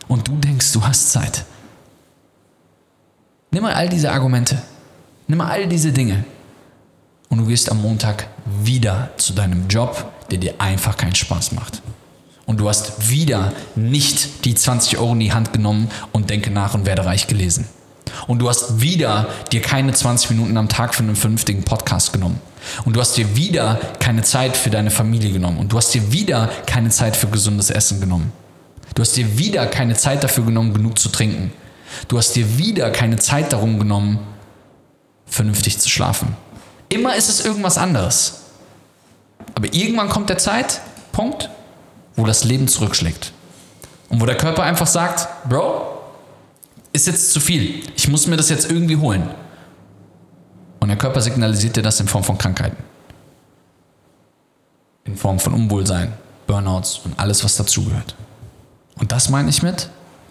Und 0.07 0.28
du 0.28 0.36
denkst, 0.36 0.74
du 0.74 0.86
hast 0.86 1.11
Zeit. 1.11 1.45
Nimm 3.49 3.63
mal 3.63 3.74
all 3.74 3.88
diese 3.88 4.11
Argumente. 4.11 4.61
Nimm 5.28 5.41
all 5.41 5.67
diese 5.67 5.91
Dinge. 5.91 6.26
Und 7.30 7.39
du 7.39 7.45
gehst 7.45 7.71
am 7.71 7.82
Montag 7.82 8.28
wieder 8.63 9.09
zu 9.17 9.34
deinem 9.34 9.67
Job, 9.67 10.11
der 10.30 10.38
dir 10.38 10.55
einfach 10.59 10.97
keinen 10.97 11.15
Spaß 11.15 11.53
macht. 11.53 11.82
Und 12.45 12.59
du 12.59 12.67
hast 12.67 13.09
wieder 13.09 13.53
nicht 13.76 14.45
die 14.45 14.53
20 14.53 14.97
Euro 14.97 15.13
in 15.13 15.19
die 15.19 15.34
Hand 15.34 15.53
genommen 15.53 15.89
und 16.11 16.30
denke 16.30 16.51
nach 16.51 16.74
und 16.74 16.86
werde 16.86 17.05
reich 17.05 17.28
gelesen. 17.28 17.67
Und 18.28 18.39
du 18.39 18.49
hast 18.49 18.82
wieder 18.82 19.30
dir 19.51 19.61
keine 19.61 19.93
20 19.93 20.32
Minuten 20.32 20.57
am 20.57 20.69
Tag 20.69 20.93
für 20.93 21.03
einen 21.03 21.15
vernünftigen 21.15 21.63
Podcast 21.63 22.13
genommen. 22.13 22.39
Und 22.86 22.95
du 22.95 23.01
hast 23.01 23.17
dir 23.17 23.36
wieder 23.36 23.80
keine 23.99 24.24
Zeit 24.24 24.55
für 24.55 24.69
deine 24.69 24.91
Familie 24.91 25.32
genommen. 25.32 25.57
Und 25.57 25.71
du 25.71 25.78
hast 25.78 25.93
dir 25.93 26.11
wieder 26.11 26.49
keine 26.65 26.89
Zeit 26.89 27.15
für 27.15 27.28
gesundes 27.28 27.69
Essen 27.69 27.99
genommen. 27.99 28.32
Du 28.95 29.01
hast 29.01 29.15
dir 29.17 29.38
wieder 29.38 29.65
keine 29.65 29.95
Zeit 29.95 30.24
dafür 30.24 30.45
genommen, 30.45 30.74
genug 30.74 30.99
zu 30.99 31.09
trinken. 31.09 31.51
Du 32.07 32.17
hast 32.17 32.36
dir 32.36 32.57
wieder 32.57 32.91
keine 32.91 33.17
Zeit 33.17 33.53
darum 33.53 33.80
genommen, 33.80 34.19
vernünftig 35.34 35.79
zu 35.79 35.89
schlafen. 35.89 36.36
Immer 36.89 37.15
ist 37.15 37.29
es 37.29 37.43
irgendwas 37.43 37.77
anderes. 37.77 38.41
Aber 39.55 39.73
irgendwann 39.73 40.09
kommt 40.09 40.29
der 40.29 40.38
Zeitpunkt, 40.38 41.49
wo 42.15 42.25
das 42.25 42.43
Leben 42.43 42.67
zurückschlägt. 42.67 43.34
Und 44.09 44.21
wo 44.21 44.25
der 44.25 44.38
Körper 44.38 44.63
einfach 44.63 44.88
sagt, 44.88 45.27
Bro, 45.49 46.01
ist 46.93 47.07
jetzt 47.07 47.31
zu 47.31 47.39
viel. 47.39 47.81
Ich 47.95 48.07
muss 48.07 48.27
mir 48.27 48.38
das 48.38 48.49
jetzt 48.49 48.69
irgendwie 48.69 48.97
holen. 48.97 49.27
Und 50.79 50.89
der 50.89 50.97
Körper 50.97 51.21
signalisiert 51.21 51.75
dir 51.75 51.81
das 51.81 51.99
in 51.99 52.07
Form 52.07 52.23
von 52.23 52.38
Krankheiten. 52.38 52.77
In 55.05 55.17
Form 55.17 55.39
von 55.39 55.53
Unwohlsein, 55.53 56.13
Burnouts 56.45 56.99
und 57.03 57.17
alles, 57.19 57.43
was 57.43 57.55
dazugehört. 57.55 58.15
Und 58.99 59.11
das 59.11 59.29
meine 59.29 59.49
ich 59.49 59.63
mit, 59.63 59.89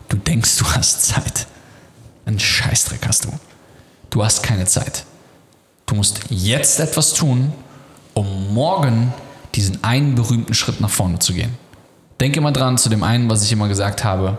du 0.09 0.17
denkst, 0.17 0.59
du 0.59 0.65
hast 0.67 1.03
Zeit. 1.03 1.47
Ein 2.25 2.39
Scheißdreck 2.39 3.01
hast 3.07 3.25
du. 3.25 3.31
Du 4.13 4.23
hast 4.23 4.43
keine 4.43 4.67
Zeit. 4.67 5.07
Du 5.87 5.95
musst 5.95 6.21
jetzt 6.29 6.79
etwas 6.81 7.15
tun, 7.15 7.51
um 8.13 8.53
morgen 8.53 9.15
diesen 9.55 9.83
einen 9.83 10.15
berühmten 10.15 10.53
Schritt 10.53 10.83
nach 10.83 10.91
vorne 10.91 11.19
zu 11.19 11.33
gehen. 11.33 11.55
Denke 12.21 12.39
immer 12.39 12.53
dran 12.53 12.77
zu 12.77 12.91
dem 12.91 13.05
einen, 13.05 13.31
was 13.31 13.43
ich 13.43 13.53
immer 13.53 13.69
gesagt 13.69 14.05
habe. 14.05 14.37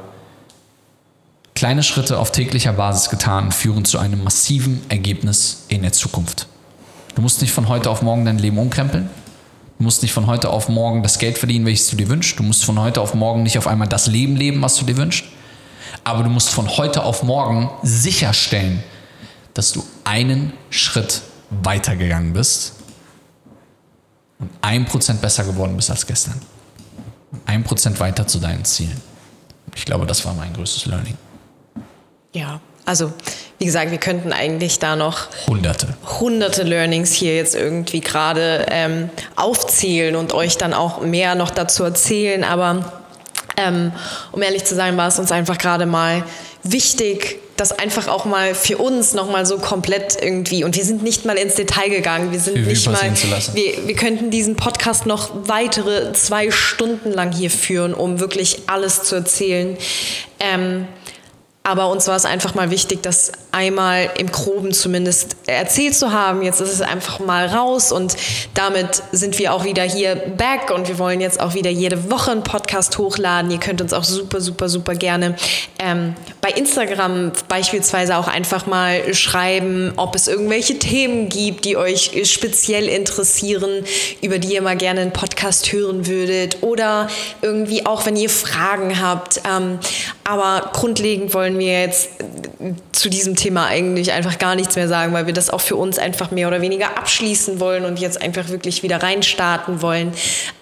Kleine 1.55 1.81
Schritte 1.81 2.19
auf 2.19 2.31
täglicher 2.31 2.73
Basis 2.73 3.09
getan 3.09 3.51
führen 3.51 3.83
zu 3.83 3.97
einem 3.97 4.23
massiven 4.23 4.79
Ergebnis 4.89 5.65
in 5.69 5.81
der 5.81 5.91
Zukunft. 5.91 6.45
Du 7.15 7.23
musst 7.23 7.41
nicht 7.41 7.51
von 7.51 7.67
heute 7.67 7.89
auf 7.89 8.03
morgen 8.03 8.25
dein 8.25 8.37
Leben 8.37 8.59
umkrempeln. 8.59 9.09
Du 9.79 9.85
musst 9.85 10.03
nicht 10.03 10.13
von 10.13 10.27
heute 10.27 10.51
auf 10.51 10.69
morgen 10.69 11.01
das 11.01 11.17
Geld 11.17 11.39
verdienen, 11.39 11.65
welches 11.65 11.87
du 11.87 11.95
dir 11.95 12.09
wünschst. 12.09 12.37
Du 12.37 12.43
musst 12.43 12.63
von 12.63 12.79
heute 12.79 13.01
auf 13.01 13.15
morgen 13.15 13.41
nicht 13.41 13.57
auf 13.57 13.65
einmal 13.65 13.87
das 13.87 14.05
Leben 14.05 14.35
leben, 14.35 14.61
was 14.61 14.75
du 14.75 14.85
dir 14.85 14.97
wünschst. 14.97 15.25
Aber 16.03 16.21
du 16.21 16.29
musst 16.29 16.49
von 16.49 16.69
heute 16.77 17.03
auf 17.03 17.23
morgen 17.23 17.71
sicherstellen, 17.81 18.83
dass 19.53 19.71
du 19.71 19.83
einen 20.03 20.53
Schritt 20.69 21.21
weitergegangen 21.49 22.33
bist 22.33 22.73
und 24.39 24.49
ein 24.61 24.85
Prozent 24.85 25.21
besser 25.21 25.43
geworden 25.43 25.75
bist 25.75 25.89
als 25.89 26.05
gestern. 26.05 26.41
Ein 27.45 27.63
Prozent 27.63 27.99
weiter 27.99 28.27
zu 28.27 28.39
deinen 28.39 28.65
Zielen. 28.65 28.99
Ich 29.75 29.85
glaube, 29.85 30.05
das 30.05 30.25
war 30.25 30.33
mein 30.33 30.53
größtes 30.53 30.85
Learning. 30.85 31.17
Ja, 32.33 32.59
also 32.85 33.13
wie 33.59 33.65
gesagt, 33.65 33.91
wir 33.91 33.97
könnten 33.97 34.33
eigentlich 34.33 34.79
da 34.79 34.95
noch 34.95 35.27
Hunderte. 35.47 35.95
hunderte 36.19 36.63
Learnings 36.63 37.13
hier 37.13 37.35
jetzt 37.35 37.55
irgendwie 37.55 38.01
gerade 38.01 38.65
ähm, 38.69 39.09
aufzählen 39.35 40.15
und 40.15 40.33
euch 40.33 40.57
dann 40.57 40.73
auch 40.73 41.01
mehr 41.01 41.35
noch 41.35 41.49
dazu 41.49 41.83
erzählen. 41.83 42.43
Aber 42.43 43.02
ähm, 43.57 43.91
um 44.31 44.41
ehrlich 44.41 44.65
zu 44.65 44.75
sein, 44.75 44.97
war 44.97 45.07
es 45.07 45.19
uns 45.19 45.31
einfach 45.31 45.57
gerade 45.57 45.85
mal 45.85 46.23
wichtig, 46.63 47.39
das 47.57 47.71
einfach 47.77 48.07
auch 48.07 48.25
mal 48.25 48.55
für 48.55 48.77
uns 48.77 49.13
nochmal 49.13 49.45
so 49.45 49.57
komplett 49.59 50.17
irgendwie, 50.19 50.63
und 50.63 50.75
wir 50.75 50.83
sind 50.83 51.03
nicht 51.03 51.25
mal 51.25 51.37
ins 51.37 51.55
Detail 51.55 51.89
gegangen, 51.89 52.31
wir 52.31 52.39
sind 52.39 52.57
Revue 52.57 52.69
nicht 52.69 52.87
mal, 52.87 53.11
wir, 53.53 53.87
wir 53.87 53.95
könnten 53.95 54.31
diesen 54.31 54.55
Podcast 54.55 55.05
noch 55.05 55.29
weitere 55.47 56.13
zwei 56.13 56.49
Stunden 56.49 57.11
lang 57.11 57.31
hier 57.31 57.51
führen, 57.51 57.93
um 57.93 58.19
wirklich 58.19 58.63
alles 58.67 59.03
zu 59.03 59.15
erzählen. 59.15 59.77
Ähm, 60.39 60.87
aber 61.63 61.89
uns 61.89 62.07
war 62.07 62.17
es 62.17 62.25
einfach 62.25 62.55
mal 62.55 62.71
wichtig, 62.71 63.01
das 63.03 63.31
einmal 63.53 64.09
im 64.17 64.29
Groben 64.29 64.73
zumindest 64.73 65.37
erzählt 65.45 65.95
zu 65.95 66.11
haben. 66.11 66.41
Jetzt 66.41 66.59
ist 66.59 66.73
es 66.73 66.81
einfach 66.81 67.19
mal 67.19 67.47
raus 67.47 67.93
und 67.93 68.17
damit 68.53 69.01
sind 69.13 69.39
wir 69.39 69.53
auch 69.53 69.63
wieder 69.63 69.83
hier 69.83 70.15
back 70.15 70.71
und 70.75 70.89
wir 70.89 70.99
wollen 70.99 71.21
jetzt 71.21 71.39
auch 71.39 71.53
wieder 71.53 71.69
jede 71.69 72.11
Woche 72.11 72.31
einen 72.31 72.43
Podcast 72.43 72.97
hochladen. 72.97 73.49
Ihr 73.49 73.59
könnt 73.59 73.81
uns 73.81 73.93
auch 73.93 74.03
super, 74.03 74.41
super, 74.41 74.67
super 74.67 74.93
gerne 74.93 75.35
ähm, 75.79 76.15
bei 76.41 76.49
Instagram 76.49 77.31
beispielsweise 77.47 78.17
auch 78.17 78.27
einfach 78.27 78.65
mal 78.65 79.13
schreiben, 79.13 79.93
ob 79.97 80.15
es 80.15 80.27
irgendwelche 80.27 80.79
Themen 80.79 81.29
gibt, 81.29 81.65
die 81.65 81.77
euch 81.77 82.11
speziell 82.23 82.87
interessieren, 82.87 83.85
über 84.21 84.39
die 84.39 84.53
ihr 84.53 84.61
mal 84.61 84.77
gerne 84.77 85.01
einen 85.01 85.13
Podcast 85.13 85.71
hören 85.71 86.07
würdet 86.07 86.57
oder 86.61 87.07
irgendwie 87.41 87.85
auch, 87.85 88.05
wenn 88.05 88.15
ihr 88.15 88.29
Fragen 88.29 89.01
habt. 89.01 89.41
Ähm, 89.49 89.79
aber 90.23 90.71
grundlegend 90.73 91.33
wollen 91.33 91.52
wir 91.57 91.81
jetzt 91.81 92.09
zu 92.91 93.09
diesem 93.09 93.35
Thema 93.35 93.65
eigentlich 93.67 94.11
einfach 94.11 94.37
gar 94.39 94.55
nichts 94.55 94.75
mehr 94.75 94.87
sagen, 94.87 95.13
weil 95.13 95.25
wir 95.25 95.33
das 95.33 95.49
auch 95.49 95.61
für 95.61 95.75
uns 95.75 95.99
einfach 95.99 96.31
mehr 96.31 96.47
oder 96.47 96.61
weniger 96.61 96.97
abschließen 96.97 97.59
wollen 97.59 97.85
und 97.85 97.99
jetzt 97.99 98.21
einfach 98.21 98.49
wirklich 98.49 98.83
wieder 98.83 99.01
reinstarten 99.01 99.81
wollen 99.81 100.13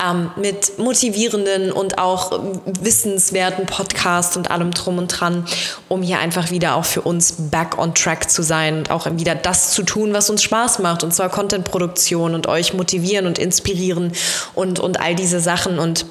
ähm, 0.04 0.32
mit 0.36 0.80
motivierenden 0.80 1.72
und 1.72 1.98
auch 1.98 2.42
wissenswerten 2.66 3.66
Podcasts 3.66 4.38
und 4.38 4.50
allem 4.50 4.72
drum 4.72 4.98
und 4.98 5.08
dran, 5.08 5.46
um 5.88 6.02
hier 6.02 6.20
einfach 6.20 6.52
wieder 6.52 6.76
auch 6.76 6.86
für 6.86 7.02
uns 7.02 7.34
back 7.52 7.78
on 7.78 7.94
track 7.94 8.30
zu 8.30 8.42
sein 8.42 8.78
und 8.80 8.92
auch 8.92 9.08
wieder 9.12 9.36
das 9.36 9.72
zu 9.72 9.84
tun, 9.84 10.14
was 10.14 10.30
uns 10.30 10.42
Spaß 10.44 10.80
macht 10.80 11.04
und 11.04 11.14
zwar 11.14 11.30
Contentproduktion 11.30 12.34
und 12.34 12.48
euch 12.48 12.74
motivieren 12.74 13.26
und 13.26 13.39
inspirieren 13.39 14.14
und, 14.56 14.80
und 14.80 15.00
all 15.00 15.16
diese 15.16 15.39
Sachen. 15.39 15.80
Und 15.80 16.06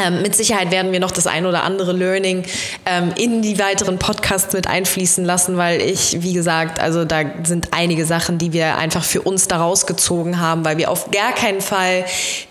ähm, 0.00 0.22
mit 0.22 0.34
Sicherheit 0.34 0.70
werden 0.70 0.92
wir 0.92 1.00
noch 1.00 1.10
das 1.10 1.26
ein 1.26 1.46
oder 1.46 1.62
andere 1.64 1.92
Learning 1.92 2.44
ähm, 2.86 3.12
in 3.16 3.42
die 3.42 3.58
weiteren 3.58 3.98
Podcasts 3.98 4.52
mit 4.52 4.66
einfließen 4.66 5.24
lassen, 5.24 5.56
weil 5.56 5.80
ich, 5.80 6.22
wie 6.22 6.32
gesagt, 6.32 6.80
also 6.80 7.04
da 7.04 7.22
sind 7.44 7.68
einige 7.72 8.06
Sachen, 8.06 8.38
die 8.38 8.52
wir 8.52 8.78
einfach 8.78 9.04
für 9.04 9.22
uns 9.22 9.48
daraus 9.48 9.86
gezogen 9.86 10.40
haben, 10.40 10.64
weil 10.64 10.78
wir 10.78 10.90
auf 10.90 11.10
gar 11.10 11.32
keinen 11.32 11.60
Fall 11.60 12.04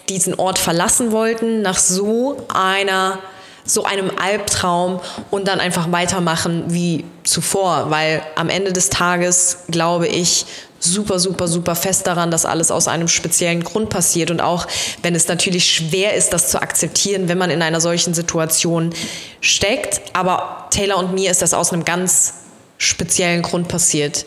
diesen 0.09 0.35
Ort 0.35 0.59
verlassen 0.59 1.11
wollten 1.11 1.61
nach 1.61 1.77
so 1.77 2.37
einer 2.53 3.19
so 3.65 3.83
einem 3.83 4.11
Albtraum 4.19 4.99
und 5.29 5.47
dann 5.47 5.59
einfach 5.59 5.91
weitermachen 5.91 6.63
wie 6.67 7.05
zuvor, 7.23 7.91
weil 7.91 8.23
am 8.35 8.49
Ende 8.49 8.73
des 8.73 8.89
Tages 8.89 9.59
glaube 9.69 10.07
ich, 10.07 10.47
super, 10.79 11.19
super, 11.19 11.47
super 11.47 11.75
fest 11.75 12.07
daran, 12.07 12.31
dass 12.31 12.45
alles 12.45 12.71
aus 12.71 12.87
einem 12.87 13.07
speziellen 13.07 13.63
Grund 13.63 13.89
passiert. 13.89 14.31
Und 14.31 14.41
auch 14.41 14.67
wenn 15.01 15.15
es 15.15 15.27
natürlich 15.27 15.71
schwer 15.71 16.13
ist, 16.13 16.31
das 16.31 16.49
zu 16.49 16.61
akzeptieren, 16.61 17.27
wenn 17.27 17.37
man 17.37 17.49
in 17.49 17.61
einer 17.61 17.81
solchen 17.81 18.13
Situation 18.13 18.93
steckt. 19.41 20.01
Aber 20.13 20.67
Taylor 20.71 20.97
und 20.97 21.13
mir 21.13 21.31
ist 21.31 21.41
das 21.41 21.53
aus 21.53 21.73
einem 21.73 21.85
ganz 21.85 22.33
speziellen 22.77 23.41
Grund 23.41 23.67
passiert. 23.67 24.25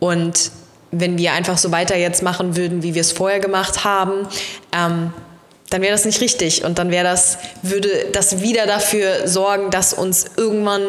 Und 0.00 0.50
wenn 0.90 1.18
wir 1.18 1.32
einfach 1.32 1.58
so 1.58 1.72
weiter 1.72 1.96
jetzt 1.96 2.22
machen 2.22 2.56
würden, 2.56 2.82
wie 2.82 2.94
wir 2.94 3.00
es 3.00 3.12
vorher 3.12 3.40
gemacht 3.40 3.84
haben, 3.84 4.26
ähm, 4.72 5.12
dann 5.70 5.80
wäre 5.80 5.92
das 5.92 6.04
nicht 6.04 6.20
richtig 6.20 6.64
und 6.64 6.78
dann 6.78 6.90
wäre 6.90 7.04
das, 7.04 7.38
würde 7.62 7.88
das 8.12 8.42
wieder 8.42 8.66
dafür 8.66 9.26
sorgen, 9.26 9.70
dass 9.70 9.94
uns 9.94 10.26
irgendwann 10.36 10.82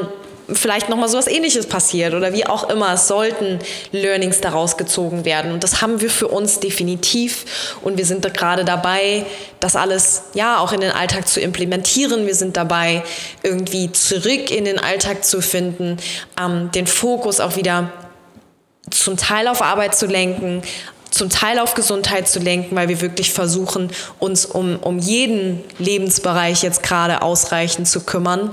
vielleicht 0.51 0.89
nochmal 0.89 1.09
so 1.09 1.17
was 1.17 1.27
ähnliches 1.27 1.67
passiert 1.67 2.13
oder 2.13 2.33
wie 2.33 2.45
auch 2.45 2.69
immer. 2.69 2.93
Es 2.93 3.07
sollten 3.07 3.59
Learnings 3.91 4.41
daraus 4.41 4.77
gezogen 4.77 5.25
werden. 5.25 5.51
Und 5.51 5.63
das 5.63 5.81
haben 5.81 6.01
wir 6.01 6.09
für 6.09 6.27
uns 6.27 6.59
definitiv. 6.59 7.77
Und 7.81 7.97
wir 7.97 8.05
sind 8.05 8.23
gerade 8.33 8.65
dabei, 8.65 9.25
das 9.59 9.75
alles 9.75 10.23
ja 10.33 10.59
auch 10.59 10.73
in 10.73 10.81
den 10.81 10.91
Alltag 10.91 11.27
zu 11.27 11.39
implementieren. 11.39 12.25
Wir 12.25 12.35
sind 12.35 12.57
dabei, 12.57 13.03
irgendwie 13.41 13.91
zurück 13.91 14.51
in 14.51 14.65
den 14.65 14.79
Alltag 14.79 15.23
zu 15.23 15.41
finden, 15.41 15.97
ähm, 16.39 16.71
den 16.71 16.87
Fokus 16.87 17.39
auch 17.39 17.55
wieder 17.55 17.91
zum 18.89 19.17
Teil 19.17 19.47
auf 19.47 19.61
Arbeit 19.61 19.95
zu 19.95 20.05
lenken, 20.05 20.61
zum 21.09 21.29
Teil 21.29 21.59
auf 21.59 21.75
Gesundheit 21.75 22.27
zu 22.27 22.39
lenken, 22.39 22.75
weil 22.75 22.89
wir 22.89 22.99
wirklich 22.99 23.31
versuchen, 23.31 23.91
uns 24.19 24.45
um, 24.45 24.77
um 24.77 24.97
jeden 24.99 25.63
Lebensbereich 25.77 26.63
jetzt 26.63 26.83
gerade 26.83 27.21
ausreichend 27.21 27.87
zu 27.87 28.01
kümmern. 28.01 28.51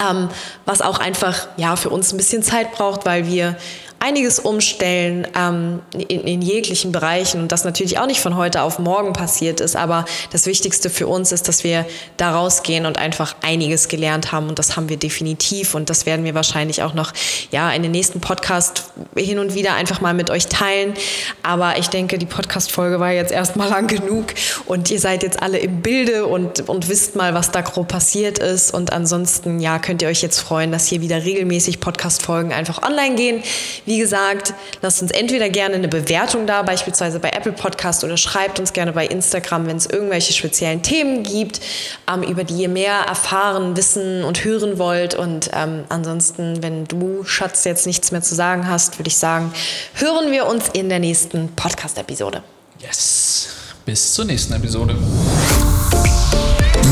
Ähm, 0.00 0.28
was 0.64 0.80
auch 0.80 1.00
einfach 1.00 1.48
ja, 1.56 1.76
für 1.76 1.90
uns 1.90 2.12
ein 2.12 2.16
bisschen 2.16 2.42
Zeit 2.42 2.72
braucht, 2.72 3.04
weil 3.04 3.26
wir 3.26 3.56
einiges 4.00 4.38
umstellen 4.38 5.26
ähm, 5.36 5.80
in, 5.92 6.20
in, 6.20 6.42
jeglichen 6.42 6.92
Bereichen 6.92 7.40
und 7.40 7.52
das 7.52 7.64
natürlich 7.64 7.98
auch 7.98 8.06
nicht 8.06 8.20
von 8.20 8.36
heute 8.36 8.62
auf 8.62 8.78
morgen 8.78 9.12
passiert 9.12 9.60
ist. 9.60 9.76
Aber 9.76 10.04
das 10.30 10.46
Wichtigste 10.46 10.88
für 10.88 11.08
uns 11.08 11.32
ist, 11.32 11.48
dass 11.48 11.64
wir 11.64 11.84
da 12.16 12.32
rausgehen 12.32 12.86
und 12.86 12.98
einfach 12.98 13.34
einiges 13.42 13.88
gelernt 13.88 14.30
haben 14.30 14.48
und 14.48 14.58
das 14.58 14.76
haben 14.76 14.88
wir 14.88 14.96
definitiv 14.96 15.74
und 15.74 15.90
das 15.90 16.06
werden 16.06 16.24
wir 16.24 16.34
wahrscheinlich 16.34 16.82
auch 16.82 16.94
noch 16.94 17.12
ja 17.50 17.70
in 17.72 17.82
den 17.82 17.90
nächsten 17.90 18.20
Podcast 18.20 18.84
hin 19.16 19.38
und 19.38 19.54
wieder 19.54 19.74
einfach 19.74 20.00
mal 20.00 20.14
mit 20.14 20.30
euch 20.30 20.46
teilen. 20.46 20.94
Aber 21.42 21.78
ich 21.78 21.88
denke, 21.88 22.18
die 22.18 22.26
Podcast-Folge 22.26 23.00
war 23.00 23.12
jetzt 23.12 23.32
erstmal 23.32 23.68
lang 23.68 23.88
genug 23.88 24.26
und 24.66 24.90
ihr 24.90 25.00
seid 25.00 25.22
jetzt 25.22 25.42
alle 25.42 25.58
im 25.58 25.82
Bilde 25.82 26.26
und, 26.26 26.68
und 26.68 26.88
wisst 26.88 27.16
mal, 27.16 27.34
was 27.34 27.50
da 27.50 27.62
grob 27.62 27.88
passiert 27.88 28.38
ist. 28.38 28.72
Und 28.72 28.92
ansonsten, 28.92 29.58
ja, 29.60 29.78
könnt 29.78 30.02
ihr 30.02 30.08
euch 30.08 30.22
jetzt 30.22 30.38
freuen, 30.38 30.70
dass 30.70 30.86
hier 30.86 31.00
wieder 31.00 31.24
regelmäßig 31.24 31.80
Podcast-Folgen 31.80 32.52
einfach 32.52 32.82
online 32.82 33.16
gehen. 33.16 33.42
Wie 33.88 33.96
gesagt, 33.96 34.52
lasst 34.82 35.00
uns 35.00 35.12
entweder 35.12 35.48
gerne 35.48 35.76
eine 35.76 35.88
Bewertung 35.88 36.46
da, 36.46 36.60
beispielsweise 36.60 37.20
bei 37.20 37.30
Apple 37.30 37.52
Podcast 37.52 38.04
oder 38.04 38.18
schreibt 38.18 38.60
uns 38.60 38.74
gerne 38.74 38.92
bei 38.92 39.06
Instagram, 39.06 39.66
wenn 39.66 39.78
es 39.78 39.86
irgendwelche 39.86 40.34
speziellen 40.34 40.82
Themen 40.82 41.22
gibt, 41.22 41.62
ähm, 42.06 42.22
über 42.22 42.44
die 42.44 42.52
ihr 42.52 42.68
mehr 42.68 42.92
erfahren, 43.08 43.78
wissen 43.78 44.24
und 44.24 44.44
hören 44.44 44.78
wollt. 44.78 45.14
Und 45.14 45.48
ähm, 45.54 45.84
ansonsten, 45.88 46.62
wenn 46.62 46.84
du, 46.84 47.24
Schatz, 47.24 47.64
jetzt 47.64 47.86
nichts 47.86 48.12
mehr 48.12 48.20
zu 48.20 48.34
sagen 48.34 48.68
hast, 48.68 48.98
würde 48.98 49.08
ich 49.08 49.16
sagen, 49.16 49.54
hören 49.94 50.32
wir 50.32 50.44
uns 50.44 50.68
in 50.74 50.90
der 50.90 50.98
nächsten 50.98 51.48
Podcast-Episode. 51.56 52.42
Yes. 52.80 53.48
Bis 53.86 54.12
zur 54.12 54.26
nächsten 54.26 54.52
Episode. 54.52 54.98